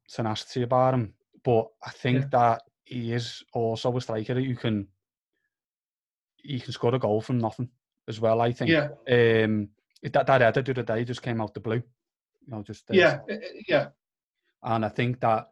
tenacity 0.10 0.64
about 0.64 0.94
him. 0.94 1.14
But 1.44 1.68
I 1.86 1.92
think 1.92 2.24
Yeah. 2.24 2.28
that 2.32 2.62
he 2.84 3.14
is 3.14 3.42
also 3.54 3.96
a 3.96 4.02
striker 4.02 4.34
who 4.34 4.56
can 4.56 4.88
he 6.38 6.60
can 6.60 6.74
score 6.74 6.94
a 6.94 7.00
goal 7.00 7.22
from 7.22 7.38
nothing 7.38 7.70
as 8.08 8.20
well. 8.20 8.42
I 8.42 8.52
think. 8.52 8.72
yeah 8.72 9.44
Um, 9.44 9.70
that 10.04 10.28
that 10.28 10.42
header 10.42 10.62
the 10.62 10.72
other 10.72 10.84
day 10.84 11.06
just 11.06 11.22
came 11.22 11.40
out 11.42 11.54
the 11.54 11.60
blue. 11.60 11.82
You 12.46 12.50
know, 12.50 12.64
just 12.64 12.90
uh, 12.92 12.94
yeah 12.94 13.20
uh, 13.32 13.36
yeah 13.68 13.88
And 14.64 14.86
I 14.86 14.90
think 14.90 15.20
that 15.22 15.48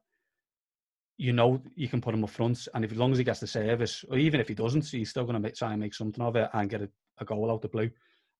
you 1.17 1.33
know 1.33 1.61
you 1.75 1.87
can 1.87 2.01
put 2.01 2.13
him 2.13 2.23
up 2.23 2.29
front, 2.31 2.67
and 2.73 2.83
if 2.83 2.91
as 2.91 2.97
long 2.97 3.11
as 3.11 3.17
he 3.17 3.23
gets 3.23 3.39
the 3.39 3.47
service, 3.47 4.03
or 4.09 4.17
even 4.17 4.39
if 4.39 4.47
he 4.47 4.53
doesn't, 4.55 4.85
he's 4.87 5.09
still 5.09 5.25
going 5.25 5.41
to 5.41 5.51
try 5.51 5.71
and 5.71 5.81
make 5.81 5.93
something 5.93 6.23
of 6.23 6.35
it 6.35 6.49
and 6.53 6.69
get 6.69 6.81
a, 6.81 6.89
a 7.19 7.25
goal 7.25 7.51
out 7.51 7.61
the 7.61 7.67
blue. 7.67 7.89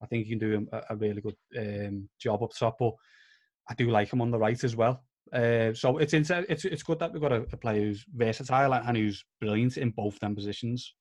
I 0.02 0.06
think 0.06 0.24
he 0.24 0.30
can 0.30 0.38
do 0.38 0.66
a, 0.72 0.82
a 0.90 0.96
really 0.96 1.20
good 1.20 1.36
um, 1.58 2.08
job 2.20 2.42
up 2.42 2.50
top. 2.58 2.76
But 2.78 2.92
I 3.70 3.74
do 3.74 3.90
like 3.90 4.12
him 4.12 4.20
on 4.20 4.30
the 4.30 4.38
right 4.38 4.62
as 4.64 4.74
well. 4.74 5.04
Uh, 5.32 5.72
so 5.72 5.98
it's 5.98 6.12
inter- 6.12 6.44
it's 6.48 6.64
it's 6.64 6.82
good 6.82 6.98
that 6.98 7.12
we've 7.12 7.22
got 7.22 7.32
a, 7.32 7.46
a 7.52 7.56
player 7.56 7.80
who's 7.82 8.04
versatile 8.12 8.74
and 8.74 8.96
who's 8.96 9.24
brilliant 9.40 9.76
in 9.78 9.90
both 9.90 10.18
them 10.18 10.34
positions. 10.34 10.94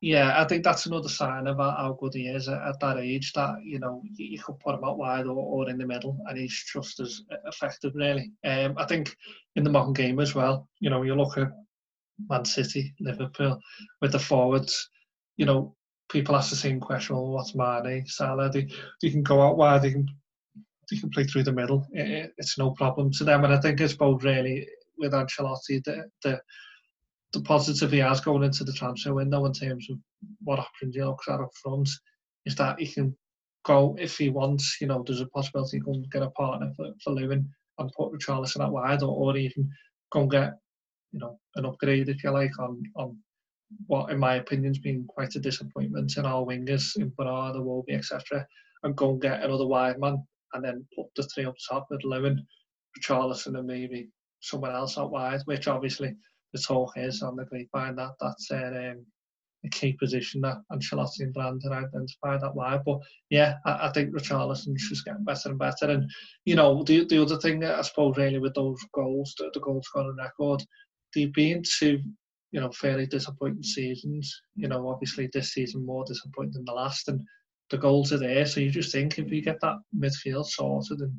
Yeah 0.00 0.40
i 0.40 0.44
think 0.44 0.62
that's 0.62 0.86
another 0.86 1.08
sign 1.08 1.46
of 1.46 1.56
how 1.58 1.96
good 2.00 2.14
he 2.14 2.28
is 2.28 2.48
at, 2.48 2.62
at 2.62 2.78
that 2.80 2.98
age 2.98 3.32
that 3.32 3.56
you 3.64 3.78
know 3.78 4.00
you, 4.04 4.26
you 4.26 4.38
could 4.38 4.58
put 4.60 4.74
him 4.74 4.84
out 4.84 4.98
wide 4.98 5.26
or, 5.26 5.36
or 5.36 5.68
in 5.68 5.78
the 5.78 5.86
middle 5.86 6.16
and 6.28 6.38
he's 6.38 6.64
just 6.72 7.00
as 7.00 7.22
effective 7.46 7.92
really. 7.94 8.30
Um 8.44 8.74
i 8.78 8.84
think 8.86 9.16
in 9.56 9.64
the 9.64 9.70
modern 9.70 9.92
game 9.92 10.20
as 10.20 10.34
well 10.34 10.68
you 10.80 10.88
know 10.90 11.02
you 11.02 11.14
look 11.14 11.36
at 11.38 11.48
man 12.30 12.44
city 12.44 12.94
liverpool 13.00 13.58
with 14.00 14.12
the 14.12 14.18
forwards 14.18 14.88
you 15.36 15.46
know 15.46 15.74
people 16.10 16.34
ask 16.36 16.50
the 16.50 16.56
same 16.56 16.80
question 16.80 17.14
well, 17.16 17.28
what's 17.32 17.54
Mane, 17.54 18.04
Salah? 18.06 18.50
They, 18.50 18.66
they 19.02 19.10
can 19.10 19.22
go 19.22 19.42
out 19.42 19.56
wide 19.58 19.82
they 19.82 19.90
can 19.92 20.06
they 20.90 20.96
can 20.96 21.10
play 21.10 21.24
through 21.24 21.42
the 21.42 21.52
middle 21.52 21.86
it, 21.92 22.08
it- 22.10 22.32
it's 22.38 22.56
no 22.58 22.70
problem 22.70 23.10
to 23.12 23.24
them. 23.24 23.44
And 23.44 23.52
i 23.52 23.60
think 23.60 23.80
it's 23.80 23.94
both 23.94 24.22
really 24.22 24.66
with 24.96 25.12
Ancelotti 25.12 25.82
the, 25.84 26.04
the 26.22 26.40
the 27.32 27.40
positive 27.40 27.92
he 27.92 27.98
has 27.98 28.20
going 28.20 28.42
into 28.42 28.64
the 28.64 28.72
transfer 28.72 29.14
window 29.14 29.44
in 29.44 29.52
terms 29.52 29.88
of 29.90 29.98
what 30.42 30.58
options 30.58 30.94
he 30.94 31.02
looks 31.02 31.28
at 31.28 31.40
up 31.40 31.50
front 31.62 31.88
is 32.46 32.54
that 32.56 32.78
he 32.80 32.86
can 32.86 33.16
go 33.64 33.96
if 33.98 34.16
he 34.16 34.30
wants. 34.30 34.78
You 34.80 34.86
know, 34.86 35.02
there's 35.06 35.20
a 35.20 35.26
possibility 35.26 35.76
he 35.78 35.82
can 35.82 36.04
get 36.10 36.22
a 36.22 36.30
partner 36.30 36.72
for, 36.76 36.90
for 37.04 37.10
Lewin 37.12 37.48
and 37.78 37.92
put 37.96 38.12
Richarlison 38.12 38.62
out 38.62 38.72
wide, 38.72 39.02
or, 39.02 39.14
or 39.14 39.36
even 39.36 39.70
go 40.10 40.22
and 40.22 40.30
get 40.30 40.54
you 41.12 41.20
know 41.20 41.38
an 41.56 41.66
upgrade 41.66 42.08
if 42.08 42.22
you 42.24 42.30
like 42.30 42.58
on 42.58 42.82
on 42.96 43.16
what 43.86 44.10
in 44.10 44.18
my 44.18 44.36
opinion 44.36 44.72
has 44.72 44.78
been 44.78 45.04
quite 45.06 45.34
a 45.34 45.40
disappointment 45.40 46.16
in 46.16 46.24
our 46.24 46.44
wingers 46.44 46.96
in 46.96 47.12
Bernard, 47.16 47.56
Iwobi, 47.56 47.94
etc. 47.94 48.46
And 48.82 48.96
go 48.96 49.10
and 49.10 49.20
get 49.20 49.42
another 49.42 49.66
wide 49.66 50.00
man 50.00 50.22
and 50.54 50.64
then 50.64 50.86
put 50.96 51.06
the 51.16 51.24
three 51.24 51.44
up 51.44 51.54
top 51.68 51.88
with 51.90 52.04
Lewin, 52.04 52.46
Richarlison, 52.98 53.58
and 53.58 53.66
maybe 53.66 54.08
someone 54.40 54.70
else 54.70 54.96
out 54.96 55.10
wide, 55.10 55.42
which 55.44 55.68
obviously 55.68 56.14
the 56.52 56.60
talk 56.60 56.92
is 56.96 57.22
on 57.22 57.36
the 57.36 57.44
grapevine 57.44 57.96
that 57.96 58.12
that's 58.20 58.50
uh, 58.50 58.92
um, 58.92 59.06
a 59.64 59.68
key 59.70 59.92
position 59.94 60.40
that 60.40 60.58
Ancelotti 60.72 61.20
and 61.20 61.34
Brandon 61.34 61.72
identified 61.72 62.40
that 62.40 62.54
wide. 62.54 62.82
But 62.84 63.00
yeah, 63.30 63.54
I, 63.64 63.88
I 63.88 63.92
think 63.92 64.14
Richarlison's 64.14 64.88
just 64.88 65.04
getting 65.04 65.24
better 65.24 65.50
and 65.50 65.58
better. 65.58 65.90
And 65.90 66.10
you 66.44 66.54
know, 66.54 66.82
the 66.84 67.04
the 67.06 67.20
other 67.20 67.38
thing 67.38 67.64
I 67.64 67.82
suppose 67.82 68.16
really 68.16 68.38
with 68.38 68.54
those 68.54 68.78
goals, 68.94 69.34
the, 69.38 69.50
the 69.52 69.60
goal 69.60 69.82
scoring 69.84 70.16
record, 70.16 70.62
they've 71.14 71.32
been 71.32 71.62
two 71.78 72.00
you 72.52 72.60
know 72.60 72.70
fairly 72.70 73.06
disappointing 73.06 73.62
seasons. 73.62 74.40
You 74.54 74.68
know, 74.68 74.88
obviously 74.88 75.28
this 75.32 75.52
season 75.52 75.84
more 75.84 76.04
disappointing 76.04 76.52
than 76.52 76.64
the 76.64 76.72
last, 76.72 77.08
and 77.08 77.20
the 77.70 77.78
goals 77.78 78.12
are 78.12 78.18
there. 78.18 78.46
So 78.46 78.60
you 78.60 78.70
just 78.70 78.92
think 78.92 79.18
if 79.18 79.30
you 79.30 79.42
get 79.42 79.60
that 79.60 79.76
midfield 79.98 80.46
sorted 80.46 81.00
and 81.00 81.14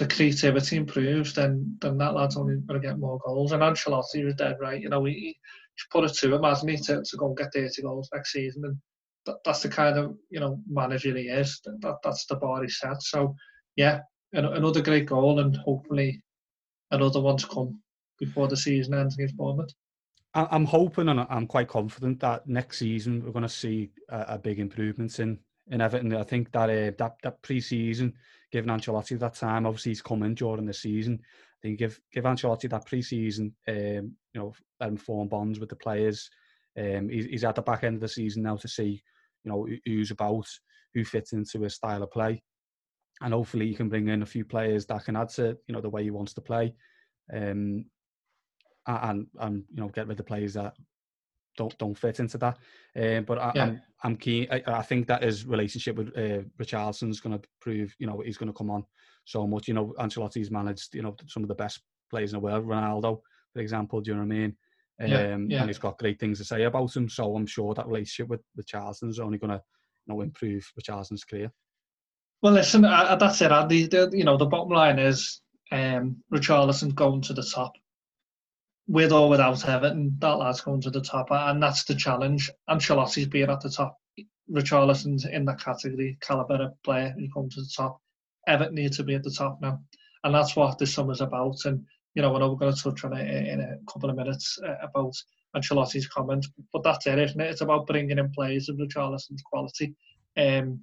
the 0.00 0.08
creativity 0.08 0.76
improves, 0.76 1.34
then 1.34 1.76
then 1.80 1.98
that 1.98 2.14
lad's 2.14 2.36
only 2.36 2.56
going 2.56 2.80
to 2.80 2.88
get 2.88 2.98
more 2.98 3.20
goals. 3.24 3.52
And 3.52 3.62
Ancelotti 3.62 4.24
was 4.24 4.34
dead 4.34 4.56
right. 4.58 4.80
You 4.80 4.88
know, 4.88 5.04
he, 5.04 5.12
he's 5.12 5.86
put 5.92 6.04
it 6.04 6.14
to 6.14 6.34
him, 6.34 6.42
hasn't 6.42 6.70
he, 6.70 6.78
to, 6.78 7.02
to 7.04 7.16
go 7.18 7.26
and 7.26 7.36
get 7.36 7.52
30 7.52 7.82
goals 7.82 8.08
next 8.12 8.32
season. 8.32 8.64
And 8.64 8.76
that, 9.26 9.36
that's 9.44 9.62
the 9.62 9.68
kind 9.68 9.98
of 9.98 10.16
you 10.30 10.40
know 10.40 10.58
manager 10.66 11.14
he 11.14 11.24
is. 11.24 11.60
That, 11.64 11.78
that 11.82 11.96
that's 12.02 12.24
the 12.24 12.36
bar 12.36 12.62
he 12.62 12.70
set. 12.70 13.02
So 13.02 13.34
yeah, 13.76 14.00
an, 14.32 14.46
another 14.46 14.80
great 14.80 15.04
goal, 15.04 15.40
and 15.40 15.54
hopefully 15.56 16.22
another 16.90 17.20
one 17.20 17.36
to 17.36 17.46
come 17.46 17.78
before 18.18 18.48
the 18.48 18.56
season 18.56 18.94
ends 18.94 19.14
against 19.14 19.36
Bournemouth. 19.36 19.74
I'm 20.32 20.64
hoping 20.64 21.08
and 21.08 21.26
I'm 21.28 21.46
quite 21.46 21.68
confident 21.68 22.20
that 22.20 22.46
next 22.46 22.78
season 22.78 23.24
we're 23.24 23.32
going 23.32 23.42
to 23.42 23.48
see 23.48 23.90
a, 24.08 24.24
a 24.28 24.38
big 24.38 24.60
improvements 24.60 25.18
in 25.18 25.40
in 25.70 25.80
Everton. 25.80 26.14
I 26.14 26.22
think 26.22 26.52
that 26.52 26.70
uh, 26.70 26.92
that 26.98 27.16
that 27.22 27.42
pre-season, 27.42 28.14
giving 28.52 28.70
Ancelotti 28.70 29.18
that 29.18 29.34
time, 29.34 29.66
obviously 29.66 29.90
he's 29.90 30.02
coming 30.02 30.34
during 30.34 30.66
the 30.66 30.74
season. 30.74 31.20
I 31.22 31.58
think 31.62 31.78
give 31.78 32.00
give 32.12 32.24
Ancelotti 32.24 32.68
that 32.70 32.86
pre-season, 32.86 33.54
um, 33.68 33.74
you 33.74 34.40
know, 34.40 34.54
let 34.80 34.88
him 34.88 34.96
form 34.96 35.28
bonds 35.28 35.60
with 35.60 35.68
the 35.68 35.76
players. 35.76 36.30
Um, 36.78 37.08
he's, 37.08 37.26
he's 37.26 37.44
at 37.44 37.54
the 37.54 37.62
back 37.62 37.84
end 37.84 37.96
of 37.96 38.00
the 38.00 38.08
season 38.08 38.42
now 38.42 38.56
to 38.56 38.68
see, 38.68 39.02
you 39.44 39.50
know, 39.50 39.66
who's 39.84 40.10
about, 40.10 40.46
who 40.94 41.04
fits 41.04 41.32
into 41.32 41.60
his 41.60 41.74
style 41.74 42.02
of 42.02 42.10
play, 42.10 42.42
and 43.20 43.34
hopefully 43.34 43.68
he 43.68 43.74
can 43.74 43.88
bring 43.88 44.08
in 44.08 44.22
a 44.22 44.26
few 44.26 44.44
players 44.44 44.86
that 44.86 45.04
can 45.04 45.16
add 45.16 45.28
to, 45.30 45.56
you 45.66 45.74
know, 45.74 45.80
the 45.80 45.90
way 45.90 46.02
he 46.02 46.10
wants 46.10 46.34
to 46.34 46.40
play. 46.40 46.74
Um, 47.32 47.84
and 48.86 49.26
and 49.38 49.64
you 49.70 49.80
know 49.80 49.88
get 49.88 50.06
rid 50.06 50.12
of 50.12 50.16
the 50.18 50.24
players 50.24 50.54
that 50.54 50.74
don't 51.60 51.78
don't 51.78 51.98
fit 51.98 52.20
into 52.20 52.38
that. 52.38 52.56
Um, 52.96 53.24
but 53.24 53.38
I, 53.38 53.52
Yeah. 53.54 53.64
I'm 53.64 53.82
I'm 54.02 54.16
keen. 54.16 54.48
I, 54.50 54.62
I 54.66 54.82
think 54.82 55.06
that 55.08 55.22
his 55.22 55.46
relationship 55.46 55.96
with 55.96 56.08
uh, 56.16 56.42
Richarlison's 56.58 57.20
going 57.20 57.38
to 57.38 57.48
prove. 57.60 57.94
You 57.98 58.06
know 58.06 58.22
he's 58.24 58.38
going 58.38 58.52
to 58.52 58.58
come 58.58 58.70
on 58.70 58.84
so 59.24 59.46
much. 59.46 59.68
You 59.68 59.74
know 59.74 59.94
Ancelotti's 59.98 60.50
managed 60.50 60.94
you 60.94 61.02
know 61.02 61.14
some 61.26 61.42
of 61.44 61.48
the 61.48 61.54
best 61.54 61.80
players 62.10 62.32
in 62.32 62.38
the 62.38 62.44
world. 62.46 62.66
Ronaldo, 62.66 63.20
for 63.52 63.60
example. 63.60 64.00
Do 64.00 64.10
you 64.10 64.16
know 64.16 64.26
what 64.26 64.34
I 64.34 64.38
mean? 64.38 64.56
Um, 65.00 65.08
Yeah, 65.08 65.36
yeah. 65.48 65.60
And 65.60 65.68
he's 65.68 65.78
got 65.78 65.98
great 65.98 66.18
things 66.18 66.38
to 66.38 66.44
say 66.44 66.62
about 66.64 66.96
him. 66.96 67.08
So 67.08 67.36
I'm 67.36 67.46
sure 67.46 67.74
that 67.74 67.86
relationship 67.86 68.28
with 68.28 68.42
Richarlison's 68.58 69.20
only 69.20 69.38
going 69.38 69.52
to 69.56 69.62
you 70.06 70.14
know 70.14 70.20
improve 70.22 70.64
Richarlison's 70.80 71.24
career. 71.24 71.52
Well, 72.42 72.54
listen, 72.54 72.86
uh, 72.86 73.16
that's 73.16 73.42
it, 73.42 73.52
Andy. 73.52 73.86
The, 73.86 74.10
you 74.14 74.24
know, 74.24 74.38
the 74.38 74.46
bottom 74.46 74.72
line 74.72 74.98
is 74.98 75.42
um, 75.72 76.16
Richarlison 76.32 76.94
going 76.94 77.20
to 77.22 77.34
the 77.34 77.42
top. 77.42 77.72
With 78.86 79.12
or 79.12 79.28
without 79.28 79.68
Everton, 79.68 80.16
that 80.18 80.38
lad's 80.38 80.60
going 80.60 80.80
to 80.82 80.90
the 80.90 81.00
top, 81.00 81.28
and 81.30 81.62
that's 81.62 81.84
the 81.84 81.94
challenge. 81.94 82.50
Ancelotti's 82.68 83.28
being 83.28 83.50
at 83.50 83.60
the 83.60 83.70
top. 83.70 83.96
Richarlison's 84.50 85.26
in 85.26 85.44
that 85.44 85.60
category, 85.60 86.18
caliber 86.20 86.62
of 86.62 86.82
player 86.82 87.14
who's 87.16 87.30
going 87.32 87.50
to 87.50 87.60
the 87.60 87.70
top. 87.76 88.00
Everton 88.48 88.74
need 88.74 88.92
to 88.92 89.04
be 89.04 89.14
at 89.14 89.22
the 89.22 89.30
top 89.30 89.58
now, 89.60 89.80
and 90.24 90.34
that's 90.34 90.56
what 90.56 90.78
this 90.78 90.94
summer's 90.94 91.20
about. 91.20 91.56
And 91.64 91.84
you 92.14 92.22
know, 92.22 92.34
I 92.34 92.38
know 92.40 92.50
we're 92.50 92.56
going 92.56 92.74
to 92.74 92.82
touch 92.82 93.04
on 93.04 93.12
it 93.12 93.48
in 93.48 93.60
a 93.60 93.92
couple 93.92 94.10
of 94.10 94.16
minutes 94.16 94.58
uh, 94.66 94.74
about 94.82 95.14
Ancelotti's 95.56 96.08
comment, 96.08 96.46
but 96.72 96.82
that's 96.82 97.06
it, 97.06 97.18
isn't 97.18 97.40
it? 97.40 97.50
It's 97.50 97.60
about 97.60 97.86
bringing 97.86 98.18
in 98.18 98.32
players 98.32 98.68
of 98.68 98.76
Richarlison's 98.76 99.42
quality. 99.42 99.94
Um, 100.36 100.80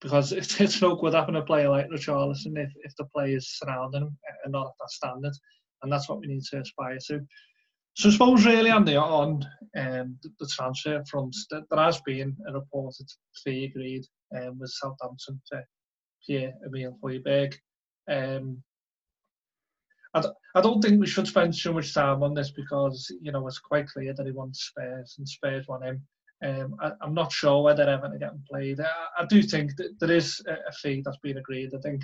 because 0.00 0.32
it's, 0.32 0.60
it's 0.60 0.82
no 0.82 0.94
good 0.94 1.14
having 1.14 1.36
a 1.36 1.42
player 1.42 1.68
like 1.68 1.88
Richarlison 1.88 2.58
if, 2.58 2.72
if 2.84 2.94
the 2.96 3.04
players 3.06 3.58
surrounding 3.58 4.02
him 4.02 4.18
are 4.44 4.50
not 4.50 4.66
at 4.66 4.72
that 4.80 4.90
standard, 4.90 5.32
and 5.86 5.92
that's 5.92 6.08
what 6.08 6.18
we 6.18 6.26
need 6.26 6.42
to 6.42 6.60
aspire 6.60 6.98
to. 7.06 7.20
So 7.94 8.08
I 8.10 8.12
suppose 8.12 8.44
really 8.44 8.70
on 8.70 8.84
the 8.84 8.96
on 8.96 9.42
um, 9.78 10.18
the, 10.22 10.30
the 10.38 10.50
transfer 10.54 11.02
front, 11.08 11.34
there 11.50 11.64
has 11.78 12.00
been 12.02 12.36
a 12.48 12.52
reported 12.52 13.06
fee 13.42 13.64
agreed 13.64 14.04
um, 14.36 14.58
with 14.58 14.70
Southampton 14.70 15.40
for 15.48 15.64
Pierre 16.26 16.52
Emile 16.66 16.98
Højbjerg. 17.02 17.54
Um, 18.10 18.62
I, 20.12 20.24
I 20.54 20.60
don't 20.60 20.82
think 20.82 21.00
we 21.00 21.06
should 21.06 21.26
spend 21.26 21.54
too 21.54 21.72
much 21.72 21.94
time 21.94 22.22
on 22.22 22.34
this 22.34 22.50
because 22.50 23.10
you 23.22 23.32
know 23.32 23.46
it's 23.46 23.58
quite 23.58 23.88
clear 23.88 24.12
that 24.12 24.26
he 24.26 24.32
wants 24.32 24.66
Spurs 24.66 25.14
and 25.18 25.28
Spurs 25.28 25.66
want 25.68 25.84
him. 25.84 26.02
Um, 26.44 26.76
I, 26.82 26.92
am 27.02 27.14
not 27.14 27.32
sure 27.32 27.62
whether 27.62 27.88
are 27.88 28.18
getting 28.18 28.44
played. 28.50 28.80
I, 28.80 29.22
I 29.22 29.24
do 29.24 29.42
think 29.42 29.74
that 29.76 29.98
there 30.00 30.12
is 30.12 30.42
a, 30.46 30.52
a 30.52 30.72
fee 30.72 31.02
that's 31.02 31.18
been 31.22 31.38
agreed. 31.38 31.72
I 31.74 31.78
think 31.78 32.02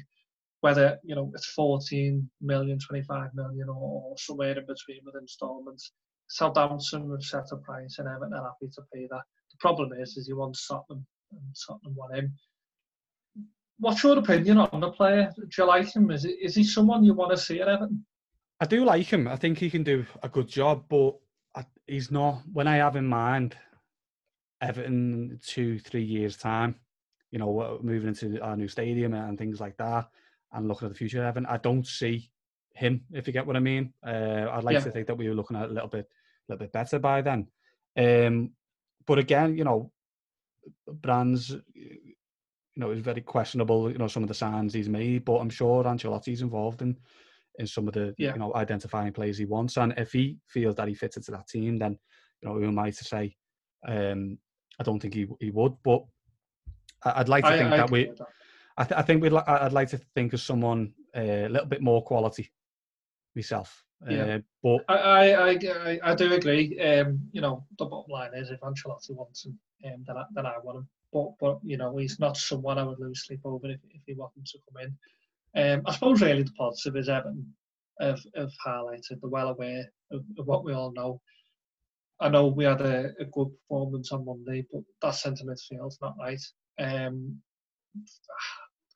whether 0.63 0.97
you 1.03 1.15
know 1.15 1.31
it's 1.35 1.47
14 1.53 2.29
million, 2.41 2.79
25 2.79 3.35
million, 3.35 3.69
or, 3.69 3.75
or 3.75 4.15
somewhere 4.17 4.59
in 4.59 4.65
between 4.65 5.01
with 5.05 5.17
instalments. 5.21 5.93
Southampton 6.29 7.11
have 7.11 7.23
set 7.23 7.53
a 7.53 7.57
price, 7.57 7.97
and 7.99 8.09
Everton 8.09 8.33
are 8.33 8.45
happy 8.45 8.71
to 8.75 8.83
pay 8.95 9.07
that. 9.11 9.23
The 9.51 9.59
problem 9.59 9.93
is, 9.93 10.17
is 10.17 10.27
he 10.27 10.33
wants 10.33 10.67
Tottenham, 10.67 11.05
and 11.33 11.41
Tottenham 11.67 11.95
want 11.97 12.17
him. 12.17 12.35
What's 13.81 14.05
your 14.05 14.19
opinion 14.19 14.59
on 14.59 14.81
the 14.81 14.93
player? 14.93 15.33
Do 15.37 15.49
you 15.59 15.67
like 15.67 15.93
him? 15.95 16.11
Is, 16.13 16.25
is 16.25 16.55
he 16.55 16.63
someone 16.63 17.05
you 17.05 17.15
want 17.15 17.33
to 17.33 17.37
see 17.37 17.61
at 17.61 17.69
Everton? 17.69 18.05
I 18.61 18.65
do 18.65 18.85
like 18.85 19.07
him. 19.07 19.27
I 19.27 19.35
think 19.35 19.59
he 19.59 19.69
can 19.69 19.83
do 19.83 20.07
a 20.23 20.29
good 20.29 20.47
job, 20.47 20.85
but 20.89 21.17
he's 21.89 22.13
not. 22.13 22.43
When 22.53 22.69
I 22.69 22.77
have 22.77 22.95
in 22.95 23.07
mind 23.07 23.57
Everton 24.61 25.41
two, 25.45 25.81
three 25.81 26.05
years 26.05 26.37
time, 26.37 26.77
you 27.33 27.41
know, 27.41 27.81
moving 27.83 28.11
into 28.11 28.41
our 28.41 28.57
new 28.57 28.69
stadium 28.69 29.15
and 29.15 29.37
things 29.37 29.61
like 29.61 29.77
that, 29.79 30.09
and 30.53 30.69
looking 30.69 30.87
at 30.87 30.93
the 30.93 30.99
future 30.99 31.25
Everton, 31.25 31.47
I 31.47 31.57
don't 31.57 31.87
see 31.87 32.31
him. 32.75 33.03
If 33.13 33.27
you 33.27 33.33
get 33.33 33.47
what 33.47 33.57
I 33.57 33.61
mean, 33.61 33.93
uh, 34.07 34.49
I'd 34.51 34.65
like 34.65 34.75
yeah. 34.75 34.81
to 34.81 34.91
think 34.91 35.07
that 35.07 35.17
we 35.17 35.29
were 35.29 35.35
looking 35.35 35.57
at 35.57 35.69
a 35.69 35.73
little 35.73 35.89
bit, 35.89 36.07
a 36.07 36.53
little 36.53 36.65
bit 36.67 36.73
better 36.73 36.99
by 36.99 37.23
then. 37.23 37.49
Um, 37.97 38.51
but 39.07 39.19
again, 39.19 39.57
you 39.57 39.65
know, 39.65 39.91
Brands, 40.87 41.51
you 41.75 42.15
know, 42.77 42.91
is 42.91 43.01
very 43.01 43.21
questionable. 43.21 43.91
You 43.91 43.99
know, 43.99 44.07
some 44.07 44.23
of 44.23 44.29
the 44.29 44.35
signs 44.35 44.73
he's 44.73 44.89
made, 44.89 45.25
but 45.25 45.39
I'm 45.39 45.51
sure 45.51 45.85
Ancelotti's 45.85 46.43
involved 46.43 46.83
in 46.83 46.97
in 47.59 47.67
some 47.67 47.87
of 47.87 47.95
the 47.95 48.15
yeah. 48.17 48.33
you 48.33 48.39
know 48.39 48.55
identifying 48.55 49.13
players 49.13 49.39
he 49.39 49.45
wants. 49.45 49.77
And 49.77 49.93
if 49.97 50.13
he 50.13 50.39
feels 50.47 50.77
that 50.77 50.89
he 50.89 50.95
fits 50.95 51.17
into 51.17 51.33
that 51.33 51.49
team, 51.49 51.79
then 51.79 51.99
you 52.41 52.49
know 52.49 52.55
who 52.55 52.69
am 52.69 52.79
I 52.79 52.91
to 52.91 53.05
say? 53.05 53.37
Um, 53.87 54.39
I 54.81 54.85
don't 54.85 55.01
think 55.01 55.15
he 55.15 55.27
he 55.41 55.51
would, 55.51 55.75
but 55.83 56.03
I'd 57.05 57.29
like 57.29 57.45
to 57.45 57.51
I, 57.51 57.59
think 57.59 57.73
I, 57.73 57.77
that 57.79 57.91
we. 57.91 58.05
That. 58.05 58.27
I, 58.83 58.85
th- 58.85 58.99
I 58.99 59.03
think 59.03 59.23
we'd. 59.23 59.33
Li- 59.33 59.47
I'd 59.47 59.73
like 59.73 59.89
to 59.91 59.99
think 60.15 60.33
of 60.33 60.41
someone 60.41 60.93
uh, 61.17 61.21
a 61.21 61.49
little 61.49 61.69
bit 61.69 61.83
more 61.83 62.03
quality 62.03 62.51
myself. 63.37 63.85
Yeah. 64.09 64.25
Uh, 64.25 64.39
but 64.63 64.85
I, 64.89 65.33
I, 65.35 65.51
I, 65.51 66.01
I 66.03 66.15
do 66.17 66.33
agree. 66.33 66.79
Um, 66.81 67.21
you 67.31 67.41
know, 67.41 67.65
the 67.79 67.85
bottom 67.85 68.11
line 68.11 68.35
is 68.35 68.51
if 68.51 68.61
Ancelotti 68.61 69.11
wants 69.11 69.45
him, 69.45 69.57
um, 69.87 70.05
then 70.07 70.17
I, 70.17 70.25
then 70.35 70.47
I 70.47 70.55
want 70.65 70.79
him. 70.79 70.89
But 71.13 71.29
but 71.39 71.61
you 71.63 71.77
know, 71.77 71.97
he's 71.97 72.19
not 72.19 72.37
someone 72.37 72.79
I 72.79 72.83
would 72.83 72.99
lose 72.99 73.25
sleep 73.25 73.41
over 73.45 73.69
if, 73.69 73.79
if 73.91 74.03
he 74.05 74.15
wanted 74.15 74.45
to 74.47 74.59
come 74.69 74.83
in. 74.83 75.73
Um, 75.75 75.83
I 75.87 75.93
suppose 75.93 76.21
really 76.21 76.43
the 76.43 76.53
positive 76.53 76.97
is 76.97 77.09
Everton 77.09 77.47
have, 78.01 78.21
have 78.35 78.51
highlighted, 78.67 79.21
they're 79.21 79.31
well 79.31 79.51
aware 79.51 79.85
of, 80.11 80.25
of 80.39 80.47
what 80.47 80.65
we 80.65 80.73
all 80.73 80.93
know. 80.93 81.21
I 82.21 82.29
know 82.29 82.47
we 82.47 82.65
had 82.65 82.81
a, 82.81 83.13
a 83.21 83.27
good 83.27 83.49
performance 83.61 84.11
on 84.13 84.25
Monday, 84.25 84.67
but 84.73 84.83
that 85.03 85.15
centre 85.15 85.45
midfield's 85.45 85.99
not 86.01 86.15
right. 86.19 86.41
Um, 86.81 87.41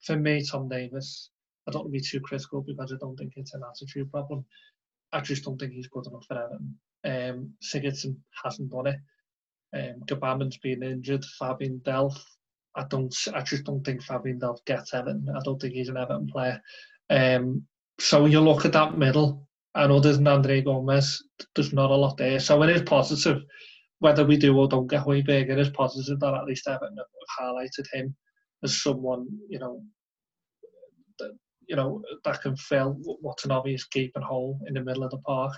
for 0.07 0.17
me, 0.17 0.45
Tom 0.45 0.69
Davies, 0.69 1.31
I 1.67 1.73
don't 1.73 1.83
want 1.83 1.95
to 1.95 1.99
be 1.99 2.05
too 2.05 2.21
critical 2.21 2.63
because 2.63 2.93
I 2.93 2.97
don't 3.01 3.17
think 3.17 3.33
it's 3.37 3.55
an 3.55 3.63
attitude 3.69 4.11
problem. 4.11 4.45
I 5.13 5.21
just 5.21 5.45
don't 5.45 5.59
think 5.59 5.73
he's 5.73 5.89
good 5.89 6.07
enough 6.07 6.25
for 6.27 6.39
Everton. 6.39 6.79
Um, 7.05 7.53
Sigurdsson 7.63 8.17
hasn't 8.45 8.71
done 8.71 8.87
it. 8.89 8.97
Um, 9.75 10.03
Gbamin's 10.07 10.59
been 10.59 10.83
injured. 10.83 11.25
Fabian 11.39 11.81
Delph 11.85 12.21
I 12.77 12.85
don't. 12.91 13.15
I 13.35 13.41
just 13.43 13.65
don't 13.65 13.83
think 13.83 14.03
Fabian 14.03 14.39
Delph 14.39 14.65
gets 14.67 14.93
Everton. 14.93 15.27
I 15.35 15.41
don't 15.45 15.61
think 15.61 15.73
he's 15.73 15.89
an 15.89 15.97
Everton 15.97 16.29
player. 16.29 16.61
Um, 17.09 17.63
so 17.99 18.27
you 18.27 18.41
look 18.41 18.67
at 18.67 18.73
that 18.75 18.99
middle, 18.99 19.49
and 19.75 19.91
other 19.91 20.13
than 20.13 20.29
Andre 20.29 20.61
Gomes, 20.61 21.23
there's 21.55 21.73
not 21.73 21.91
a 21.91 21.97
lot 21.97 22.19
there. 22.19 22.39
So 22.39 22.63
it 22.63 22.71
is 22.71 22.83
positive. 22.83 23.43
Whether 24.01 24.27
we 24.27 24.37
do 24.37 24.57
or 24.57 24.69
don't 24.69 24.89
get 24.89 25.05
Højbjerg, 25.05 25.51
it 25.51 25.59
is 25.59 25.71
positive 25.71 26.21
that 26.21 26.35
at 26.35 26.45
least 26.45 26.69
Everton 26.69 26.99
have 26.99 27.47
highlighted 27.47 27.87
him 27.95 28.15
as 28.63 28.83
someone 28.83 29.27
you 29.49 29.59
know 29.59 29.83
you 31.69 31.77
know 31.77 32.03
that 32.25 32.43
can 32.43 32.57
fill 32.57 32.97
what's 33.21 33.45
an 33.45 33.51
obvious 33.51 33.85
gaping 33.85 34.23
hole 34.23 34.59
in 34.67 34.75
the 34.75 34.83
middle 34.83 35.05
of 35.05 35.11
the 35.11 35.19
park. 35.19 35.55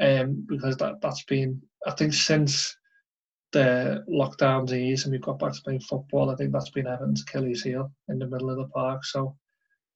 Um, 0.00 0.46
because 0.48 0.76
that 0.78 1.00
that's 1.00 1.24
been 1.24 1.60
I 1.86 1.92
think 1.92 2.14
since 2.14 2.76
the 3.52 4.02
lockdowns 4.08 4.72
ease 4.72 5.04
and 5.04 5.12
we've 5.12 5.20
got 5.20 5.38
back 5.38 5.52
to 5.52 5.62
playing 5.62 5.80
football, 5.80 6.30
I 6.30 6.36
think 6.36 6.52
that's 6.52 6.70
been 6.70 6.86
Everton's 6.86 7.22
Achilles 7.22 7.62
heel 7.62 7.92
in 8.08 8.18
the 8.18 8.26
middle 8.26 8.50
of 8.50 8.56
the 8.56 8.68
park. 8.68 9.04
So 9.04 9.36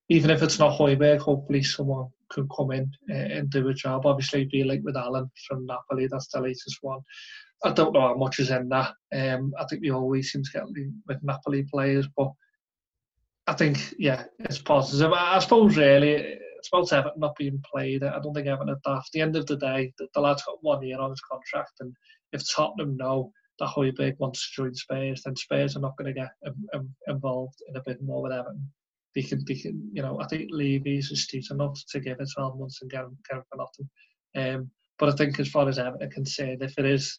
even 0.09 0.31
if 0.31 0.43
it's 0.43 0.59
not 0.59 0.79
Højbjerg, 0.79 1.19
hopefully 1.19 1.63
someone 1.63 2.09
can 2.31 2.49
come 2.55 2.71
in 2.73 2.91
uh, 3.11 3.15
and 3.15 3.51
do 3.51 3.69
a 3.69 3.75
job. 3.75 4.07
Obviously, 4.07 4.45
be 4.45 4.63
linked 4.63 4.85
with 4.85 4.97
Allan 4.97 5.31
from 5.49 5.67
Napoli, 5.67 6.07
that's 6.07 6.29
the 6.29 6.41
latest 6.41 6.79
one. 6.83 7.01
I 7.65 7.73
don't 7.73 7.93
know 7.93 8.01
how 8.03 8.15
much 8.15 8.39
is 8.39 8.51
in 8.51 8.69
that. 8.69 8.93
Um, 9.15 9.53
I 9.59 9.65
think 9.65 9.83
we 9.83 9.91
always 9.91 10.31
seem 10.31 10.43
to 10.45 10.51
get 10.53 10.65
with 11.09 11.23
Napoli 11.23 11.65
players, 11.65 12.07
but 12.17 12.31
I 13.47 13.55
think 13.55 13.95
yeah, 13.99 14.25
it's 14.41 14.59
positive. 14.59 15.13
I, 15.13 15.39
suppose 15.39 15.77
really 15.77 16.15
it's 16.15 16.69
about 16.73 16.93
Everton 16.93 17.21
not 17.21 17.37
being 17.37 17.63
played. 17.73 18.03
I 18.03 18.19
don't 18.19 18.35
think 18.35 18.49
Everton 18.49 18.71
at 18.71 18.83
that. 18.85 18.97
At 18.97 19.05
the 19.13 19.21
end 19.21 19.37
of 19.37 19.47
the 19.47 19.57
day, 19.57 19.93
the, 19.99 20.09
the 20.15 20.21
lad's 20.21 20.43
got 20.43 20.63
one 20.63 20.83
year 20.83 20.99
on 20.99 21.11
his 21.11 21.21
contract, 21.21 21.75
and 21.81 21.95
if 22.33 22.43
Tottenham 22.55 22.97
know 22.97 23.33
that 23.59 23.69
Højbjerg 23.69 24.19
wants 24.19 24.51
to 24.51 24.63
join 24.63 24.75
Spurs, 24.75 25.23
then 25.23 25.37
Spurs 25.37 25.77
are 25.77 25.81
not 25.81 25.97
going 25.97 26.13
to 26.13 26.21
get 26.21 26.31
um, 26.75 26.91
involved 27.09 27.57
in 27.69 27.77
a 27.77 27.83
bit 27.87 28.03
more 28.03 28.23
with 28.23 28.33
Everton. 28.33 28.71
They 29.15 29.23
can, 29.23 29.45
they 29.47 29.55
can, 29.55 29.91
you 29.93 30.03
know, 30.03 30.21
I 30.21 30.27
think 30.27 30.51
Levy's 30.51 31.11
astute 31.11 31.51
enough 31.51 31.81
to 31.91 32.01
give 32.01 32.21
it 32.21 32.29
12 32.35 32.59
months 32.59 32.83
and 32.83 32.91
get 32.91 33.05
him, 33.05 33.17
get 33.29 33.39
him 33.39 33.45
for 33.51 33.57
nothing. 33.57 33.89
Um, 34.37 34.71
but 34.99 35.09
I 35.09 35.13
think 35.13 35.41
as 35.41 35.49
far 35.49 35.67
as 35.69 35.79
Everton 35.79 36.07
are 36.07 36.13
concerned, 36.13 36.63
if 36.63 36.79
it 36.79 36.85
is 36.85 37.19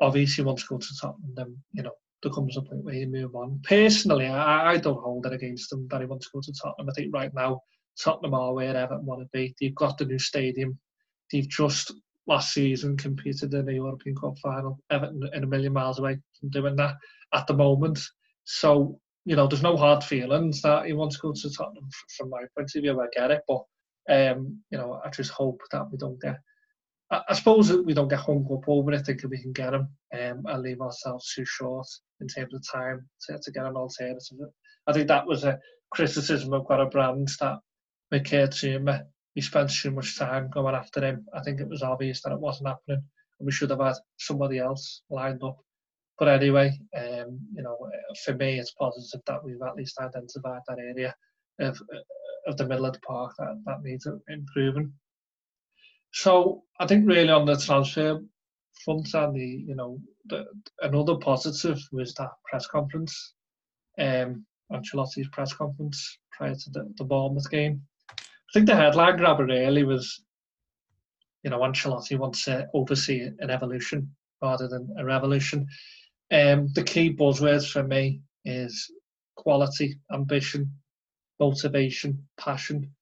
obviously 0.00 0.44
wants 0.44 0.62
to 0.62 0.68
go 0.68 0.78
to 0.78 0.86
Tottenham, 1.00 1.32
then, 1.34 1.56
you 1.72 1.82
know, 1.82 1.94
there 2.26 2.34
comes 2.34 2.56
a 2.56 2.62
point 2.62 2.82
where 2.82 2.94
you 2.94 3.06
move 3.06 3.36
on. 3.36 3.60
Personally, 3.62 4.26
I, 4.26 4.72
I 4.72 4.76
don't 4.78 5.00
hold 5.00 5.26
it 5.26 5.32
against 5.32 5.72
him 5.72 5.86
that 5.90 6.00
he 6.00 6.06
wants 6.08 6.26
to 6.26 6.32
go 6.34 6.40
to 6.40 6.52
Tottenham. 6.52 6.90
I 6.90 6.92
think 6.92 7.14
right 7.14 7.32
now, 7.32 7.60
Tottenham 8.02 8.34
are 8.34 8.52
where 8.52 8.76
Everton 8.76 9.06
want 9.06 9.20
to 9.20 9.28
be. 9.32 9.54
They've 9.60 9.74
got 9.74 9.96
the 9.96 10.06
new 10.06 10.18
stadium. 10.18 10.76
They've 11.30 11.48
just 11.48 11.92
last 12.26 12.52
season 12.52 12.96
competed 12.96 13.54
in 13.54 13.66
the 13.66 13.74
European 13.74 14.16
Cup 14.16 14.36
final. 14.38 14.80
Everton 14.90 15.22
in 15.34 15.44
a 15.44 15.46
million 15.46 15.72
miles 15.72 16.00
away 16.00 16.18
from 16.40 16.50
doing 16.50 16.74
that 16.76 16.96
at 17.32 17.46
the 17.46 17.54
moment. 17.54 18.00
So, 18.42 18.98
you 19.24 19.36
know, 19.36 19.46
there's 19.46 19.62
no 19.62 19.76
hard 19.76 20.02
feelings 20.02 20.60
that 20.62 20.86
he 20.86 20.94
wants 20.94 21.16
to 21.16 21.22
go 21.22 21.32
to 21.32 21.50
Tottenham 21.54 21.88
from 22.16 22.30
my 22.30 22.42
point 22.56 22.72
of 22.74 22.82
view. 22.82 23.00
I 23.00 23.06
get 23.14 23.30
it, 23.30 23.42
but 23.46 23.62
um, 24.08 24.60
you 24.70 24.78
know, 24.78 25.00
I 25.04 25.10
just 25.10 25.30
hope 25.30 25.60
that 25.70 25.90
we 25.92 25.96
don't 25.96 26.20
get. 26.20 26.38
I, 27.10 27.34
suppose 27.34 27.72
we 27.72 27.94
don't 27.94 28.08
get 28.08 28.18
hung 28.18 28.46
up 28.52 28.68
over 28.68 28.92
it. 28.92 29.06
Thinking 29.06 29.30
we 29.30 29.40
can 29.40 29.52
get 29.52 29.74
him 29.74 29.88
um, 30.12 30.42
and 30.46 30.62
leave 30.62 30.80
ourselves 30.80 31.32
too 31.32 31.44
short 31.44 31.86
in 32.20 32.26
terms 32.26 32.54
of 32.54 32.66
time 32.66 33.08
to, 33.22 33.38
to 33.38 33.50
get 33.52 33.64
an 33.64 33.76
alternative. 33.76 34.38
I 34.86 34.92
think 34.92 35.08
that 35.08 35.26
was 35.26 35.44
a 35.44 35.58
criticism 35.90 36.52
of 36.52 36.66
Got 36.66 36.80
a 36.80 36.86
brand 36.86 37.28
that 37.40 37.58
Zouma 38.12 39.04
we 39.36 39.42
spent 39.42 39.70
too 39.70 39.90
much 39.90 40.18
time 40.18 40.48
going 40.50 40.74
after 40.74 41.04
him. 41.04 41.26
I 41.34 41.42
think 41.42 41.60
it 41.60 41.68
was 41.68 41.82
obvious 41.82 42.22
that 42.22 42.32
it 42.32 42.40
wasn't 42.40 42.68
happening, 42.68 43.04
and 43.38 43.46
we 43.46 43.52
should 43.52 43.70
have 43.70 43.80
had 43.80 43.96
somebody 44.16 44.58
else 44.58 45.02
lined 45.10 45.42
up. 45.44 45.58
But 46.18 46.28
anyway, 46.28 46.72
um, 46.96 47.38
you 47.54 47.62
know, 47.62 47.76
for 48.24 48.34
me, 48.34 48.58
it's 48.58 48.72
positive 48.72 49.20
that 49.26 49.44
we've 49.44 49.60
at 49.60 49.76
least 49.76 49.98
identified 50.00 50.62
that 50.66 50.78
area 50.78 51.14
of 51.60 51.80
of 52.46 52.56
the 52.56 52.66
middle 52.66 52.86
of 52.86 52.94
the 52.94 53.00
park 53.00 53.34
that, 53.38 53.60
that 53.66 53.82
needs 53.82 54.06
improving. 54.28 54.92
So 56.12 56.64
I 56.80 56.86
think 56.86 57.06
really 57.06 57.30
on 57.30 57.46
the 57.46 57.56
transfer 57.56 58.20
front 58.84 59.14
and 59.14 59.34
the 59.34 59.64
you 59.66 59.74
know 59.74 59.98
the, 60.26 60.46
another 60.82 61.16
positive 61.16 61.80
was 61.92 62.14
that 62.14 62.30
press 62.48 62.66
conference, 62.66 63.34
um, 63.98 64.44
Ancelotti's 64.72 65.28
press 65.28 65.52
conference 65.52 66.18
prior 66.32 66.54
to 66.54 66.70
the, 66.70 66.92
the 66.96 67.04
Bournemouth 67.04 67.50
game. 67.50 67.82
I 68.10 68.52
think 68.52 68.66
the 68.66 68.76
headline 68.76 69.16
grabber 69.16 69.46
really 69.46 69.84
was 69.84 70.22
you 71.46 71.50
know, 71.50 71.60
Ancelotti 71.60 72.18
wants 72.18 72.44
to 72.46 72.66
oversee 72.74 73.20
an 73.38 73.50
evolution 73.50 74.10
rather 74.42 74.66
than 74.66 74.92
a 74.98 75.04
revolution. 75.04 75.64
Um, 76.32 76.66
the 76.74 76.82
key 76.82 77.14
buzzwords 77.14 77.70
for 77.70 77.84
me 77.84 78.20
is 78.44 78.90
quality, 79.36 79.96
ambition, 80.12 80.72
motivation, 81.38 82.26
passion. 82.36 82.92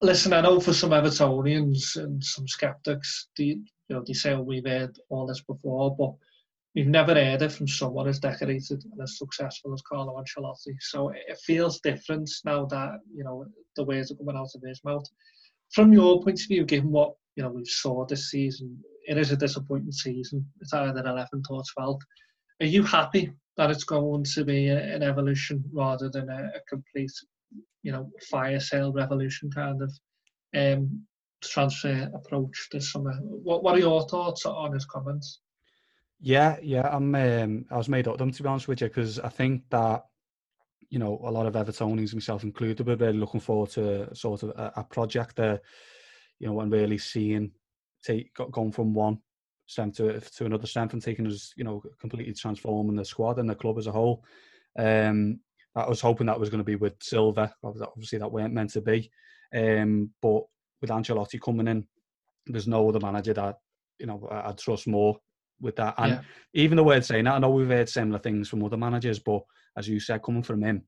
Listen, 0.00 0.32
I 0.32 0.40
know 0.40 0.60
for 0.60 0.72
some 0.72 0.90
Evertonians 0.90 1.96
and 1.96 2.22
some 2.22 2.46
skeptics, 2.46 3.28
you 3.36 3.64
know, 3.90 4.04
they 4.06 4.12
say 4.12 4.32
oh, 4.32 4.42
we've 4.42 4.66
heard 4.66 4.96
all 5.08 5.26
this 5.26 5.40
before, 5.40 5.96
but 5.96 6.12
we've 6.74 6.86
never 6.86 7.14
heard 7.14 7.42
it 7.42 7.50
from 7.50 7.66
someone 7.66 8.06
as 8.06 8.20
decorated 8.20 8.84
and 8.84 9.02
as 9.02 9.18
successful 9.18 9.74
as 9.74 9.82
Carlo 9.82 10.16
Ancelotti. 10.22 10.76
So 10.80 11.08
it 11.08 11.38
feels 11.44 11.80
different 11.80 12.30
now 12.44 12.66
that 12.66 13.00
you 13.12 13.24
know 13.24 13.46
the 13.74 13.84
words 13.84 14.12
are 14.12 14.14
coming 14.14 14.36
out 14.36 14.50
of 14.54 14.62
his 14.64 14.80
mouth. 14.84 15.04
From 15.72 15.92
your 15.92 16.22
point 16.22 16.40
of 16.40 16.46
view, 16.46 16.64
given 16.64 16.92
what 16.92 17.14
you 17.34 17.42
know 17.42 17.50
we've 17.50 17.66
saw 17.66 18.06
this 18.06 18.30
season, 18.30 18.78
it 19.08 19.18
is 19.18 19.32
a 19.32 19.36
disappointing 19.36 19.90
season. 19.90 20.46
It's 20.60 20.72
either 20.72 21.02
11th 21.02 21.50
or 21.50 21.62
12th. 21.76 22.00
Are 22.60 22.66
you 22.66 22.84
happy 22.84 23.32
that 23.56 23.70
it's 23.70 23.84
going 23.84 24.22
to 24.22 24.44
be 24.44 24.68
an 24.68 25.02
evolution 25.02 25.64
rather 25.72 26.08
than 26.08 26.28
a, 26.28 26.50
complete, 26.68 27.10
you 27.82 27.92
know, 27.92 28.10
fire 28.30 28.60
sale 28.60 28.92
revolution 28.92 29.50
kind 29.50 29.82
of 29.82 29.92
um, 30.56 31.02
transfer 31.42 32.10
approach 32.14 32.68
this 32.72 32.92
summer? 32.92 33.14
What 33.22 33.62
What 33.62 33.76
are 33.76 33.80
your 33.80 34.06
thoughts 34.08 34.46
on 34.46 34.72
his 34.72 34.84
comments? 34.84 35.40
Yeah, 36.20 36.56
yeah, 36.62 36.88
I'm. 36.90 37.14
Um, 37.14 37.64
I 37.70 37.76
was 37.76 37.88
made 37.88 38.08
up 38.08 38.18
them 38.18 38.32
to 38.32 38.42
be 38.42 38.48
honest 38.48 38.66
with 38.66 38.80
you 38.80 38.88
because 38.88 39.20
I 39.20 39.28
think 39.28 39.62
that 39.70 40.04
you 40.90 40.98
know 40.98 41.20
a 41.24 41.30
lot 41.30 41.46
of 41.46 41.54
Evertonians, 41.54 42.14
myself 42.14 42.42
included, 42.42 42.86
were 42.86 42.96
really 42.96 43.18
looking 43.18 43.40
forward 43.40 43.70
to 43.70 44.14
sort 44.14 44.42
of 44.42 44.50
a, 44.50 44.72
a 44.76 44.84
project 44.84 45.36
that 45.36 45.62
you 46.40 46.48
know 46.48 46.60
and 46.60 46.72
really 46.72 46.98
seeing 46.98 47.52
take 48.02 48.34
going 48.34 48.72
from 48.72 48.94
one 48.94 49.18
strength 49.66 49.98
to 49.98 50.20
to 50.20 50.46
another 50.46 50.66
strength 50.66 50.92
and 50.94 51.02
taking 51.02 51.26
us 51.26 51.52
you 51.56 51.62
know 51.62 51.82
completely 52.00 52.32
transforming 52.32 52.96
the 52.96 53.04
squad 53.04 53.38
and 53.38 53.48
the 53.48 53.54
club 53.54 53.78
as 53.78 53.86
a 53.86 53.92
whole. 53.92 54.24
Um, 54.76 55.40
I 55.86 55.88
was 55.88 56.00
hoping 56.00 56.26
that 56.26 56.40
was 56.40 56.50
going 56.50 56.58
to 56.58 56.64
be 56.64 56.76
with 56.76 56.94
Silva. 57.00 57.52
Obviously, 57.62 58.18
that 58.18 58.32
weren't 58.32 58.54
meant 58.54 58.70
to 58.70 58.80
be. 58.80 59.10
Um, 59.54 60.10
but 60.20 60.42
with 60.80 60.90
Ancelotti 60.90 61.40
coming 61.40 61.68
in, 61.68 61.86
there's 62.46 62.68
no 62.68 62.88
other 62.88 63.00
manager 63.00 63.34
that 63.34 63.56
you 63.98 64.06
know 64.06 64.26
I, 64.30 64.50
I 64.50 64.52
trust 64.52 64.86
more 64.86 65.18
with 65.60 65.76
that. 65.76 65.94
And 65.98 66.12
yeah. 66.12 66.20
even 66.54 66.76
the 66.76 66.84
word 66.84 67.04
saying 67.04 67.24
that, 67.24 67.34
I 67.34 67.38
know 67.38 67.50
we've 67.50 67.68
heard 67.68 67.88
similar 67.88 68.18
things 68.18 68.48
from 68.48 68.64
other 68.64 68.76
managers, 68.76 69.18
but 69.18 69.42
as 69.76 69.88
you 69.88 70.00
said, 70.00 70.22
coming 70.22 70.42
from 70.42 70.62
him, 70.62 70.84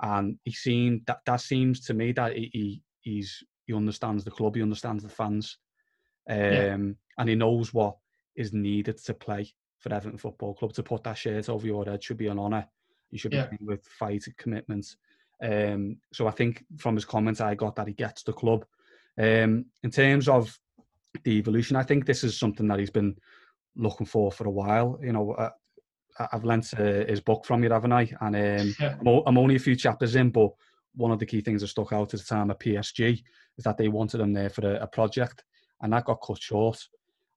and 0.00 0.38
he 0.44 0.52
seen 0.52 1.02
that 1.06 1.20
that 1.26 1.40
seems 1.40 1.80
to 1.86 1.94
me 1.94 2.12
that 2.12 2.36
he, 2.36 2.50
he 2.52 2.82
he's 3.00 3.42
he 3.66 3.74
understands 3.74 4.24
the 4.24 4.30
club, 4.30 4.56
he 4.56 4.62
understands 4.62 5.02
the 5.02 5.08
fans, 5.08 5.58
um, 6.28 6.38
yeah. 6.38 6.76
and 7.18 7.28
he 7.28 7.34
knows 7.34 7.72
what 7.72 7.96
is 8.36 8.52
needed 8.52 8.98
to 8.98 9.14
play 9.14 9.52
for 9.78 9.92
Everton 9.92 10.18
Football 10.18 10.54
Club. 10.54 10.72
To 10.74 10.82
put 10.82 11.04
that 11.04 11.18
shirt 11.18 11.48
over 11.48 11.66
your 11.66 11.84
head 11.84 12.02
should 12.02 12.18
be 12.18 12.28
an 12.28 12.38
honour. 12.38 12.66
You 13.10 13.18
should 13.18 13.30
be 13.30 13.36
yeah. 13.36 13.48
with 13.60 13.84
fight 13.86 14.24
commitments. 14.36 14.96
Um, 15.42 15.98
so 16.12 16.26
I 16.26 16.30
think 16.30 16.64
from 16.76 16.94
his 16.94 17.04
comments, 17.04 17.40
I 17.40 17.54
got 17.54 17.76
that 17.76 17.88
he 17.88 17.92
gets 17.92 18.22
the 18.22 18.32
club. 18.32 18.64
Um, 19.18 19.66
in 19.82 19.90
terms 19.90 20.28
of 20.28 20.58
the 21.24 21.32
evolution, 21.32 21.76
I 21.76 21.82
think 21.82 22.06
this 22.06 22.24
is 22.24 22.38
something 22.38 22.66
that 22.68 22.78
he's 22.78 22.90
been 22.90 23.16
looking 23.76 24.06
for 24.06 24.32
for 24.32 24.46
a 24.46 24.50
while. 24.50 24.98
You 25.02 25.12
know, 25.12 25.32
uh, 25.32 25.50
I've 26.32 26.44
lent 26.44 26.72
uh, 26.78 27.04
his 27.06 27.20
book 27.20 27.44
from 27.44 27.62
you, 27.62 27.70
haven't 27.70 27.92
I? 27.92 28.10
And 28.20 28.36
um, 28.36 28.74
yeah. 28.80 28.96
I'm, 29.26 29.38
only 29.38 29.56
a 29.56 29.60
few 29.60 29.76
chapters 29.76 30.16
in, 30.16 30.30
but 30.30 30.50
one 30.94 31.10
of 31.10 31.18
the 31.18 31.26
key 31.26 31.40
things 31.40 31.60
that 31.60 31.68
stuck 31.68 31.92
out 31.92 32.14
at 32.14 32.20
the 32.20 32.26
time 32.26 32.50
at 32.50 32.60
PSG 32.60 33.22
is 33.58 33.64
that 33.64 33.76
they 33.76 33.88
wanted 33.88 34.20
him 34.20 34.32
there 34.32 34.50
for 34.50 34.66
a, 34.66 34.82
a 34.82 34.86
project, 34.86 35.44
and 35.82 35.92
that 35.92 36.06
got 36.06 36.22
cut 36.26 36.40
short. 36.40 36.82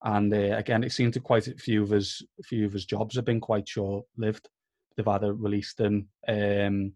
And 0.03 0.33
uh, 0.33 0.55
again, 0.57 0.83
it 0.83 0.93
seemed 0.93 1.13
to 1.13 1.19
quite 1.19 1.47
a 1.47 1.55
few 1.55 1.83
of 1.83 1.89
his 1.89 2.21
few 2.45 2.65
of 2.65 2.73
his 2.73 2.85
jobs 2.85 3.15
have 3.15 3.25
been 3.25 3.41
quite 3.41 3.67
short-lived. 3.67 4.47
They've 4.95 5.07
either 5.07 5.33
released 5.33 5.79
him 5.79 6.07
um, 6.27 6.93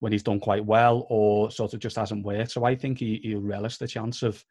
when 0.00 0.12
he's 0.12 0.22
done 0.22 0.40
quite 0.40 0.64
well, 0.64 1.06
or 1.08 1.50
sort 1.50 1.74
of 1.74 1.80
just 1.80 1.96
hasn't 1.96 2.24
worked. 2.24 2.52
So 2.52 2.64
I 2.64 2.74
think 2.74 2.98
he 2.98 3.20
he 3.22 3.34
relished 3.34 3.80
the 3.80 3.88
chance 3.88 4.22
of 4.22 4.44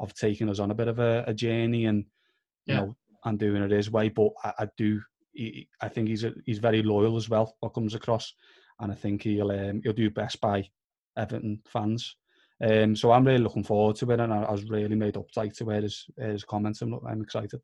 of 0.00 0.14
taking 0.14 0.48
us 0.48 0.58
on 0.58 0.70
a 0.70 0.74
bit 0.74 0.88
of 0.88 0.98
a, 0.98 1.24
a 1.26 1.34
journey 1.34 1.86
and 1.86 2.04
you 2.66 2.74
yeah. 2.74 2.80
know 2.80 2.96
and 3.24 3.38
doing 3.38 3.62
it 3.62 3.70
his 3.70 3.90
way. 3.90 4.08
But 4.08 4.30
I, 4.44 4.52
I 4.60 4.68
do, 4.76 5.00
he, 5.32 5.68
I 5.80 5.88
think 5.88 6.08
he's 6.08 6.24
a, 6.24 6.32
he's 6.46 6.58
very 6.58 6.82
loyal 6.82 7.16
as 7.16 7.28
well. 7.28 7.56
What 7.60 7.74
comes 7.74 7.94
across, 7.94 8.32
and 8.80 8.92
I 8.92 8.94
think 8.94 9.22
he'll 9.22 9.50
um, 9.50 9.80
he'll 9.82 9.92
do 9.92 10.10
best 10.10 10.40
by 10.40 10.68
Everton 11.16 11.60
fans. 11.66 12.16
Um, 12.60 12.96
so 12.96 13.12
I'm 13.12 13.24
really 13.24 13.42
looking 13.42 13.64
forward 13.64 13.96
to 13.96 14.10
it, 14.10 14.20
and 14.20 14.32
I, 14.32 14.42
I 14.42 14.50
was 14.50 14.68
really 14.68 14.96
made 14.96 15.16
up 15.16 15.26
like 15.36 15.54
to 15.54 15.70
hear 15.70 15.82
his 15.82 16.06
his 16.18 16.44
comments. 16.44 16.82
I'm, 16.82 16.94
I'm 17.06 17.22
excited. 17.22 17.60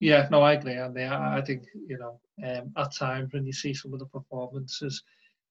Yeah, 0.00 0.28
no, 0.30 0.42
I 0.42 0.54
agree, 0.54 0.74
Andy. 0.76 1.04
I, 1.04 1.38
I 1.38 1.42
think 1.42 1.64
you 1.88 1.98
know, 1.98 2.20
um, 2.44 2.72
at 2.76 2.94
times 2.94 3.32
when 3.32 3.46
you 3.46 3.52
see 3.52 3.74
some 3.74 3.92
of 3.94 3.98
the 4.00 4.06
performances, 4.06 5.02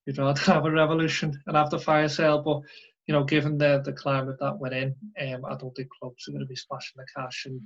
you'd 0.06 0.18
rather 0.18 0.40
have 0.54 0.66
a 0.66 0.72
revolution 0.72 1.42
and 1.48 1.58
have 1.58 1.70
the 1.72 1.80
fire 1.80 2.10
sale. 2.10 2.42
But 2.42 2.62
you 3.08 3.14
know, 3.14 3.24
given 3.24 3.58
the 3.58 3.82
the 3.84 3.94
climate 3.94 4.38
that 4.40 4.58
we're 4.60 4.74
in, 4.74 4.96
um, 5.22 5.46
I 5.46 5.56
don't 5.56 5.76
think 5.76 5.90
clubs 6.00 6.28
are 6.28 6.32
going 6.32 6.42
to 6.42 6.48
be 6.48 6.56
splashing 6.56 6.98
the 6.98 7.06
cash 7.16 7.46
and 7.48 7.62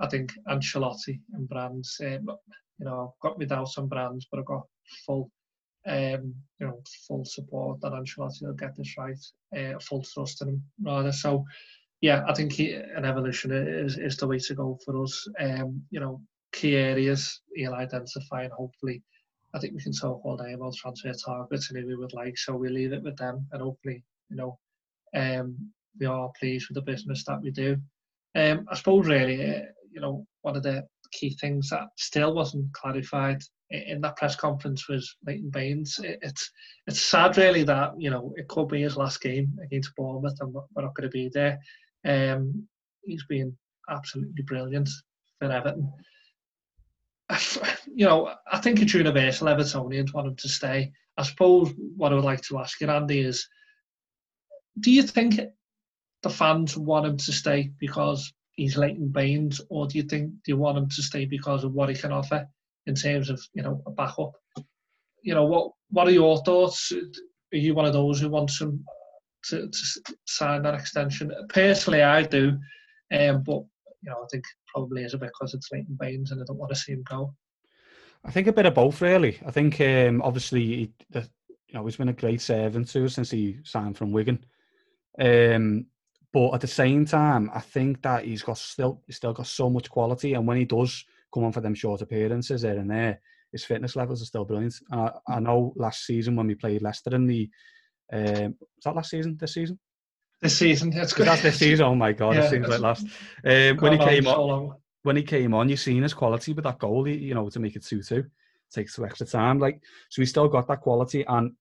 I 0.00 0.08
think 0.08 0.32
Ancelotti 0.48 1.20
and 1.34 1.48
Brands, 1.48 2.00
um, 2.04 2.28
you 2.78 2.86
know, 2.86 3.14
I've 3.14 3.20
got 3.22 3.38
my 3.38 3.44
doubts 3.44 3.78
on 3.78 3.88
Brands, 3.88 4.26
but 4.30 4.40
I've 4.40 4.46
got 4.46 4.66
full, 5.06 5.30
um, 5.86 6.34
you 6.58 6.66
know, 6.66 6.82
full 7.06 7.24
support 7.24 7.80
that 7.80 7.92
Ancelotti 7.92 8.42
will 8.42 8.54
get 8.54 8.76
this 8.76 8.96
right, 8.98 9.18
uh, 9.56 9.78
full 9.78 10.02
trust 10.02 10.42
in 10.42 10.48
him 10.48 10.64
rather. 10.82 11.12
So, 11.12 11.44
yeah, 12.02 12.24
I 12.28 12.34
think 12.34 12.52
he, 12.52 12.72
an 12.72 13.04
evolution 13.04 13.52
is, 13.52 13.96
is 13.96 14.16
the 14.16 14.26
way 14.26 14.38
to 14.40 14.54
go 14.54 14.76
for 14.84 15.02
us. 15.02 15.26
Um, 15.40 15.82
you 15.90 16.00
know, 16.00 16.20
key 16.52 16.76
areas 16.76 17.40
he'll 17.54 17.74
identify 17.74 18.42
and 18.42 18.52
hopefully 18.52 19.02
I 19.54 19.58
think 19.58 19.74
we 19.74 19.82
can 19.82 19.92
talk 19.92 20.20
all 20.24 20.36
day 20.36 20.52
about 20.52 20.74
transfer 20.74 21.12
targets 21.24 21.70
and 21.70 21.78
who 21.78 21.86
we 21.86 21.96
would 21.96 22.12
like. 22.12 22.36
So 22.36 22.56
we 22.56 22.68
leave 22.68 22.92
it 22.92 23.02
with 23.02 23.16
them 23.16 23.46
and 23.52 23.62
hopefully, 23.62 24.02
you 24.28 24.36
know, 24.36 24.58
um, 25.14 25.56
we 25.98 26.06
are 26.06 26.30
pleased 26.38 26.68
with 26.68 26.74
the 26.74 26.92
business 26.92 27.24
that 27.24 27.40
we 27.40 27.52
do. 27.52 27.76
Um, 28.34 28.66
I 28.68 28.74
suppose 28.74 29.06
really, 29.06 29.56
uh, 29.56 29.60
you 29.92 30.00
know, 30.00 30.26
one 30.40 30.56
of 30.56 30.64
the 30.64 30.84
key 31.12 31.36
things 31.40 31.70
that 31.70 31.88
still 31.96 32.34
wasn't 32.34 32.72
clarified 32.72 33.42
in 33.70 34.00
that 34.00 34.16
press 34.16 34.34
conference 34.34 34.88
was 34.88 35.16
Leighton 35.26 35.50
Baines. 35.50 36.00
It's 36.02 36.50
it's 36.86 37.00
sad 37.00 37.36
really 37.36 37.62
that 37.64 37.92
you 37.98 38.10
know 38.10 38.32
it 38.36 38.48
could 38.48 38.68
be 38.68 38.82
his 38.82 38.96
last 38.96 39.20
game 39.20 39.58
against 39.62 39.94
Bournemouth 39.96 40.36
and 40.40 40.52
we're 40.52 40.82
not 40.82 40.94
going 40.94 41.08
to 41.08 41.12
be 41.12 41.30
there. 41.32 41.58
Um, 42.04 42.66
he's 43.04 43.24
been 43.28 43.56
absolutely 43.88 44.42
brilliant 44.42 44.88
for 45.38 45.50
Everton. 45.50 45.92
You 47.94 48.06
know, 48.06 48.34
I 48.50 48.58
think 48.58 48.80
it's 48.80 48.94
universal. 48.94 49.48
Evertonians 49.48 50.14
want 50.14 50.28
him 50.28 50.36
to 50.36 50.48
stay. 50.48 50.92
I 51.16 51.22
suppose 51.22 51.72
what 51.96 52.12
I 52.12 52.14
would 52.14 52.24
like 52.24 52.42
to 52.42 52.58
ask 52.58 52.80
you, 52.80 52.88
Andy, 52.88 53.20
is 53.20 53.46
do 54.80 54.90
you 54.90 55.02
think 55.02 55.40
the 56.22 56.30
fans 56.30 56.76
want 56.76 57.06
him 57.06 57.16
to 57.18 57.32
stay 57.32 57.70
because 57.78 58.32
he's 58.52 58.76
Leighton 58.76 59.08
Baines, 59.08 59.60
or 59.68 59.86
do 59.86 59.98
you 59.98 60.04
think 60.04 60.30
do 60.30 60.52
you 60.52 60.56
want 60.56 60.78
him 60.78 60.88
to 60.88 61.02
stay 61.02 61.24
because 61.24 61.64
of 61.64 61.72
what 61.72 61.88
he 61.88 61.94
can 61.94 62.12
offer 62.12 62.46
in 62.86 62.94
terms 62.94 63.28
of 63.28 63.40
you 63.54 63.62
know 63.62 63.82
a 63.86 63.90
backup? 63.90 64.32
You 65.22 65.34
know 65.34 65.44
what 65.44 65.72
what 65.90 66.08
are 66.08 66.12
your 66.12 66.42
thoughts? 66.44 66.92
Are 66.92 67.56
you 67.56 67.74
one 67.74 67.86
of 67.86 67.92
those 67.92 68.20
who 68.20 68.30
wants 68.30 68.60
him 68.60 68.84
to, 69.44 69.68
to 69.68 70.16
sign 70.26 70.62
that 70.62 70.74
extension? 70.74 71.32
Personally, 71.48 72.02
I 72.02 72.22
do, 72.22 72.58
um, 73.12 73.42
but 73.42 73.62
you 74.02 74.10
know 74.10 74.22
I 74.22 74.26
think 74.30 74.44
probably 74.68 75.04
is 75.04 75.14
a 75.14 75.18
bit 75.18 75.30
because 75.38 75.54
it's 75.54 75.70
Leighton 75.70 75.96
Baines 75.98 76.30
and 76.30 76.40
I 76.40 76.44
don't 76.46 76.58
want 76.58 76.70
to 76.70 76.78
see 76.78 76.92
him 76.92 77.04
go. 77.08 77.34
I 78.24 78.30
think 78.30 78.46
a 78.46 78.52
bit 78.52 78.66
of 78.66 78.74
both, 78.74 79.00
really. 79.00 79.38
I 79.44 79.50
think 79.50 79.80
um, 79.80 80.22
obviously 80.22 80.64
he, 80.64 80.92
the, 81.10 81.28
you 81.68 81.74
know 81.74 81.84
he's 81.84 81.96
been 81.96 82.08
a 82.08 82.14
great 82.14 82.40
servant 82.40 82.88
to 82.90 83.04
us 83.04 83.14
since 83.14 83.30
he 83.30 83.58
signed 83.64 83.96
from 83.96 84.12
Wigan. 84.12 84.44
Um, 85.18 85.86
but 86.32 86.54
at 86.54 86.60
the 86.60 86.66
same 86.66 87.04
time, 87.04 87.50
I 87.52 87.60
think 87.60 88.00
that 88.02 88.24
he's 88.24 88.42
got 88.42 88.58
still 88.58 89.02
he's 89.06 89.16
still 89.16 89.32
got 89.32 89.46
so 89.46 89.68
much 89.68 89.90
quality, 89.90 90.34
and 90.34 90.46
when 90.46 90.56
he 90.56 90.64
does 90.64 91.04
come 91.32 91.44
on 91.44 91.52
for 91.52 91.60
them 91.60 91.74
short 91.74 92.00
appearances 92.00 92.62
here 92.62 92.78
and 92.78 92.90
there, 92.90 93.20
his 93.52 93.64
fitness 93.64 93.96
levels 93.96 94.22
are 94.22 94.26
still 94.26 94.44
brilliant. 94.44 94.74
And 94.90 95.00
I, 95.00 95.12
I 95.28 95.40
know 95.40 95.72
last 95.76 96.06
season 96.06 96.36
when 96.36 96.46
we 96.46 96.54
played 96.54 96.82
Leicester 96.82 97.14
in 97.14 97.26
the 97.26 97.50
um, 98.12 98.56
was 98.58 98.84
that 98.84 98.96
last 98.96 99.10
season? 99.10 99.36
This 99.38 99.54
season? 99.54 99.78
This 100.40 100.58
season, 100.58 100.90
that's 100.90 101.12
good. 101.12 101.28
That's 101.28 101.42
this 101.42 101.58
season. 101.58 101.86
Oh 101.86 101.94
my 101.94 102.12
god, 102.12 102.34
yeah, 102.34 102.44
it 102.44 102.50
seems 102.50 102.66
like 102.66 102.80
last. 102.80 103.06
Um, 103.44 103.76
when 103.76 103.92
he 103.92 103.98
came 103.98 104.26
on, 104.26 104.74
when 105.04 105.16
he 105.16 105.22
came 105.22 105.54
on, 105.54 105.68
you 105.68 105.76
seen 105.76 106.02
his 106.02 106.14
quality 106.14 106.52
with 106.52 106.64
that 106.64 106.80
goal. 106.80 107.06
You 107.06 107.34
know, 107.34 107.48
to 107.48 107.60
make 107.60 107.76
it 107.76 107.84
two-two, 107.84 108.24
takes 108.72 108.96
some 108.96 109.04
extra 109.04 109.24
time. 109.24 109.60
Like 109.60 109.80
so, 110.10 110.20
he 110.20 110.26
still 110.26 110.48
got 110.48 110.66
that 110.66 110.80
quality, 110.80 111.24
and 111.28 111.52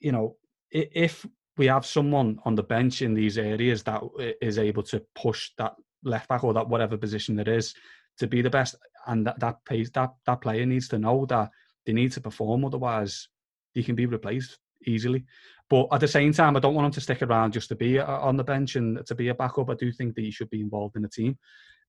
you 0.00 0.10
know, 0.10 0.36
if 0.72 1.24
we 1.56 1.66
have 1.66 1.86
someone 1.86 2.40
on 2.44 2.56
the 2.56 2.62
bench 2.62 3.02
in 3.02 3.14
these 3.14 3.38
areas 3.38 3.84
that 3.84 4.02
is 4.40 4.58
able 4.58 4.82
to 4.82 5.00
push 5.14 5.50
that 5.58 5.74
left 6.02 6.28
back 6.28 6.42
or 6.42 6.54
that 6.54 6.68
whatever 6.68 6.96
position 6.96 7.38
it 7.38 7.46
is 7.46 7.74
to 8.18 8.26
be 8.26 8.42
the 8.42 8.50
best, 8.50 8.74
and 9.06 9.24
that 9.26 9.38
that 9.38 9.64
pays 9.64 9.90
that 9.92 10.10
that 10.26 10.40
player 10.40 10.66
needs 10.66 10.88
to 10.88 10.98
know 10.98 11.26
that 11.26 11.50
they 11.86 11.92
need 11.92 12.10
to 12.10 12.20
perform. 12.20 12.64
Otherwise, 12.64 13.28
he 13.72 13.84
can 13.84 13.94
be 13.94 14.06
replaced 14.06 14.58
easily. 14.86 15.24
But 15.68 15.88
at 15.92 16.00
the 16.00 16.08
same 16.08 16.32
time, 16.32 16.56
I 16.56 16.60
don't 16.60 16.74
want 16.74 16.86
him 16.86 16.92
to 16.92 17.00
stick 17.00 17.22
around 17.22 17.52
just 17.52 17.68
to 17.68 17.76
be 17.76 17.98
on 17.98 18.36
the 18.36 18.44
bench 18.44 18.76
and 18.76 19.04
to 19.06 19.14
be 19.14 19.28
a 19.28 19.34
backup. 19.34 19.70
I 19.70 19.74
do 19.74 19.92
think 19.92 20.14
that 20.14 20.22
he 20.22 20.30
should 20.30 20.50
be 20.50 20.60
involved 20.60 20.96
in 20.96 21.02
the 21.02 21.08
team. 21.08 21.38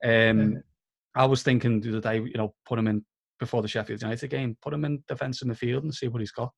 Um. 0.04 0.62
I 1.14 1.26
was 1.26 1.42
thinking 1.42 1.80
the 1.80 1.90
other 1.90 2.00
day, 2.00 2.16
you 2.16 2.38
know, 2.38 2.54
put 2.66 2.78
him 2.78 2.88
in 2.88 3.04
before 3.38 3.60
the 3.60 3.68
Sheffield 3.68 4.00
United 4.00 4.28
game, 4.28 4.56
put 4.62 4.72
him 4.72 4.84
in 4.84 5.02
defence 5.08 5.42
in 5.42 5.48
the 5.48 5.54
field 5.54 5.84
and 5.84 5.94
see 5.94 6.08
what 6.08 6.20
he's 6.20 6.32
got. 6.32 6.52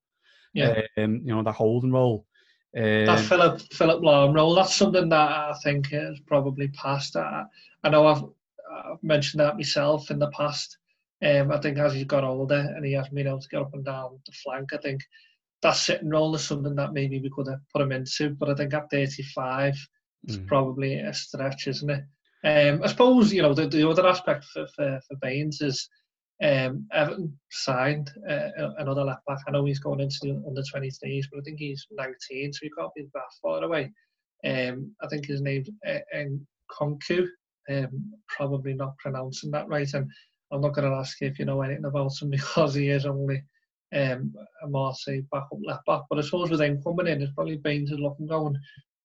Yeah, 0.52 0.82
um, 0.98 1.22
you 1.24 1.34
know, 1.34 1.42
that 1.42 1.52
holding 1.52 1.90
role. 1.90 2.24
Um, 2.76 3.06
that 3.06 3.20
Philip 3.20 3.60
Philipp 3.72 4.00
Lahm 4.00 4.34
role. 4.34 4.54
That's 4.54 4.74
something 4.74 5.08
that 5.08 5.30
I 5.30 5.54
think 5.64 5.88
is 5.92 6.20
probably 6.20 6.68
past. 6.68 7.16
I, 7.16 7.44
I 7.82 7.88
know 7.88 8.06
I've, 8.06 8.22
I've 8.72 9.02
mentioned 9.02 9.40
that 9.40 9.56
myself 9.56 10.10
in 10.10 10.20
the 10.20 10.30
past. 10.30 10.78
Um, 11.24 11.50
I 11.50 11.58
think 11.58 11.78
as 11.78 11.94
he's 11.94 12.04
got 12.04 12.22
older 12.22 12.72
and 12.76 12.84
he 12.84 12.92
hasn't 12.92 13.14
been 13.14 13.26
able 13.26 13.40
to 13.40 13.48
get 13.48 13.62
up 13.62 13.74
and 13.74 13.84
down 13.84 14.20
the 14.26 14.32
flank, 14.32 14.72
I 14.72 14.76
think 14.76 15.00
that 15.64 15.76
sitting 15.76 16.10
role 16.10 16.34
is 16.34 16.44
something 16.44 16.74
that 16.76 16.92
maybe 16.92 17.18
we 17.20 17.30
could 17.30 17.48
have 17.48 17.60
put 17.72 17.82
him 17.82 17.90
into. 17.90 18.30
But 18.30 18.50
I 18.50 18.54
think 18.54 18.74
at 18.74 18.90
35, 18.90 19.74
it's 20.24 20.36
mm. 20.36 20.46
probably 20.46 20.98
a 21.00 21.12
stretch, 21.12 21.66
isn't 21.66 21.90
it? 21.90 22.04
Um, 22.44 22.82
I 22.84 22.88
suppose 22.88 23.32
you 23.32 23.40
know 23.40 23.54
the, 23.54 23.66
the 23.66 23.88
other 23.88 24.06
aspect 24.06 24.44
for, 24.44 24.66
for, 24.68 25.00
for 25.08 25.16
Baines 25.22 25.62
is 25.62 25.88
um, 26.42 26.86
Everton 26.92 27.38
signed 27.50 28.10
uh, 28.28 28.50
another 28.76 29.04
left 29.04 29.24
back. 29.26 29.38
I 29.48 29.52
know 29.52 29.64
he's 29.64 29.78
going 29.78 30.00
into 30.00 30.18
the 30.22 30.42
under 30.46 30.60
23s, 30.60 31.24
but 31.32 31.40
I 31.40 31.42
think 31.42 31.58
he's 31.58 31.86
19, 31.90 32.52
so 32.52 32.58
he 32.62 32.70
can't 32.78 32.94
be 32.94 33.06
that 33.14 33.22
far 33.40 33.64
away. 33.64 33.90
Um, 34.44 34.94
I 35.02 35.08
think 35.08 35.26
his 35.26 35.40
name's 35.40 35.70
Konku. 36.70 37.26
Um, 37.70 38.12
probably 38.28 38.74
not 38.74 38.98
pronouncing 38.98 39.50
that 39.52 39.68
right, 39.68 39.90
and 39.94 40.10
I'm 40.52 40.60
not 40.60 40.74
going 40.74 40.90
to 40.90 40.96
ask 40.98 41.18
you 41.22 41.28
if 41.28 41.38
you 41.38 41.46
know 41.46 41.62
anything 41.62 41.86
about 41.86 42.20
him 42.20 42.28
because 42.30 42.74
he 42.74 42.90
is 42.90 43.06
only 43.06 43.42
um, 43.94 44.34
a 44.62 44.68
Marseille 44.68 45.22
backup 45.30 45.58
left 45.62 45.86
back. 45.86 46.02
But 46.08 46.18
I 46.18 46.22
suppose 46.22 46.50
with 46.50 46.60
him 46.60 46.82
coming 46.82 47.06
in, 47.06 47.22
it's 47.22 47.32
probably 47.32 47.56
Baines 47.56 47.90
is 47.90 47.98
looking 47.98 48.26
going, 48.26 48.56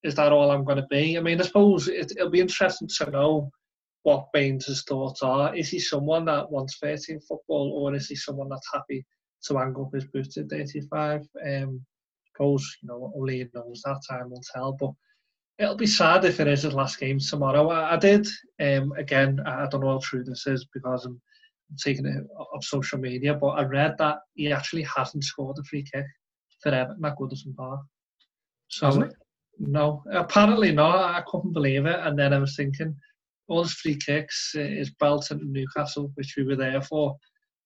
is 0.04 0.16
that 0.16 0.32
all 0.32 0.52
I'm 0.52 0.64
going 0.64 0.78
to 0.78 0.88
be? 0.90 1.18
I 1.18 1.22
mean, 1.22 1.40
I 1.40 1.46
suppose 1.46 1.88
it, 1.88 2.14
it'll 2.18 2.30
be 2.30 2.40
interesting 2.40 2.88
to 2.98 3.12
know 3.12 3.52
what 4.04 4.32
Baines' 4.34 4.84
thoughts 4.88 5.22
are. 5.22 5.56
Is 5.56 5.70
he 5.70 5.80
someone 5.80 6.26
that 6.26 6.50
wants 6.50 6.78
13 6.78 7.20
football, 7.20 7.72
or 7.74 7.94
is 7.96 8.08
he 8.08 8.16
someone 8.16 8.50
that's 8.50 8.70
happy 8.74 9.06
to 9.44 9.58
hang 9.58 9.76
up 9.80 9.94
his 9.94 10.06
boots 10.06 10.38
at 10.38 10.50
35? 10.50 11.28
Um, 11.46 11.86
suppose 12.40 12.78
you 12.82 12.88
know 12.88 13.12
only 13.16 13.50
knows 13.54 13.82
that 13.84 14.02
time 14.10 14.30
will 14.30 14.44
tell. 14.54 14.74
But 14.74 14.92
it'll 15.58 15.76
be 15.76 15.88
sad 15.88 16.26
if 16.26 16.40
it 16.40 16.48
is 16.48 16.64
his 16.64 16.74
last 16.74 17.00
game 17.00 17.20
tomorrow. 17.20 17.70
I, 17.70 17.96
I 17.96 17.98
did 17.98 18.28
um, 18.60 18.94
again. 18.98 19.40
I 19.46 19.68
don't 19.68 19.82
know 19.82 19.92
how 19.92 20.00
true 20.02 20.24
this 20.24 20.48
is 20.48 20.66
because 20.74 21.06
I'm 21.06 21.22
taking 21.78 22.06
it 22.06 22.24
off 22.38 22.64
social 22.64 23.00
media, 23.00 23.34
but 23.34 23.50
I 23.50 23.64
read 23.64 23.96
that 24.00 24.18
he 24.34 24.52
actually 24.52 24.84
hasn't 24.84 25.24
scored 25.24 25.58
a 25.60 25.64
free 25.64 25.84
kick 25.84 26.06
for 26.62 26.74
Everton 26.74 27.06
at 27.06 27.16
Goodison 27.18 27.56
Park. 27.56 27.82
So 28.68 29.10
no, 29.60 30.04
apparently 30.12 30.72
not. 30.72 31.16
I 31.16 31.22
couldn't 31.28 31.54
believe 31.54 31.86
it, 31.86 32.00
and 32.00 32.18
then 32.18 32.34
I 32.34 32.40
was 32.40 32.56
thinking 32.56 32.96
all 33.48 33.64
his 33.64 33.74
free 33.74 33.98
kicks 33.98 34.54
uh, 34.56 34.62
is 34.62 34.92
Bolton 34.92 35.40
and 35.40 35.52
Newcastle, 35.52 36.12
which 36.16 36.36
we 36.38 36.44
were 36.44 36.56
there 36.56 36.82
for, 36.82 37.18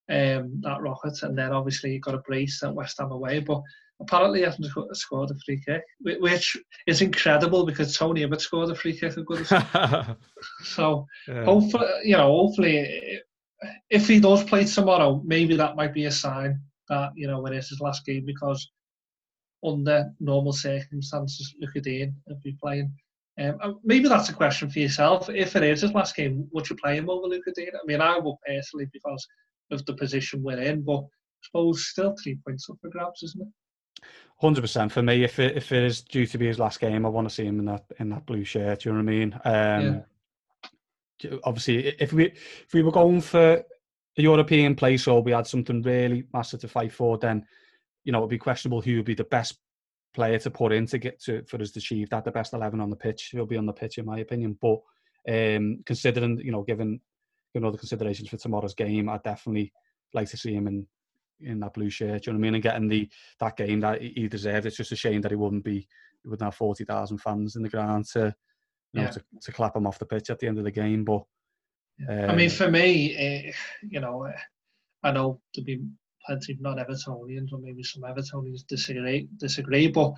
um, 0.10 0.60
that 0.62 0.82
rocket, 0.82 1.22
and 1.24 1.38
then 1.38 1.52
obviously 1.52 1.92
he 1.92 2.00
got 2.00 2.16
a 2.16 2.20
brace 2.20 2.64
at 2.64 2.74
West 2.74 2.98
Ham 3.00 3.12
away. 3.12 3.40
But 3.40 3.62
apparently 4.02 4.40
he 4.40 4.46
hasn't 4.46 4.68
scored 4.94 5.32
a 5.32 5.36
free 5.46 5.62
kick, 5.66 5.84
which 6.02 6.58
is 6.88 7.02
incredible 7.02 7.66
because 7.66 7.96
Tony 7.96 8.22
Hibbert 8.22 8.42
scored 8.42 8.72
a 8.72 8.76
free 8.76 8.98
kick 8.98 9.18
at 9.18 9.26
Goodison. 9.26 10.18
so 10.64 11.06
yeah. 11.28 11.46
hopefully, 11.46 11.88
you 12.04 12.18
know, 12.18 12.28
hopefully, 12.28 13.20
if 13.90 14.08
he 14.08 14.20
does 14.20 14.44
play 14.44 14.66
tomorrow, 14.66 15.22
maybe 15.26 15.56
that 15.56 15.76
might 15.76 15.94
be 15.94 16.06
a 16.06 16.12
sign 16.12 16.60
that 16.90 17.12
you 17.16 17.28
know 17.28 17.42
when 17.42 17.54
it 17.54 17.58
is 17.58 17.70
his 17.70 17.82
last 17.82 18.06
game 18.06 18.26
because 18.26 18.70
under 19.66 20.12
normal 20.20 20.54
circumstances, 20.54 21.56
Digne 21.82 22.14
would 22.28 22.42
be 22.42 22.58
playing. 22.62 22.94
Um, 23.40 23.80
maybe 23.84 24.08
that's 24.08 24.30
a 24.30 24.34
question 24.34 24.70
for 24.70 24.80
yourself. 24.80 25.30
If 25.30 25.56
it 25.56 25.64
is 25.64 25.82
his 25.82 25.94
last 25.94 26.16
game, 26.16 26.48
would 26.52 26.70
you 26.70 26.76
play 26.76 26.98
him 26.98 27.10
over 27.10 27.28
Lucas 27.28 27.54
Digne? 27.56 27.72
I 27.74 27.86
mean, 27.86 28.02
I 28.02 28.18
would 28.18 28.36
personally 28.46 28.88
because 28.92 29.26
of 29.72 29.86
the 29.86 29.94
position 29.94 30.44
we're 30.44 30.62
in, 30.62 30.84
but 30.84 31.00
I 31.00 31.06
suppose 31.42 31.88
still 31.88 32.16
three 32.22 32.38
points 32.46 32.70
up 32.70 32.78
for 32.82 32.90
grabs, 32.90 33.24
isn't 33.24 33.42
it? 33.42 33.48
Hundred 34.38 34.62
percent 34.62 34.92
for 34.92 35.02
me. 35.02 35.24
If 35.24 35.40
it 35.40 35.56
if 35.56 35.72
it 35.72 35.84
is 35.84 36.02
due 36.02 36.26
to 36.28 36.38
be 36.38 36.48
his 36.48 36.60
last 36.60 36.80
game, 36.80 37.06
I 37.06 37.10
want 37.10 37.28
to 37.30 37.34
see 37.34 37.46
him 37.46 37.60
in 37.60 37.66
that 37.66 37.86
in 38.00 38.10
that 38.10 38.26
blue 38.26 38.44
shirt. 38.44 38.84
You 38.84 38.92
know 38.92 38.98
what 38.98 39.04
I 39.04 39.12
mean? 39.12 39.34
Um, 39.46 39.96
yeah. 39.96 40.00
Obviously, 41.44 41.88
if 42.00 42.14
we 42.14 42.26
if 42.26 42.74
we 42.74 42.84
were 42.84 42.92
going 42.92 43.22
for 43.22 43.64
a 44.18 44.22
European 44.22 44.76
place 44.76 45.08
or 45.08 45.22
we 45.22 45.32
had 45.32 45.48
something 45.48 45.82
really 45.82 46.26
massive 46.34 46.62
to 46.62 46.68
fight 46.68 46.92
for, 46.92 47.18
then 47.18 47.46
you 48.04 48.12
know 48.12 48.20
it'd 48.20 48.30
be 48.30 48.38
questionable 48.38 48.82
who 48.82 48.98
would 48.98 49.06
be 49.06 49.16
the 49.16 49.24
best 49.24 49.58
player 50.14 50.38
to 50.38 50.52
put 50.52 50.72
in 50.72 50.86
to 50.86 50.98
get 50.98 51.20
to 51.22 51.44
for 51.44 51.62
us 51.62 51.72
to 51.72 51.80
achieve 51.80 52.10
that. 52.10 52.24
The 52.24 52.32
best 52.32 52.54
eleven 52.54 52.80
on 52.80 52.90
the 52.90 52.96
pitch, 52.96 53.30
he'll 53.32 53.46
be 53.46 53.58
on 53.58 53.66
the 53.66 53.74
pitch 53.74 53.98
in 53.98 54.06
my 54.06 54.20
opinion. 54.20 54.58
But 54.62 54.80
um, 55.30 55.80
considering 55.86 56.40
you 56.40 56.52
know, 56.52 56.64
given 56.64 57.00
given 57.54 57.66
all 57.66 57.72
the 57.72 57.78
considerations 57.78 58.30
for 58.30 58.38
tomorrow's 58.38 58.76
game, 58.76 59.10
I'd 59.10 59.24
definitely 59.24 59.72
like 60.14 60.30
to 60.30 60.38
see 60.38 60.54
him 60.54 60.68
in 60.68 60.88
in 61.42 61.60
that 61.60 61.74
blue 61.74 61.90
shirt. 61.90 62.24
Do 62.24 62.32
you 62.32 62.34
know 62.34 62.40
what 62.40 62.48
I 62.48 62.48
mean? 62.48 62.54
And 62.56 62.64
getting 62.64 62.88
the 62.88 63.10
that 63.40 63.58
game 63.58 63.80
that 63.82 64.02
he 64.02 64.28
deserved. 64.28 64.66
It's 64.66 64.78
just 64.78 64.92
a 64.92 64.96
shame 64.96 65.22
that 65.22 65.32
he 65.32 65.36
wouldn't 65.36 65.64
be 65.64 65.88
he 66.24 66.30
wouldn't 66.30 66.46
have 66.46 66.56
forty 66.56 66.86
thousand 66.86 67.20
fans 67.20 67.56
in 67.56 67.64
the 67.64 67.70
ground 67.70 68.06
to 68.14 68.36
you 68.94 69.02
know 69.02 69.08
yeah. 69.08 69.12
to, 69.12 69.24
to 69.42 69.52
clap 69.52 69.76
him 69.76 69.88
off 69.88 70.00
the 70.00 70.06
pitch 70.06 70.30
at 70.30 70.40
the 70.40 70.48
end 70.48 70.58
of 70.58 70.64
the 70.64 70.72
game. 70.72 71.04
But 71.04 71.24
uh, 72.10 72.28
I 72.28 72.36
mean, 72.36 72.50
for 72.50 72.70
me, 72.70 73.48
uh, 73.50 73.52
you 73.88 74.00
know, 74.00 74.26
uh, 74.26 74.32
I 75.04 75.12
know 75.12 75.42
to 75.54 75.62
be 75.62 75.82
plenty 76.26 76.54
of 76.54 76.62
non-Evertonians 76.62 77.52
or 77.52 77.60
maybe 77.60 77.84
some 77.84 78.04
Evertonians 78.04 78.66
disagree. 78.66 79.28
Disagree, 79.38 79.88
but 79.88 80.14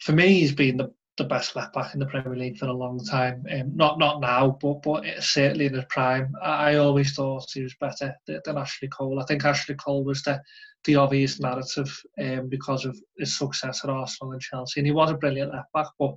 for 0.00 0.12
me, 0.12 0.40
he's 0.40 0.54
been 0.54 0.76
the, 0.76 0.92
the 1.18 1.24
best 1.24 1.56
left 1.56 1.74
back 1.74 1.92
in 1.92 2.00
the 2.00 2.06
Premier 2.06 2.36
League 2.36 2.58
for 2.58 2.66
a 2.66 2.72
long 2.72 3.04
time. 3.04 3.44
Um, 3.52 3.76
not 3.76 3.98
not 3.98 4.20
now, 4.20 4.56
but 4.60 4.82
but 4.82 5.04
certainly 5.20 5.66
in 5.66 5.74
his 5.74 5.84
prime. 5.90 6.32
I, 6.42 6.72
I 6.72 6.74
always 6.76 7.12
thought 7.12 7.50
he 7.52 7.62
was 7.62 7.74
better 7.80 8.14
than 8.26 8.56
Ashley 8.56 8.88
Cole. 8.88 9.20
I 9.20 9.24
think 9.24 9.44
Ashley 9.44 9.74
Cole 9.74 10.04
was 10.04 10.22
the 10.22 10.40
the 10.84 10.96
obvious 10.96 11.40
narrative 11.40 12.00
um, 12.22 12.48
because 12.48 12.84
of 12.84 12.96
his 13.18 13.36
success 13.36 13.82
at 13.84 13.90
Arsenal 13.90 14.32
and 14.32 14.40
Chelsea, 14.40 14.80
and 14.80 14.86
he 14.86 14.92
was 14.92 15.10
a 15.10 15.14
brilliant 15.14 15.52
left 15.52 15.72
back. 15.74 15.88
But 15.98 16.14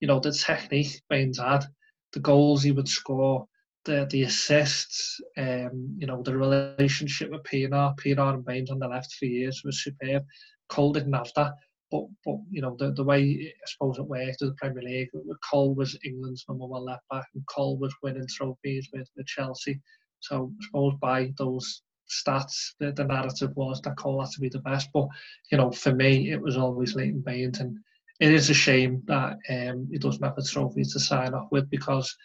you 0.00 0.08
know 0.08 0.20
the 0.20 0.32
technique 0.32 1.02
Baines 1.10 1.38
had, 1.38 1.66
the 2.12 2.20
goals 2.20 2.62
he 2.62 2.72
would 2.72 2.88
score 2.88 3.46
the 3.84 4.06
the 4.10 4.22
assists, 4.22 5.20
um, 5.36 5.96
you 5.98 6.06
know, 6.06 6.22
the 6.22 6.36
relationship 6.36 7.30
with 7.30 7.42
Pienaar, 7.42 7.96
Pienaar 7.98 8.34
and 8.34 8.44
Baines 8.44 8.70
on 8.70 8.78
the 8.78 8.88
left 8.88 9.12
for 9.14 9.26
years 9.26 9.62
was 9.64 9.82
superb. 9.82 10.24
Cole 10.68 10.92
didn't 10.92 11.12
have 11.12 11.30
that, 11.36 11.52
but 11.90 12.04
but 12.24 12.36
you 12.50 12.62
know 12.62 12.76
the 12.78 12.92
the 12.92 13.04
way 13.04 13.52
I 13.54 13.66
suppose 13.66 13.98
it 13.98 14.06
worked 14.06 14.38
with 14.40 14.50
the 14.50 14.56
Premier 14.56 14.82
League, 14.82 15.10
Cole 15.48 15.74
was 15.74 15.98
England's 16.04 16.44
number 16.48 16.66
one 16.66 16.84
left 16.84 17.04
back, 17.10 17.26
and 17.34 17.46
Cole 17.46 17.78
was 17.78 17.94
winning 18.02 18.26
trophies 18.28 18.88
with, 18.92 19.08
with 19.16 19.26
Chelsea. 19.26 19.80
So 20.20 20.52
I 20.60 20.64
suppose 20.66 20.94
by 21.00 21.32
those 21.38 21.82
stats, 22.08 22.74
the, 22.80 22.92
the 22.92 23.04
narrative 23.04 23.50
was 23.56 23.80
that 23.82 23.96
Cole 23.96 24.20
had 24.20 24.30
to 24.30 24.40
be 24.40 24.48
the 24.48 24.60
best. 24.60 24.88
But 24.92 25.08
you 25.50 25.58
know, 25.58 25.70
for 25.70 25.94
me, 25.94 26.30
it 26.32 26.40
was 26.40 26.56
always 26.56 26.94
Leighton 26.94 27.20
Baines, 27.20 27.60
and 27.60 27.78
it 28.20 28.32
is 28.32 28.50
a 28.50 28.54
shame 28.54 29.02
that 29.06 29.36
um, 29.50 29.88
he 29.90 29.98
doesn't 29.98 30.22
have 30.22 30.38
a 30.38 30.42
trophy 30.42 30.82
to 30.84 31.00
sign 31.00 31.34
off 31.34 31.48
with 31.50 31.68
because 31.70 32.16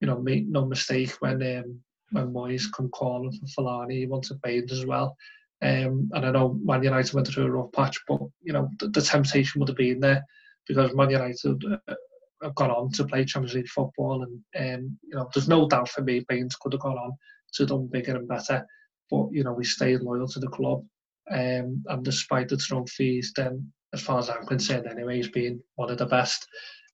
you 0.00 0.06
know, 0.06 0.20
make 0.20 0.46
no 0.46 0.66
mistake 0.66 1.12
when 1.20 1.42
um, 1.42 1.80
when 2.10 2.32
Moyes 2.32 2.70
come 2.70 2.90
calling 2.90 3.32
for 3.32 3.46
Fellaini, 3.46 4.00
he 4.00 4.06
wanted 4.06 4.40
Baines 4.42 4.70
as 4.70 4.84
well. 4.84 5.16
Um, 5.62 6.10
and 6.12 6.26
I 6.26 6.30
know 6.30 6.58
Man 6.62 6.82
United 6.82 7.14
went 7.14 7.28
through 7.28 7.46
a 7.46 7.50
rough 7.50 7.72
patch, 7.72 7.98
but 8.06 8.20
you 8.42 8.52
know 8.52 8.68
the, 8.78 8.88
the 8.88 9.00
temptation 9.00 9.60
would 9.60 9.68
have 9.68 9.76
been 9.76 10.00
there 10.00 10.24
because 10.66 10.94
Man 10.94 11.10
United 11.10 11.64
uh, 11.64 11.94
have 12.42 12.54
gone 12.54 12.70
on 12.70 12.90
to 12.92 13.04
play 13.04 13.24
Champions 13.24 13.54
League 13.54 13.68
football, 13.68 14.22
and 14.22 14.78
um, 14.78 14.98
you 15.02 15.16
know 15.16 15.28
there's 15.32 15.48
no 15.48 15.68
doubt 15.68 15.88
for 15.88 16.02
me 16.02 16.24
Baines 16.28 16.56
could 16.56 16.72
have 16.72 16.82
gone 16.82 16.98
on 16.98 17.12
to 17.54 17.66
done 17.66 17.88
bigger 17.90 18.16
and 18.16 18.28
better, 18.28 18.66
but 19.10 19.28
you 19.30 19.44
know 19.44 19.52
we 19.52 19.64
stayed 19.64 20.00
loyal 20.00 20.28
to 20.28 20.40
the 20.40 20.48
club, 20.48 20.84
um, 21.30 21.82
and 21.88 22.04
despite 22.04 22.48
the 22.48 22.56
trophies, 22.56 23.32
then 23.34 23.72
as 23.94 24.02
far 24.02 24.18
as 24.18 24.28
I'm 24.28 24.44
concerned, 24.44 24.86
anyway, 24.90 25.16
he's 25.16 25.28
been 25.28 25.62
one 25.76 25.90
of 25.90 25.98
the 25.98 26.06
best 26.06 26.46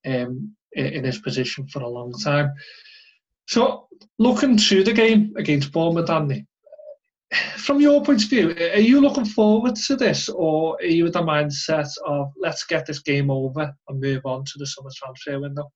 um, 0.07 0.55
in, 0.73 0.87
in 0.87 1.05
his 1.05 1.19
position 1.19 1.67
for 1.67 1.83
a 1.83 1.89
long 1.89 2.13
time. 2.13 2.53
So, 3.49 3.89
looking 4.19 4.57
to 4.57 4.85
the 4.85 4.93
game 4.93 5.33
against 5.37 5.73
Bournemouth, 5.73 6.11
Andy, 6.11 6.47
from 7.57 7.81
your 7.81 8.03
point 8.03 8.25
of 8.25 8.29
view, 8.29 8.51
are 8.51 8.81
you 8.81 9.01
looking 9.01 9.25
forward 9.25 9.77
to 9.77 9.97
this, 9.97 10.29
or 10.29 10.77
are 10.77 10.85
you 10.85 11.05
with 11.05 11.13
the 11.13 11.23
mindset 11.23 11.89
of 12.07 12.33
let's 12.41 12.65
get 12.65 12.87
this 12.87 13.01
game 13.01 13.31
over 13.31 13.73
and 13.89 14.01
move 14.01 14.23
on 14.25 14.45
to 14.45 14.53
the 14.57 14.67
summer 14.67 14.91
transfer 14.95 15.41
window? 15.41 15.71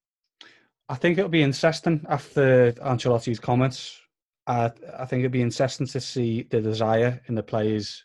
I 0.89 0.97
think 0.97 1.17
it'll 1.17 1.31
be 1.31 1.43
interesting 1.43 2.05
after 2.09 2.73
Ancelotti's 2.73 3.41
comments. 3.41 4.01
I, 4.47 4.73
I 4.99 5.07
think 5.07 5.21
it'll 5.25 5.33
be 5.33 5.43
interesting 5.43 5.87
to 5.87 6.01
see 6.01 6.47
the 6.51 6.61
desire 6.61 7.21
in 7.29 7.35
the 7.35 7.43
players 7.43 8.05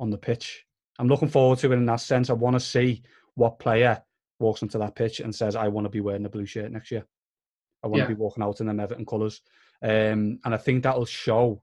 on 0.00 0.10
the 0.10 0.16
pitch. 0.18 0.64
I'm 0.98 1.08
looking 1.08 1.28
forward 1.28 1.58
to 1.58 1.72
it 1.72 1.76
in 1.76 1.86
that 1.86 2.00
sense. 2.00 2.30
I 2.30 2.34
want 2.34 2.54
to 2.54 2.60
see 2.60 3.02
what 3.34 3.58
player 3.58 4.02
walks 4.38 4.62
onto 4.62 4.78
that 4.78 4.94
pitch 4.94 5.20
and 5.20 5.34
says, 5.34 5.56
"I 5.56 5.68
want 5.68 5.84
to 5.84 5.90
be 5.90 6.00
wearing 6.00 6.24
a 6.24 6.30
blue 6.30 6.46
shirt 6.46 6.70
next 6.70 6.90
year." 6.90 7.04
I 7.82 7.88
want 7.88 7.98
yeah. 7.98 8.04
to 8.04 8.14
be 8.14 8.20
walking 8.20 8.42
out 8.42 8.60
in 8.60 8.66
them 8.66 8.80
Everton 8.80 9.04
colours. 9.04 9.42
Um, 9.82 10.38
and 10.44 10.54
I 10.54 10.56
think 10.56 10.82
that'll 10.82 11.04
show, 11.04 11.62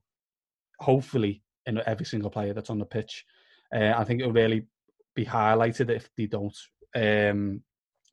hopefully, 0.78 1.42
in 1.66 1.80
every 1.86 2.06
single 2.06 2.30
player 2.30 2.52
that's 2.52 2.70
on 2.70 2.78
the 2.78 2.84
pitch. 2.84 3.24
Uh, 3.74 3.92
I 3.96 4.04
think 4.04 4.20
it'll 4.20 4.32
really 4.32 4.66
be 5.14 5.24
highlighted 5.24 5.90
if 5.90 6.08
they 6.16 6.26
don't. 6.26 6.56
Um, 6.94 7.62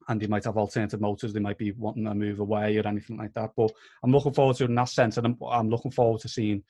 and 0.08 0.20
they 0.20 0.28
might 0.28 0.46
have 0.46 0.58
alternative 0.58 1.02
motives. 1.02 1.34
They 1.34 1.40
might 1.40 1.58
be 1.58 1.72
wanting 1.72 2.06
to 2.06 2.16
move 2.16 2.40
away 2.40 2.78
or 2.78 2.88
anything 2.88 3.18
like 3.18 3.34
that. 3.36 3.52
But 3.56 3.72
I'm 4.04 4.12
looking 4.12 4.34
forward 4.34 4.56
to 4.58 4.64
it 4.64 4.70
in 4.70 4.76
that 4.76 4.90
sense, 4.90 5.18
and 5.18 5.28
I'm, 5.28 5.38
I'm 5.48 5.70
looking 5.70 5.92
forward 5.92 6.22
to 6.22 6.30
seeing 6.30 6.64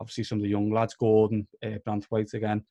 obviously 0.00 0.24
some 0.24 0.38
of 0.38 0.42
the 0.42 0.50
young 0.50 0.70
lads, 0.70 0.94
Gordon, 0.94 1.46
uh, 1.62 1.78
Branthwaite 1.86 2.34
again. 2.34 2.64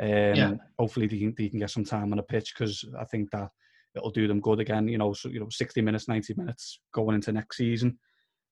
Um, 0.00 0.08
yeah. 0.08 0.54
Hopefully 0.78 1.06
they 1.06 1.18
can, 1.18 1.34
they 1.36 1.48
can 1.48 1.58
get 1.58 1.70
some 1.70 1.84
time 1.84 2.12
on 2.12 2.18
a 2.18 2.22
pitch 2.22 2.54
because 2.56 2.84
I 2.98 3.04
think 3.04 3.30
that 3.32 3.50
it'll 3.94 4.10
do 4.10 4.28
them 4.28 4.40
good 4.40 4.60
again. 4.60 4.88
You 4.88 4.98
know, 4.98 5.12
so 5.12 5.28
you 5.28 5.40
know, 5.40 5.48
60 5.50 5.80
minutes, 5.82 6.08
90 6.08 6.34
minutes 6.36 6.80
going 6.92 7.14
into 7.14 7.32
next 7.32 7.58
season. 7.58 7.98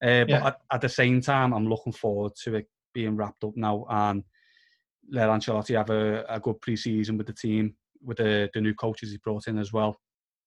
Uh, 0.03 0.25
yeah. 0.29 0.41
But 0.41 0.47
at, 0.47 0.57
at, 0.73 0.81
the 0.83 0.89
same 0.89 1.21
time, 1.21 1.55
I'm 1.55 1.69
looking 1.69 1.93
forward 1.93 2.33
to 2.45 2.57
it 2.57 2.67
being 2.95 3.17
wrapped 3.17 3.45
up 3.45 3.57
now 3.57 3.85
and 3.91 4.25
let 5.11 5.29
Ancelotti 5.29 5.77
have 5.77 5.91
a, 5.91 6.25
a 6.29 6.41
good 6.41 6.61
pre-season 6.63 7.19
with 7.19 7.27
the 7.27 7.33
team, 7.35 7.75
with 8.03 8.17
the, 8.17 8.49
the 8.55 8.61
new 8.61 8.75
coaches 8.75 9.11
he 9.11 9.19
brought 9.19 9.49
in 9.49 9.59
as 9.59 9.73
well. 9.73 10.01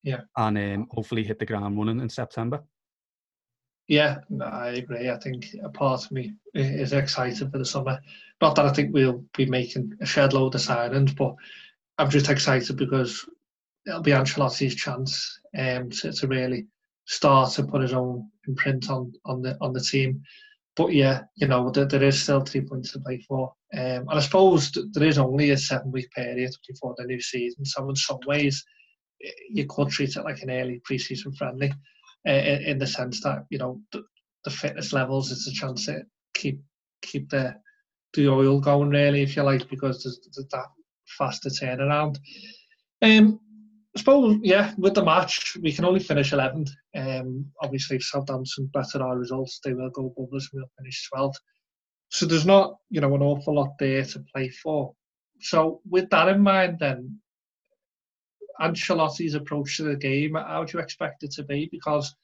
Yeah. 0.04 0.22
And 0.36 0.58
um, 0.58 0.88
hopefully 0.92 1.24
hit 1.24 1.38
the 1.38 1.46
ground 1.46 1.78
running 1.78 2.00
in 2.00 2.10
September. 2.10 2.64
Yeah, 3.88 4.18
I 4.44 4.70
agree. 4.70 5.10
I 5.10 5.18
think 5.18 5.48
a 5.64 5.70
part 5.70 6.06
of 6.06 6.12
me 6.12 6.34
is 6.54 6.92
excited 6.92 7.52
for 7.52 7.58
the 7.58 7.66
summer. 7.66 8.00
Not 8.42 8.56
that 8.56 8.66
I 8.66 8.74
think 8.74 8.94
we'll 8.94 9.24
be 9.36 9.46
making 9.46 9.94
a 10.02 10.06
shed 10.06 10.34
load 10.34 10.56
of 10.56 10.62
signings, 10.62 11.16
but 11.16 11.36
I'm 11.98 12.10
just 12.10 12.30
excited 12.30 12.76
because 12.76 13.26
it'll 13.88 14.02
be 14.02 14.12
Ancelotti's 14.12 14.76
chance 14.76 15.40
um, 15.58 15.90
to, 15.90 16.12
to 16.12 16.28
really 16.28 16.68
start 17.06 17.54
to 17.54 17.64
put 17.64 17.82
his 17.82 17.94
own 17.94 18.30
imprint 18.48 18.90
on 18.90 19.14
on 19.26 19.42
the 19.42 19.58
on 19.62 19.72
the 19.72 19.80
team. 19.80 20.22
But 20.78 20.94
yeah, 20.94 21.24
you 21.36 21.48
know 21.48 21.72
there, 21.72 21.86
there 21.86 22.04
is 22.04 22.22
still 22.22 22.42
three 22.42 22.62
points 22.62 22.92
to 22.92 23.00
play 23.00 23.20
for, 23.28 23.52
um, 23.74 23.82
and 23.82 24.12
I 24.12 24.20
suppose 24.20 24.72
there 24.94 25.08
is 25.08 25.18
only 25.18 25.50
a 25.50 25.58
seven 25.58 25.92
week 25.92 26.10
period 26.12 26.52
before 26.68 26.94
the 26.98 27.06
new 27.06 27.20
season. 27.20 27.66
So 27.66 27.90
in 27.90 27.96
some 27.96 28.20
ways, 28.28 28.64
you 29.52 29.66
could 29.66 29.90
treat 29.90 30.16
it 30.16 30.24
like 30.24 30.42
an 30.44 30.52
early 30.52 30.80
pre-season 30.86 31.34
friendly, 31.34 31.74
uh, 32.28 32.32
in 32.32 32.78
the 32.78 32.86
sense 32.86 33.22
that 33.24 33.46
you 33.50 33.58
know 33.58 33.82
the, 33.92 34.04
the 34.46 34.52
fitness 34.52 34.94
levels. 34.94 35.32
It's 35.32 35.48
a 35.48 35.52
chance 35.52 35.88
to 35.88 36.04
keep 36.36 36.62
keep 37.02 37.30
the 37.30 37.56
the 38.14 38.30
oil 38.30 38.60
going 38.60 38.90
really, 38.90 39.22
if 39.22 39.36
you 39.36 39.44
like, 39.44 39.68
because 39.70 40.04
there's, 40.04 40.20
there's 40.36 40.48
that 40.52 40.68
faster 41.18 41.50
turnaround. 41.50 42.18
Um, 43.02 43.40
I 43.98 44.00
suppose, 44.00 44.38
yeah, 44.44 44.76
with 44.78 44.94
the 44.94 45.04
match, 45.04 45.58
we 45.60 45.74
can 45.74 45.84
only 45.84 46.00
finish 46.00 46.32
11th. 46.32 46.70
Um, 46.96 47.48
obviously, 47.64 47.96
if 47.96 48.04
Southampton 48.04 48.70
better 48.72 49.02
our 49.02 49.18
results, 49.18 49.60
they 49.64 49.74
will 49.74 49.90
go 49.90 50.14
above 50.16 50.32
us 50.36 50.48
and 50.54 50.62
we'll 50.62 50.70
finish 50.78 51.10
12th. 51.12 51.34
So 52.10 52.28
there's 52.28 52.46
not, 52.46 52.76
you 52.92 53.02
know, 53.02 53.16
an 53.16 53.24
awful 53.24 53.56
lot 53.56 53.72
there 53.80 54.06
to 54.06 54.24
play 54.32 54.50
for. 54.50 54.94
So 55.40 55.82
with 55.90 56.12
that 56.12 56.30
in 56.30 56.42
mind, 56.42 56.78
then, 56.80 57.18
Ancelotti's 58.62 59.34
approach 59.34 59.78
to 59.78 59.84
the 59.84 59.96
game, 59.96 60.36
how 60.36 60.64
do 60.64 60.78
you 60.78 60.84
expect 60.84 61.24
it 61.24 61.32
to 61.32 61.44
be? 61.44 61.68
Because 61.72 62.16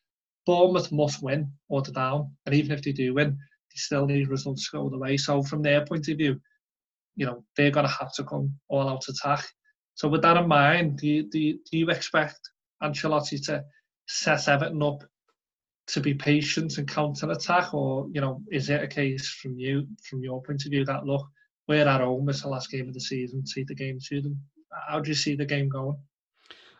Bournemouth 0.45 0.91
must 0.91 1.23
win 1.23 1.51
or 1.69 1.81
to 1.81 1.91
down, 1.91 2.35
and 2.45 2.53
even 2.53 2.71
if 2.71 2.83
they 2.83 2.91
do 2.91 3.15
win, 3.15 3.31
they 3.31 3.77
still 3.77 4.05
need 4.05 4.29
results 4.29 4.69
to 4.69 4.77
go 4.77 4.89
the 4.91 4.97
way. 4.99 5.17
So 5.17 5.41
from 5.41 5.63
their 5.63 5.83
point 5.83 6.07
of 6.07 6.19
view, 6.19 6.39
you 7.15 7.25
know, 7.25 7.43
they're 7.57 7.71
going 7.71 7.87
to 7.87 7.93
have 7.99 8.13
to 8.13 8.23
come 8.23 8.53
all 8.69 8.87
out 8.87 9.07
attack. 9.09 9.43
So 9.95 10.07
with 10.07 10.21
that 10.23 10.37
in 10.37 10.47
mind, 10.47 10.97
do 10.97 11.07
you, 11.07 11.23
do 11.23 11.39
you, 11.39 11.59
do 11.69 11.77
you 11.77 11.89
expect 11.89 12.39
Ancelotti 12.81 13.43
to 13.45 13.63
set 14.07 14.47
Everton 14.47 14.81
up 14.81 15.03
to 15.87 15.99
be 15.99 16.13
patient 16.13 16.77
and 16.77 16.87
counter 16.87 17.29
attack, 17.29 17.73
or 17.73 18.07
you 18.11 18.21
know, 18.21 18.41
is 18.51 18.69
it 18.69 18.81
a 18.81 18.87
case 18.87 19.27
from 19.29 19.57
you, 19.57 19.85
from 20.09 20.23
your 20.23 20.41
point 20.41 20.65
of 20.65 20.71
view, 20.71 20.85
that 20.85 21.05
look, 21.05 21.27
we're 21.67 21.87
at 21.87 22.01
home, 22.01 22.27
it's 22.29 22.41
the 22.41 22.47
last 22.47 22.71
game 22.71 22.87
of 22.87 22.93
the 22.93 22.99
season, 22.99 23.45
see 23.45 23.63
the 23.63 23.75
game 23.75 23.99
to 24.07 24.21
them? 24.21 24.39
How 24.87 24.99
do 24.99 25.09
you 25.09 25.15
see 25.15 25.35
the 25.35 25.45
game 25.45 25.69
going? 25.69 25.97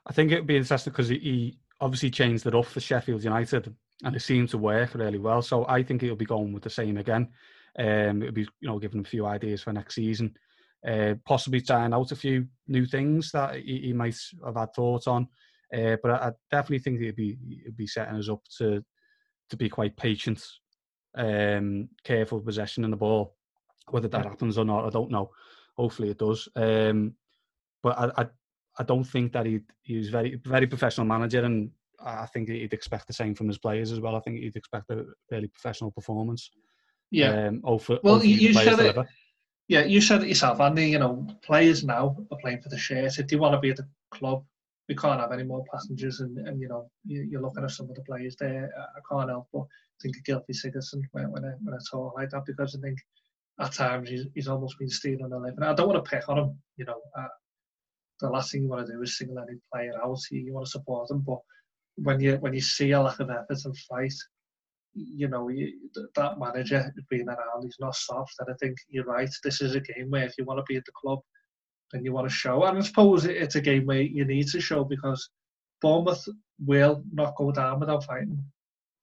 I 0.06 0.14
think 0.14 0.32
it'd 0.32 0.48
be 0.48 0.58
interesting 0.58 0.92
because 0.92 1.10
he 1.10 1.58
obviously 1.80 2.10
changed 2.10 2.46
it 2.48 2.56
up 2.56 2.66
for 2.66 2.80
Sheffield 2.80 3.24
United, 3.24 3.74
and 4.04 4.16
it 4.16 4.22
seemed 4.22 4.50
to 4.50 4.58
work 4.58 4.96
really 4.96 5.20
well. 5.20 5.42
So 5.42 5.66
I 5.68 5.84
think 5.84 6.02
he'll 6.02 6.16
be 6.16 6.26
going 6.26 6.54
with 6.54 6.64
the 6.64 6.70
same 6.70 6.98
again. 6.98 7.30
Um, 7.78 8.22
it'll 8.22 8.34
be 8.34 8.48
you 8.62 8.68
know 8.68 8.80
giving 8.80 9.00
him 9.00 9.06
a 9.06 9.10
few 9.10 9.26
ideas 9.26 9.64
for 9.64 9.74
next 9.74 9.96
season 9.96 10.36
uh, 10.88 11.16
possibly 11.26 11.62
trying 11.62 11.94
out 11.94 12.12
a 12.12 12.16
few 12.16 12.46
new 12.68 12.86
things 12.86 13.32
that 13.32 13.56
he, 13.56 13.82
he 13.86 13.94
might 13.94 14.18
have 14.46 14.56
had 14.56 14.74
thoughts 14.74 15.08
on. 15.08 15.28
Uh, 15.74 15.98
but 16.02 16.12
I, 16.12 16.28
I, 16.28 16.32
definitely 16.52 16.80
think 16.80 17.00
he'd 17.00 17.16
be 17.16 17.38
he'd 17.64 17.78
be 17.78 17.88
setting 17.88 18.16
us 18.16 18.30
up 18.30 18.42
to 18.58 18.84
to 19.50 19.58
be 19.58 19.70
quite 19.70 19.98
patient, 19.98 20.44
um, 21.16 21.90
careful 22.04 22.42
possession 22.42 22.84
in 22.84 22.92
the 22.92 22.98
ball. 22.98 23.36
Whether 23.90 24.08
that 24.10 24.26
happens 24.26 24.58
or 24.58 24.66
not, 24.66 24.86
I 24.86 24.90
don't 24.90 25.12
know. 25.12 25.32
Hopefully, 25.76 26.10
it 26.10 26.20
does. 26.20 26.48
Um, 26.56 27.16
but 27.82 27.98
I, 27.98 28.22
I, 28.22 28.28
I 28.80 28.84
don't 28.84 29.04
think 29.04 29.34
that 29.34 29.46
he 29.46 29.62
he's 29.82 30.10
very 30.10 30.40
very 30.46 30.68
professional 30.68 31.08
manager, 31.08 31.44
and 31.44 31.72
I 32.00 32.28
think 32.28 32.50
he'd 32.50 32.74
expect 32.74 33.08
the 33.08 33.14
same 33.14 33.34
from 33.34 33.48
his 33.48 33.58
players 33.58 33.92
as 33.92 34.00
well. 34.00 34.16
I 34.16 34.20
think 34.20 34.40
he'd 34.40 34.56
expect 34.56 34.92
a 34.92 35.06
fairly 35.30 35.48
professional 35.48 35.92
performance. 35.92 36.52
Yeah. 37.10 37.48
Um, 37.48 37.62
hopefully, 37.64 38.00
well, 38.04 38.24
you 38.24 38.54
said 38.54 38.80
it. 38.80 38.98
Yeah, 39.68 39.86
you 39.86 40.02
said 40.02 40.24
it 40.24 40.28
yourself, 40.28 40.60
Andy. 40.60 40.90
You 40.90 41.00
know, 41.00 41.28
players 41.42 41.84
now 41.84 42.18
are 42.32 42.38
playing 42.42 42.62
for 42.62 42.70
the 42.70 42.78
shirt. 42.78 43.18
If 43.18 43.28
they 43.28 43.36
want 43.38 43.54
to 43.54 43.60
be 43.60 43.70
at 43.70 43.78
the 43.78 43.88
club, 44.12 44.44
we 44.90 44.96
can't 44.96 45.22
have 45.22 45.32
any 45.32 45.44
more 45.44 45.64
passengers. 45.72 46.20
And, 46.20 46.38
and 46.48 46.60
you 46.60 46.68
know, 46.68 46.90
you, 47.06 47.38
are 47.38 47.42
looking 47.42 47.64
at 47.64 47.72
some 47.72 47.90
of 47.90 47.96
the 47.96 48.04
players 48.04 48.36
there. 48.38 48.70
I 48.78 49.00
can't 49.10 49.30
help 49.30 49.48
but 49.54 49.66
think 50.02 50.18
of 50.18 50.24
Gylfi 50.24 50.52
Sigurdsson 50.54 51.02
when, 51.12 51.32
when, 51.32 51.46
I, 51.46 51.52
when 51.64 51.74
I 51.74 51.78
talk 51.90 52.14
like 52.16 52.30
that 52.32 52.46
because 52.46 52.76
I 52.76 52.82
think 52.82 53.00
at 53.60 53.72
times 53.72 54.10
he's, 54.10 54.26
he's 54.34 54.48
almost 54.48 54.78
been 54.80 54.90
stealing 54.90 55.32
a 55.32 55.38
living. 55.38 55.64
I 55.64 55.74
don't 55.74 55.88
want 55.88 56.04
to 56.04 56.10
pick 56.10 56.28
on 56.28 56.40
him. 56.40 56.60
You 56.78 56.86
know, 56.86 57.00
uh, 57.18 57.28
the 58.20 58.30
last 58.30 58.52
thing 58.52 58.64
you 58.64 58.70
want 58.70 58.86
to 58.86 58.94
do 58.94 59.02
is 59.02 59.18
single 59.18 59.40
any 59.40 59.58
player 59.72 59.94
out. 60.04 60.20
You, 60.30 60.42
you 60.42 60.54
want 60.54 60.66
to 60.66 60.72
support 60.72 61.08
them, 61.08 61.22
but 61.26 61.40
when 61.96 62.20
you 62.20 62.38
when 62.38 62.54
you 62.54 62.62
see 62.62 62.92
a 62.92 63.02
lack 63.02 63.20
of 63.20 63.30
effort 63.30 63.66
and 63.66 63.78
fight, 63.78 64.14
you 64.94 65.28
know, 65.28 65.50
that 66.16 66.40
manager 66.40 66.94
being 67.10 67.28
around, 67.28 67.64
he's 67.64 67.78
not 67.80 67.96
soft. 67.96 68.36
And 68.40 68.50
I 68.50 68.54
think 68.60 68.78
you're 68.90 69.06
right. 69.06 69.30
This 69.44 69.62
is 69.62 69.76
a 69.76 69.80
game 69.80 70.10
where 70.10 70.26
if 70.26 70.34
you 70.38 70.46
want 70.46 70.60
to 70.60 70.66
be 70.68 70.78
at 70.78 70.86
the 70.86 70.92
club, 70.96 71.20
then 71.92 72.04
you 72.04 72.12
want 72.14 72.28
to 72.28 72.34
show. 72.34 72.64
And 72.64 72.78
I 72.78 72.82
suppose 72.82 73.26
it's 73.26 73.56
a 73.56 73.62
game 73.62 73.86
where 73.86 74.02
you 74.02 74.26
need 74.26 74.48
to 74.50 74.62
show 74.62 74.84
because 74.84 75.30
Bournemouth 75.82 76.28
will 76.60 77.04
not 77.12 77.36
go 77.36 77.52
down 77.52 77.80
without 77.80 78.06
fighting. 78.06 78.44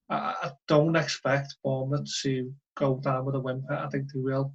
I, 0.09 0.51
don't 0.67 0.97
expect 0.97 1.55
Bournemouth 1.63 2.09
to 2.23 2.53
go 2.77 2.97
down 2.97 3.25
with 3.25 3.37
a 3.37 3.41
whimper. 3.41 3.75
I 3.75 3.89
think 3.89 4.13
they 4.13 4.21
will 4.21 4.53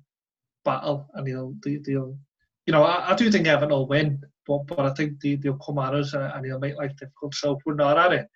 battle 0.66 1.08
and 1.14 1.26
they'll, 1.26 1.56
they, 1.64 1.80
will 1.96 2.18
you 2.66 2.74
know, 2.74 2.84
I, 2.84 3.12
I, 3.12 3.16
do 3.16 3.32
think 3.32 3.48
Everton 3.48 3.70
will 3.70 3.88
win, 3.88 4.22
but 4.48 4.66
but 4.68 4.80
I 4.80 4.94
think 4.94 5.22
they, 5.22 5.36
they'll 5.36 5.58
come 5.58 5.78
at 5.78 5.96
us 5.96 6.14
and 6.14 6.44
they'll 6.44 6.60
make 6.60 6.76
life 6.76 6.96
difficult. 6.98 7.36
So 7.36 7.54
if 7.54 7.60
we're 7.66 7.76
not 7.76 7.98
at 7.98 8.12
it, 8.12 8.28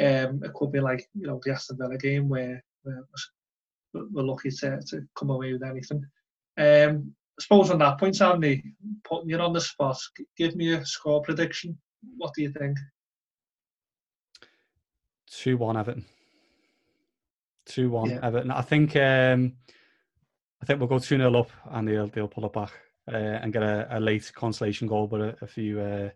um, 0.00 0.42
it 0.44 0.52
could 0.54 0.72
be 0.72 0.80
like 0.80 1.08
you 1.14 1.26
know 1.26 1.40
the 1.44 1.52
Aston 1.52 1.78
Villa 1.78 1.98
game 1.98 2.28
where, 2.28 2.62
where 2.82 3.04
we're 3.94 4.22
lucky 4.22 4.50
to, 4.50 4.80
to 4.88 5.02
come 5.16 5.30
away 5.30 5.52
with 5.52 5.62
anything. 5.62 6.04
Um, 6.56 7.14
I 7.38 7.42
suppose 7.42 7.70
on 7.70 7.78
that 7.78 7.98
point, 7.98 8.20
Andy, 8.20 8.62
putting 9.04 9.30
you 9.30 9.38
on 9.38 9.52
the 9.52 9.60
spot, 9.60 9.98
give 10.36 10.56
me 10.56 10.72
a 10.72 10.84
score 10.84 11.22
prediction. 11.22 11.78
What 12.16 12.34
do 12.34 12.42
you 12.42 12.50
think? 12.50 12.76
Two 15.30 15.56
one 15.56 15.76
Everton. 15.76 16.04
Two 17.66 17.90
one 17.90 18.10
yeah. 18.10 18.20
Everton. 18.22 18.50
I 18.50 18.62
think 18.62 18.96
um, 18.96 19.52
I 20.62 20.66
think 20.66 20.80
we'll 20.80 20.88
go 20.88 20.98
two 20.98 21.16
0 21.16 21.34
up 21.34 21.50
and 21.70 21.86
they'll 21.86 22.08
they'll 22.08 22.28
pull 22.28 22.46
it 22.46 22.52
back 22.52 22.72
uh, 23.10 23.16
and 23.16 23.52
get 23.52 23.62
a, 23.62 23.86
a, 23.90 24.00
late 24.00 24.30
consolation 24.34 24.86
goal, 24.88 25.06
but 25.06 25.20
a, 25.20 25.36
a 25.42 25.46
few 25.46 25.80
uh, 25.80 26.10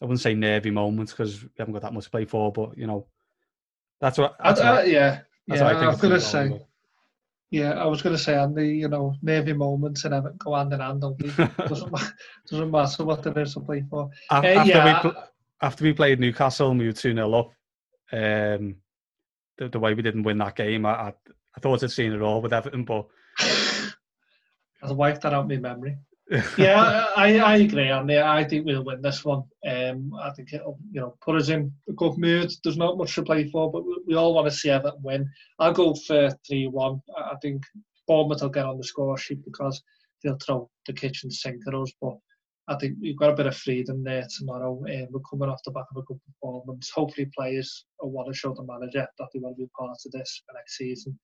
I 0.00 0.04
wouldn't 0.04 0.20
say 0.20 0.34
nervy 0.34 0.70
moments 0.70 1.12
because 1.12 1.42
we 1.42 1.48
haven't 1.58 1.72
got 1.72 1.82
that 1.82 1.94
much 1.94 2.04
to 2.04 2.10
play 2.10 2.26
for, 2.26 2.52
but 2.52 2.76
you 2.76 2.86
know, 2.86 3.06
that's 4.00 4.18
what. 4.18 4.36
That's 4.42 4.60
I, 4.60 4.72
what, 4.72 4.88
yeah, 4.88 5.20
yeah. 5.46 5.66
I, 5.66 5.72
I 5.72 5.86
was 5.88 6.00
going 6.00 6.14
to 6.14 6.20
say. 6.20 6.60
Yeah, 7.50 7.74
I 7.74 7.86
was 7.86 8.02
going 8.02 8.14
to 8.14 8.20
say, 8.20 8.36
Andy, 8.36 8.76
you 8.76 8.88
know, 8.88 9.14
nervy 9.22 9.52
moments 9.52 10.04
and 10.04 10.12
have 10.12 10.36
go 10.36 10.54
hand 10.54 10.72
in 10.72 10.80
hand. 10.80 11.00
doesn't 11.68 11.94
doesn't 12.50 12.70
matter 12.70 13.04
what 13.04 13.22
there 13.22 13.38
is 13.38 13.54
to 13.54 13.60
play 13.60 13.84
for. 13.88 14.10
After, 14.30 14.48
uh, 14.48 14.64
yeah, 14.64 15.02
we, 15.04 15.10
after 15.62 15.84
we 15.84 15.92
played 15.92 16.20
Newcastle 16.20 16.70
and 16.70 16.80
we 16.80 16.86
were 16.86 16.92
two 16.92 17.14
0 17.14 17.32
up, 17.32 17.50
um, 18.12 18.76
the, 19.58 19.68
the 19.70 19.78
way 19.78 19.94
we 19.94 20.02
didn't 20.02 20.24
win 20.24 20.38
that 20.38 20.56
game, 20.56 20.84
I, 20.84 20.90
I, 20.90 21.14
I 21.56 21.60
thought 21.60 21.84
I'd 21.84 21.90
seen 21.92 22.12
it 22.12 22.20
all 22.20 22.42
with 22.42 22.52
Everton, 22.52 22.84
but 22.84 23.06
I've 24.82 24.96
wiped 24.96 25.22
that 25.22 25.32
out 25.32 25.44
of 25.44 25.48
my 25.48 25.56
memory 25.56 25.98
yeah, 26.58 27.06
I, 27.16 27.38
I 27.38 27.56
agree, 27.58 27.88
Andy. 27.88 28.18
I 28.18 28.42
think 28.42 28.66
we'll 28.66 28.84
win 28.84 29.00
this 29.00 29.24
one. 29.24 29.44
Um, 29.66 30.12
I 30.20 30.30
think 30.30 30.52
it'll, 30.52 30.78
you 30.90 31.00
know, 31.00 31.16
put 31.20 31.36
us 31.36 31.50
in 31.50 31.72
a 31.88 31.92
good 31.92 32.18
mood. 32.18 32.50
There's 32.64 32.76
not 32.76 32.98
much 32.98 33.14
to 33.14 33.22
play 33.22 33.48
for, 33.48 33.70
but 33.70 33.84
we, 33.84 33.96
we 34.08 34.14
all 34.16 34.34
want 34.34 34.48
to 34.48 34.54
see 34.54 34.70
Everton 34.70 35.02
win. 35.02 35.30
I'll 35.60 35.72
go 35.72 35.94
for 35.94 36.30
three-one. 36.46 37.00
I 37.16 37.34
think 37.42 37.62
Bournemouth 38.08 38.42
will 38.42 38.48
get 38.48 38.66
on 38.66 38.78
the 38.78 38.84
score 38.84 39.16
sheet 39.16 39.44
because 39.44 39.80
they'll 40.22 40.38
throw 40.44 40.68
the 40.86 40.92
kitchen 40.92 41.30
sink 41.30 41.62
at 41.68 41.74
us. 41.74 41.92
But 42.00 42.16
I 42.68 42.76
think 42.76 42.96
we've 43.00 43.18
got 43.18 43.30
a 43.30 43.36
bit 43.36 43.46
of 43.46 43.56
freedom 43.56 44.02
there 44.02 44.26
tomorrow. 44.36 44.72
Um, 44.72 45.06
we're 45.10 45.20
coming 45.30 45.48
off 45.48 45.62
the 45.64 45.70
back 45.70 45.86
of 45.92 46.02
a 46.02 46.06
good 46.06 46.18
performance. 46.26 46.90
Hopefully, 46.90 47.30
players 47.36 47.86
will 48.00 48.10
want 48.10 48.26
to 48.28 48.34
show 48.34 48.52
the 48.52 48.64
manager 48.64 49.06
that 49.18 49.28
they 49.32 49.38
want 49.38 49.56
to 49.56 49.62
be 49.62 49.70
part 49.78 49.96
of 50.04 50.12
this 50.12 50.42
for 50.44 50.54
next 50.54 50.76
season. 50.76 51.16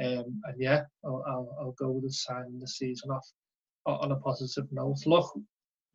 Um, 0.00 0.40
and 0.44 0.56
yeah, 0.58 0.82
I'll, 1.04 1.24
I'll, 1.28 1.56
I'll 1.60 1.76
go 1.78 1.90
with 1.90 2.04
the 2.04 2.12
signing 2.12 2.58
the 2.58 2.66
season 2.66 3.10
off 3.10 3.26
on 3.92 4.12
a 4.12 4.16
positive 4.16 4.66
note. 4.70 4.98
Look, 5.06 5.32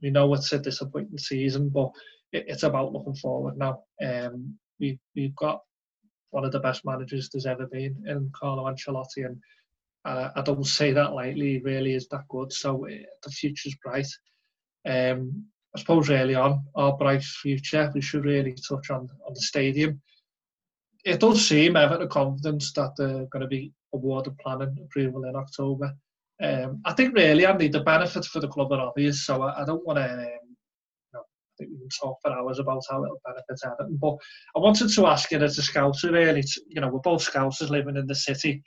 we 0.01 0.09
know 0.09 0.33
it's 0.33 0.51
a 0.53 0.59
disappointing 0.59 1.17
season, 1.17 1.69
but 1.69 1.91
it, 2.31 2.45
it's 2.47 2.63
about 2.63 2.91
looking 2.91 3.15
forward 3.15 3.57
now. 3.57 3.83
Um, 4.03 4.57
we 4.79 4.99
we've 5.15 5.35
got 5.35 5.61
one 6.31 6.45
of 6.45 6.51
the 6.51 6.59
best 6.59 6.83
managers 6.85 7.29
there's 7.29 7.45
ever 7.45 7.67
been 7.67 8.03
in 8.07 8.31
Carlo 8.33 8.65
Ancelotti, 8.65 9.25
and 9.25 9.37
uh, 10.05 10.29
I 10.35 10.41
don't 10.41 10.65
say 10.65 10.91
that 10.91 11.13
lightly. 11.13 11.53
He 11.53 11.59
really 11.59 11.93
is 11.93 12.07
that 12.09 12.27
good. 12.29 12.51
So 12.51 12.85
uh, 12.85 12.89
the 13.23 13.29
future's 13.31 13.75
bright. 13.83 14.07
Um, 14.85 15.45
I 15.75 15.79
suppose 15.79 16.09
early 16.09 16.35
on, 16.35 16.63
our 16.75 16.95
bright 16.97 17.23
future, 17.23 17.91
we 17.95 18.01
should 18.01 18.25
really 18.25 18.53
touch 18.53 18.89
on 18.91 19.09
on 19.25 19.33
the 19.33 19.41
stadium. 19.41 20.01
It 21.05 21.19
does 21.19 21.47
seem 21.47 21.75
Everton 21.75 22.07
confidence 22.09 22.71
that 22.73 22.91
they're 22.97 23.25
going 23.25 23.41
to 23.41 23.47
be 23.47 23.73
awarded 23.93 24.37
planning 24.37 24.77
approval 24.83 25.25
in 25.25 25.35
October. 25.35 25.93
Um, 26.41 26.81
I 26.85 26.93
think 26.93 27.13
really, 27.15 27.45
Andy, 27.45 27.67
the 27.67 27.81
benefits 27.81 28.27
for 28.27 28.39
the 28.39 28.47
club 28.47 28.71
are 28.71 28.79
obvious, 28.79 29.25
so 29.25 29.43
I, 29.43 29.61
I 29.61 29.65
don't 29.65 29.85
want 29.85 29.97
to. 29.97 30.11
Um, 30.11 30.19
you 30.19 31.13
know, 31.13 31.19
I 31.21 31.53
think 31.57 31.71
we 31.71 31.77
can 31.77 31.89
talk 32.01 32.17
for 32.21 32.31
hours 32.31 32.59
about 32.59 32.81
how 32.89 33.03
it'll 33.03 33.21
benefit 33.25 33.59
Everton, 33.65 33.97
but 34.01 34.15
I 34.55 34.59
wanted 34.59 34.89
to 34.89 35.07
ask 35.07 35.31
you 35.31 35.37
as 35.39 35.57
a 35.59 35.61
scouser, 35.61 36.11
really. 36.11 36.41
To, 36.41 36.61
you 36.67 36.81
know, 36.81 36.89
we're 36.89 36.99
both 36.99 37.29
scousers 37.29 37.69
living 37.69 37.97
in 37.97 38.07
the 38.07 38.15
city, 38.15 38.63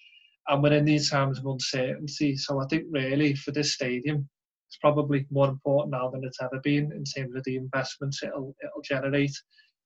and 0.49 0.63
we're 0.63 0.73
in 0.75 0.85
these 0.85 1.11
times 1.11 1.39
of 1.39 1.47
uncertainty. 1.47 2.37
So 2.37 2.61
I 2.61 2.67
think 2.67 2.85
really 2.91 3.35
for 3.35 3.51
this 3.51 3.75
stadium, 3.75 4.29
it's 4.69 4.79
probably 4.79 5.27
more 5.31 5.49
important 5.49 5.93
now 5.93 6.09
than 6.11 6.25
it's 6.25 6.41
ever 6.41 6.61
been 6.63 6.93
in 6.93 7.05
terms 7.05 7.35
of 7.37 7.45
the 7.45 7.57
investments 7.57 8.23
it'll 8.23 8.55
it'll 8.63 8.83
generate. 8.85 9.35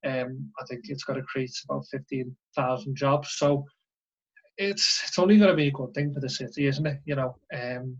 Um, 0.06 0.50
I 0.60 0.64
think 0.66 0.82
it's 0.84 1.04
got 1.04 1.14
to 1.14 1.22
create 1.22 1.52
about 1.64 1.86
fifteen 1.90 2.36
thousand 2.56 2.96
jobs. 2.96 3.36
So 3.36 3.64
it's 4.60 5.02
it's 5.08 5.18
only 5.18 5.38
going 5.38 5.50
to 5.50 5.56
be 5.56 5.68
a 5.68 5.72
good 5.72 5.94
thing 5.94 6.12
for 6.12 6.20
the 6.20 6.28
city, 6.28 6.66
isn't 6.66 6.86
it? 6.86 7.00
You 7.06 7.16
know, 7.16 7.36
um, 7.52 7.96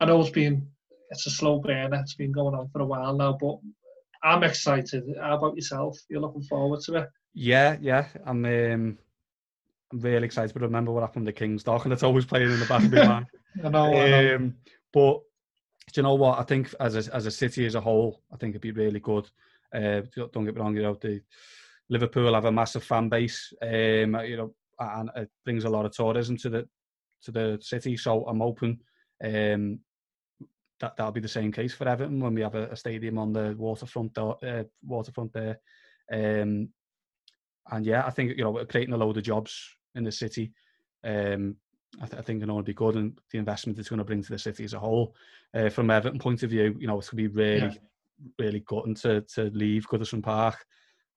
I 0.00 0.04
know 0.04 0.20
it's 0.20 0.30
been 0.30 0.66
it's 1.10 1.26
a 1.26 1.30
slow 1.30 1.60
burner. 1.60 2.00
It's 2.00 2.14
been 2.14 2.32
going 2.32 2.54
on 2.56 2.68
for 2.68 2.80
a 2.80 2.84
while 2.84 3.14
now, 3.14 3.38
but 3.40 3.58
I'm 4.22 4.42
excited. 4.42 5.04
How 5.20 5.36
about 5.36 5.54
yourself? 5.54 5.96
You're 6.08 6.20
looking 6.20 6.42
forward 6.42 6.80
to 6.86 6.96
it? 6.96 7.08
Yeah, 7.34 7.76
yeah. 7.80 8.06
I'm 8.26 8.44
um, 8.44 8.98
I'm 9.92 10.00
really 10.00 10.26
excited. 10.26 10.52
But 10.52 10.62
remember 10.62 10.90
what 10.90 11.02
happened 11.02 11.26
to 11.26 11.32
King's 11.32 11.62
Dock, 11.62 11.84
and 11.84 11.92
it's 11.92 12.02
always 12.02 12.24
playing 12.24 12.50
in 12.50 12.58
the 12.58 12.66
back 12.66 12.82
of 12.82 12.92
my 12.92 13.06
mind. 13.06 13.26
I 13.64 13.68
know. 13.68 13.84
Um, 13.84 13.94
I 13.94 14.08
know. 14.08 14.34
Um, 14.36 14.54
but 14.92 15.20
do 15.92 16.00
you 16.00 16.02
know 16.02 16.14
what? 16.14 16.40
I 16.40 16.42
think 16.42 16.74
as 16.80 16.96
a, 16.96 17.14
as 17.14 17.26
a 17.26 17.30
city 17.30 17.64
as 17.64 17.76
a 17.76 17.80
whole, 17.80 18.22
I 18.32 18.36
think 18.36 18.50
it'd 18.50 18.60
be 18.60 18.72
really 18.72 19.00
good. 19.00 19.30
Uh, 19.72 20.02
don't 20.16 20.44
get 20.44 20.54
me 20.54 20.60
wrong, 20.60 20.76
you 20.76 20.82
know, 20.82 20.98
the 21.00 21.22
Liverpool 21.88 22.34
have 22.34 22.44
a 22.44 22.52
massive 22.52 22.84
fan 22.84 23.08
base. 23.08 23.52
Um, 23.62 24.16
you 24.26 24.36
know, 24.36 24.54
and 24.98 25.10
it 25.16 25.30
brings 25.44 25.64
a 25.64 25.70
lot 25.70 25.86
of 25.86 25.92
tourism 25.92 26.36
to 26.38 26.50
the 26.50 26.68
to 27.24 27.30
the 27.30 27.58
city. 27.60 27.96
So 27.96 28.24
I'm 28.26 28.40
hoping 28.40 28.80
um, 29.24 29.78
that 30.80 30.96
that'll 30.96 31.12
be 31.12 31.20
the 31.20 31.28
same 31.28 31.52
case 31.52 31.74
for 31.74 31.88
Everton 31.88 32.20
when 32.20 32.34
we 32.34 32.42
have 32.42 32.54
a, 32.54 32.68
a 32.68 32.76
stadium 32.76 33.18
on 33.18 33.32
the 33.32 33.54
waterfront 33.56 34.16
uh, 34.18 34.64
waterfront 34.84 35.32
there. 35.32 35.58
Um, 36.12 36.68
and 37.70 37.86
yeah, 37.86 38.04
I 38.04 38.10
think 38.10 38.36
you 38.36 38.44
know 38.44 38.64
creating 38.64 38.94
a 38.94 38.98
load 38.98 39.16
of 39.16 39.22
jobs 39.22 39.76
in 39.94 40.04
the 40.04 40.12
city. 40.12 40.52
Um, 41.04 41.56
I, 42.00 42.06
th- 42.06 42.18
I 42.18 42.22
think 42.22 42.42
it'll 42.42 42.62
be 42.62 42.74
good, 42.74 42.96
and 42.96 43.18
the 43.30 43.38
investment 43.38 43.78
it's 43.78 43.88
going 43.88 43.98
to 43.98 44.04
bring 44.04 44.22
to 44.22 44.32
the 44.32 44.38
city 44.38 44.64
as 44.64 44.74
a 44.74 44.78
whole. 44.78 45.14
Uh, 45.54 45.68
from 45.68 45.90
Everton 45.90 46.18
point 46.18 46.42
of 46.42 46.50
view, 46.50 46.74
you 46.78 46.86
know, 46.86 46.98
it's 46.98 47.10
going 47.10 47.24
to 47.24 47.28
be 47.28 47.34
really, 47.34 47.58
yeah. 47.58 47.74
really 48.38 48.60
gutting 48.60 48.94
to 48.96 49.20
to 49.34 49.44
leave 49.50 49.86
Goodison 49.88 50.22
Park. 50.22 50.64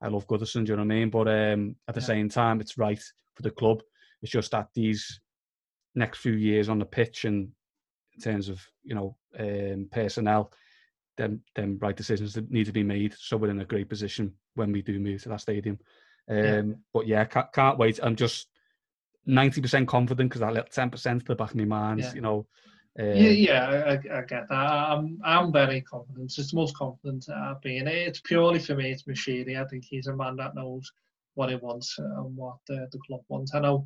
I 0.02 0.10
love 0.10 0.28
Goodison, 0.28 0.66
do 0.66 0.74
you 0.74 0.78
know 0.78 0.84
what 0.84 0.94
I 0.94 0.96
mean? 0.96 1.10
But 1.10 1.28
um, 1.28 1.76
at 1.88 1.96
the 1.96 2.02
yeah. 2.02 2.08
same 2.08 2.30
time, 2.30 2.60
it's 2.60 2.78
right 2.78 3.02
for 3.36 3.44
the 3.44 3.52
club. 3.52 3.82
It's 4.22 4.32
just 4.32 4.52
that 4.52 4.70
these 4.74 5.20
next 5.94 6.20
few 6.20 6.34
years 6.34 6.70
on 6.70 6.80
the 6.80 6.86
pitch 6.86 7.26
and 7.26 7.50
in 8.16 8.22
terms 8.22 8.50
of 8.50 8.62
you 8.84 8.96
know 8.96 9.16
um, 9.40 9.88
personnel, 9.92 10.52
then 11.18 11.42
then 11.56 11.78
right 11.82 11.96
decisions 11.96 12.34
that 12.34 12.50
need 12.52 12.66
to 12.66 12.72
be 12.72 12.84
made. 12.84 13.16
So 13.18 13.38
we're 13.38 13.50
in 13.50 13.60
a 13.60 13.66
great 13.66 13.90
position 13.90 14.34
when 14.56 14.72
we 14.72 14.82
do 14.82 15.00
move 15.00 15.24
to 15.24 15.30
that 15.30 15.42
stadium. 15.42 15.80
Um, 16.30 16.38
yeah. 16.38 16.62
But 16.94 17.08
yeah, 17.08 17.26
can't, 17.26 17.52
can't 17.54 17.78
wait. 17.78 18.00
I'm 18.02 18.16
just 18.16 18.48
ninety 19.26 19.62
percent 19.62 19.88
confident 19.88 20.30
because 20.30 20.42
that 20.42 20.54
little 20.54 20.70
ten 20.72 20.90
percent 20.90 21.22
to 21.22 21.28
the 21.28 21.36
back 21.36 21.52
of 21.52 21.58
my 21.58 21.66
mind, 21.66 22.02
yeah. 22.02 22.14
you 22.14 22.22
know. 22.22 22.48
Um, 22.98 23.08
yeah, 23.08 23.30
yeah, 23.30 23.84
I, 23.88 24.20
I, 24.20 24.22
get 24.22 24.48
that. 24.48 24.54
I'm, 24.54 25.20
I'm 25.26 25.52
very 25.52 25.82
confident. 25.82 26.32
It's 26.38 26.52
the 26.52 26.56
most 26.56 26.78
confident 26.78 27.28
I've 27.30 27.60
been. 27.60 27.90
It's 27.90 28.22
purely 28.22 28.60
for 28.60 28.74
me. 28.74 28.90
It's 28.90 29.04
Moshiri. 29.04 29.62
I 29.62 29.68
think 29.68 29.84
he's 29.84 30.08
a 30.08 30.16
man 30.16 30.38
that 30.38 30.56
knows 30.56 30.90
what 31.36 31.50
he 31.50 31.56
wants 31.56 31.96
and 31.98 32.36
what 32.36 32.58
the, 32.68 32.88
the 32.92 33.00
club 33.08 33.22
wants. 33.30 33.54
I 33.54 33.60
know 33.60 33.86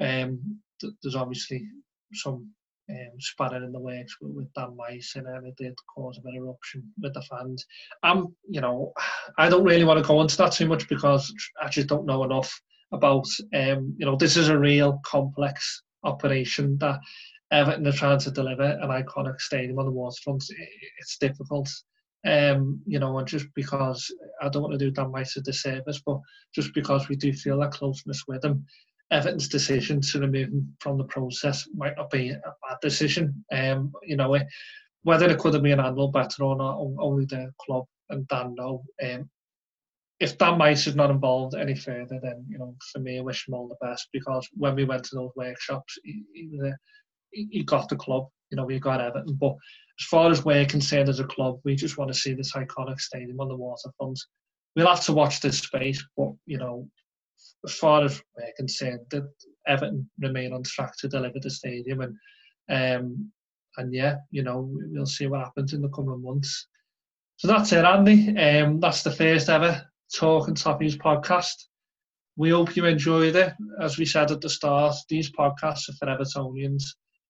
um, 0.00 0.58
th- 0.80 0.94
there's 1.02 1.16
obviously 1.16 1.66
some 2.12 2.50
um, 2.90 3.62
in 3.64 3.72
the 3.72 3.80
works 3.80 4.16
with, 4.20 4.32
with 4.32 4.52
Dan 4.54 4.76
Meis 4.76 5.12
and 5.16 5.26
it 5.46 5.56
did 5.56 5.74
cause 5.94 6.18
a 6.18 6.22
bit 6.22 6.36
of 6.36 6.44
eruption 6.44 6.82
with 7.00 7.14
the 7.14 7.22
fans. 7.22 7.64
I'm, 8.02 8.34
you 8.48 8.60
know, 8.60 8.92
I 9.38 9.48
don't 9.48 9.64
really 9.64 9.84
want 9.84 9.98
to 9.98 10.06
go 10.06 10.20
into 10.20 10.36
that 10.38 10.52
too 10.52 10.66
much 10.66 10.88
because 10.88 11.32
I 11.60 11.68
just 11.68 11.88
don't 11.88 12.06
know 12.06 12.24
enough 12.24 12.60
about, 12.92 13.26
um, 13.54 13.94
you 13.98 14.06
know, 14.06 14.16
this 14.16 14.36
is 14.36 14.48
a 14.48 14.58
real 14.58 15.00
complex 15.04 15.82
operation 16.04 16.76
that 16.78 17.00
Everton 17.50 17.86
are 17.86 17.92
trying 17.92 18.18
to 18.18 18.30
deliver 18.30 18.62
an 18.62 18.90
iconic 18.90 19.40
stadium 19.40 19.78
on 19.78 19.86
the 19.86 19.92
waterfront. 19.92 20.44
It's 20.98 21.18
difficult 21.18 21.70
um, 22.24 22.80
you 22.86 22.98
know, 22.98 23.18
and 23.18 23.28
just 23.28 23.46
because 23.54 24.10
I 24.40 24.48
don't 24.48 24.62
want 24.62 24.72
to 24.72 24.78
do 24.78 24.90
Dan 24.90 25.12
Meis 25.12 25.36
a 25.36 25.42
disservice, 25.42 26.02
but 26.04 26.18
just 26.54 26.72
because 26.74 27.08
we 27.08 27.16
do 27.16 27.32
feel 27.32 27.60
that 27.60 27.72
closeness 27.72 28.24
with 28.26 28.44
him, 28.44 28.64
Everton's 29.10 29.48
decision 29.48 30.00
to 30.00 30.20
remove 30.20 30.48
him 30.48 30.76
from 30.80 30.98
the 30.98 31.04
process 31.04 31.68
might 31.74 31.96
not 31.96 32.10
be 32.10 32.30
a 32.30 32.36
bad 32.36 32.78
decision. 32.80 33.44
Um, 33.52 33.92
you 34.02 34.16
know, 34.16 34.38
whether 35.02 35.28
it 35.28 35.38
could 35.38 35.54
have 35.54 35.62
been 35.62 35.78
handled 35.78 36.12
better 36.14 36.44
or 36.44 36.56
not, 36.56 36.78
only 36.98 37.26
the 37.26 37.52
club 37.60 37.84
and 38.10 38.26
Dan 38.28 38.54
know. 38.54 38.82
Um, 39.04 39.28
if 40.20 40.38
Dan 40.38 40.56
Meis 40.56 40.86
is 40.86 40.94
not 40.94 41.10
involved 41.10 41.54
any 41.54 41.74
further, 41.74 42.18
then 42.22 42.46
you 42.48 42.58
know, 42.58 42.74
for 42.92 43.00
me, 43.00 43.18
I 43.18 43.22
wish 43.22 43.46
him 43.46 43.54
all 43.54 43.68
the 43.68 43.86
best 43.86 44.08
because 44.12 44.48
when 44.54 44.74
we 44.74 44.84
went 44.84 45.04
to 45.04 45.16
those 45.16 45.32
workshops, 45.36 45.98
he, 46.02 46.22
he 46.32 46.58
a, 46.64 46.76
he 47.32 47.62
got 47.64 47.88
the 47.88 47.96
club. 47.96 48.28
You 48.50 48.56
know, 48.56 48.64
we 48.64 48.78
got 48.78 49.00
Everton, 49.00 49.34
but 49.34 49.56
as 50.00 50.06
far 50.06 50.30
as 50.30 50.44
we're 50.44 50.66
concerned 50.66 51.08
as 51.08 51.20
a 51.20 51.24
club, 51.24 51.60
we 51.64 51.76
just 51.76 51.96
want 51.98 52.12
to 52.12 52.18
see 52.18 52.34
this 52.34 52.52
iconic 52.52 53.00
stadium 53.00 53.40
on 53.40 53.48
the 53.48 53.56
waterfront. 53.56 54.18
We'll 54.74 54.88
have 54.88 55.04
to 55.04 55.12
watch 55.12 55.40
this 55.40 55.58
space, 55.58 56.04
but 56.16 56.32
you 56.46 56.58
know, 56.58 56.88
as 57.64 57.74
far 57.74 58.04
as 58.04 58.20
we're 58.36 58.52
concerned, 58.56 59.00
that 59.10 59.30
Everton 59.66 60.08
remain 60.18 60.52
on 60.52 60.62
track 60.64 60.96
to 60.98 61.08
deliver 61.08 61.38
the 61.40 61.50
stadium, 61.50 62.00
and 62.00 62.16
um, 62.68 63.30
and 63.76 63.94
yeah, 63.94 64.16
you 64.30 64.42
know, 64.42 64.68
we'll 64.90 65.06
see 65.06 65.26
what 65.26 65.40
happens 65.40 65.72
in 65.72 65.82
the 65.82 65.88
coming 65.88 66.22
months. 66.22 66.66
So 67.36 67.48
that's 67.48 67.72
it, 67.72 67.84
Andy. 67.84 68.36
Um, 68.36 68.80
that's 68.80 69.02
the 69.02 69.10
first 69.10 69.48
ever 69.48 69.84
Talking 70.14 70.54
Toffees 70.54 70.96
podcast. 70.96 71.64
We 72.36 72.50
hope 72.50 72.74
you 72.74 72.84
enjoyed 72.84 73.36
it. 73.36 73.52
As 73.80 73.96
we 73.96 74.06
said 74.06 74.30
at 74.32 74.40
the 74.40 74.48
start, 74.48 74.94
these 75.08 75.30
podcasts 75.30 75.88
are 75.88 75.94
for 75.98 76.06
Evertonians 76.06 76.82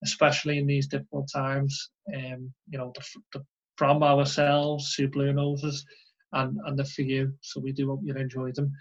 especially 0.04 0.58
in 0.58 0.66
these 0.66 0.86
difficult 0.86 1.28
times. 1.32 1.90
Um, 2.14 2.52
you 2.68 2.78
know, 2.78 2.92
the, 2.94 3.04
the, 3.32 3.44
from 3.76 4.02
ourselves 4.02 4.94
to 4.96 5.08
Blue 5.08 5.32
Noses 5.32 5.84
and, 6.32 6.58
and 6.66 6.78
the 6.78 6.84
for 6.84 7.02
you. 7.02 7.32
So 7.40 7.60
we 7.60 7.72
do 7.72 7.88
hope 7.88 8.00
you 8.04 8.14
enjoy 8.14 8.52
them. 8.52 8.72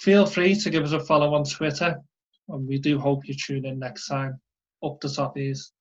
Feel 0.00 0.26
free 0.26 0.54
to 0.54 0.70
give 0.70 0.84
us 0.84 0.92
a 0.92 1.00
follow 1.00 1.34
on 1.34 1.44
Twitter, 1.44 2.00
and 2.48 2.68
we 2.68 2.78
do 2.78 2.98
hope 2.98 3.26
you 3.26 3.34
tune 3.34 3.66
in 3.66 3.78
next 3.78 4.06
time. 4.06 4.40
Up 4.84 5.00
the 5.00 5.08
top 5.08 5.36
is. 5.36 5.72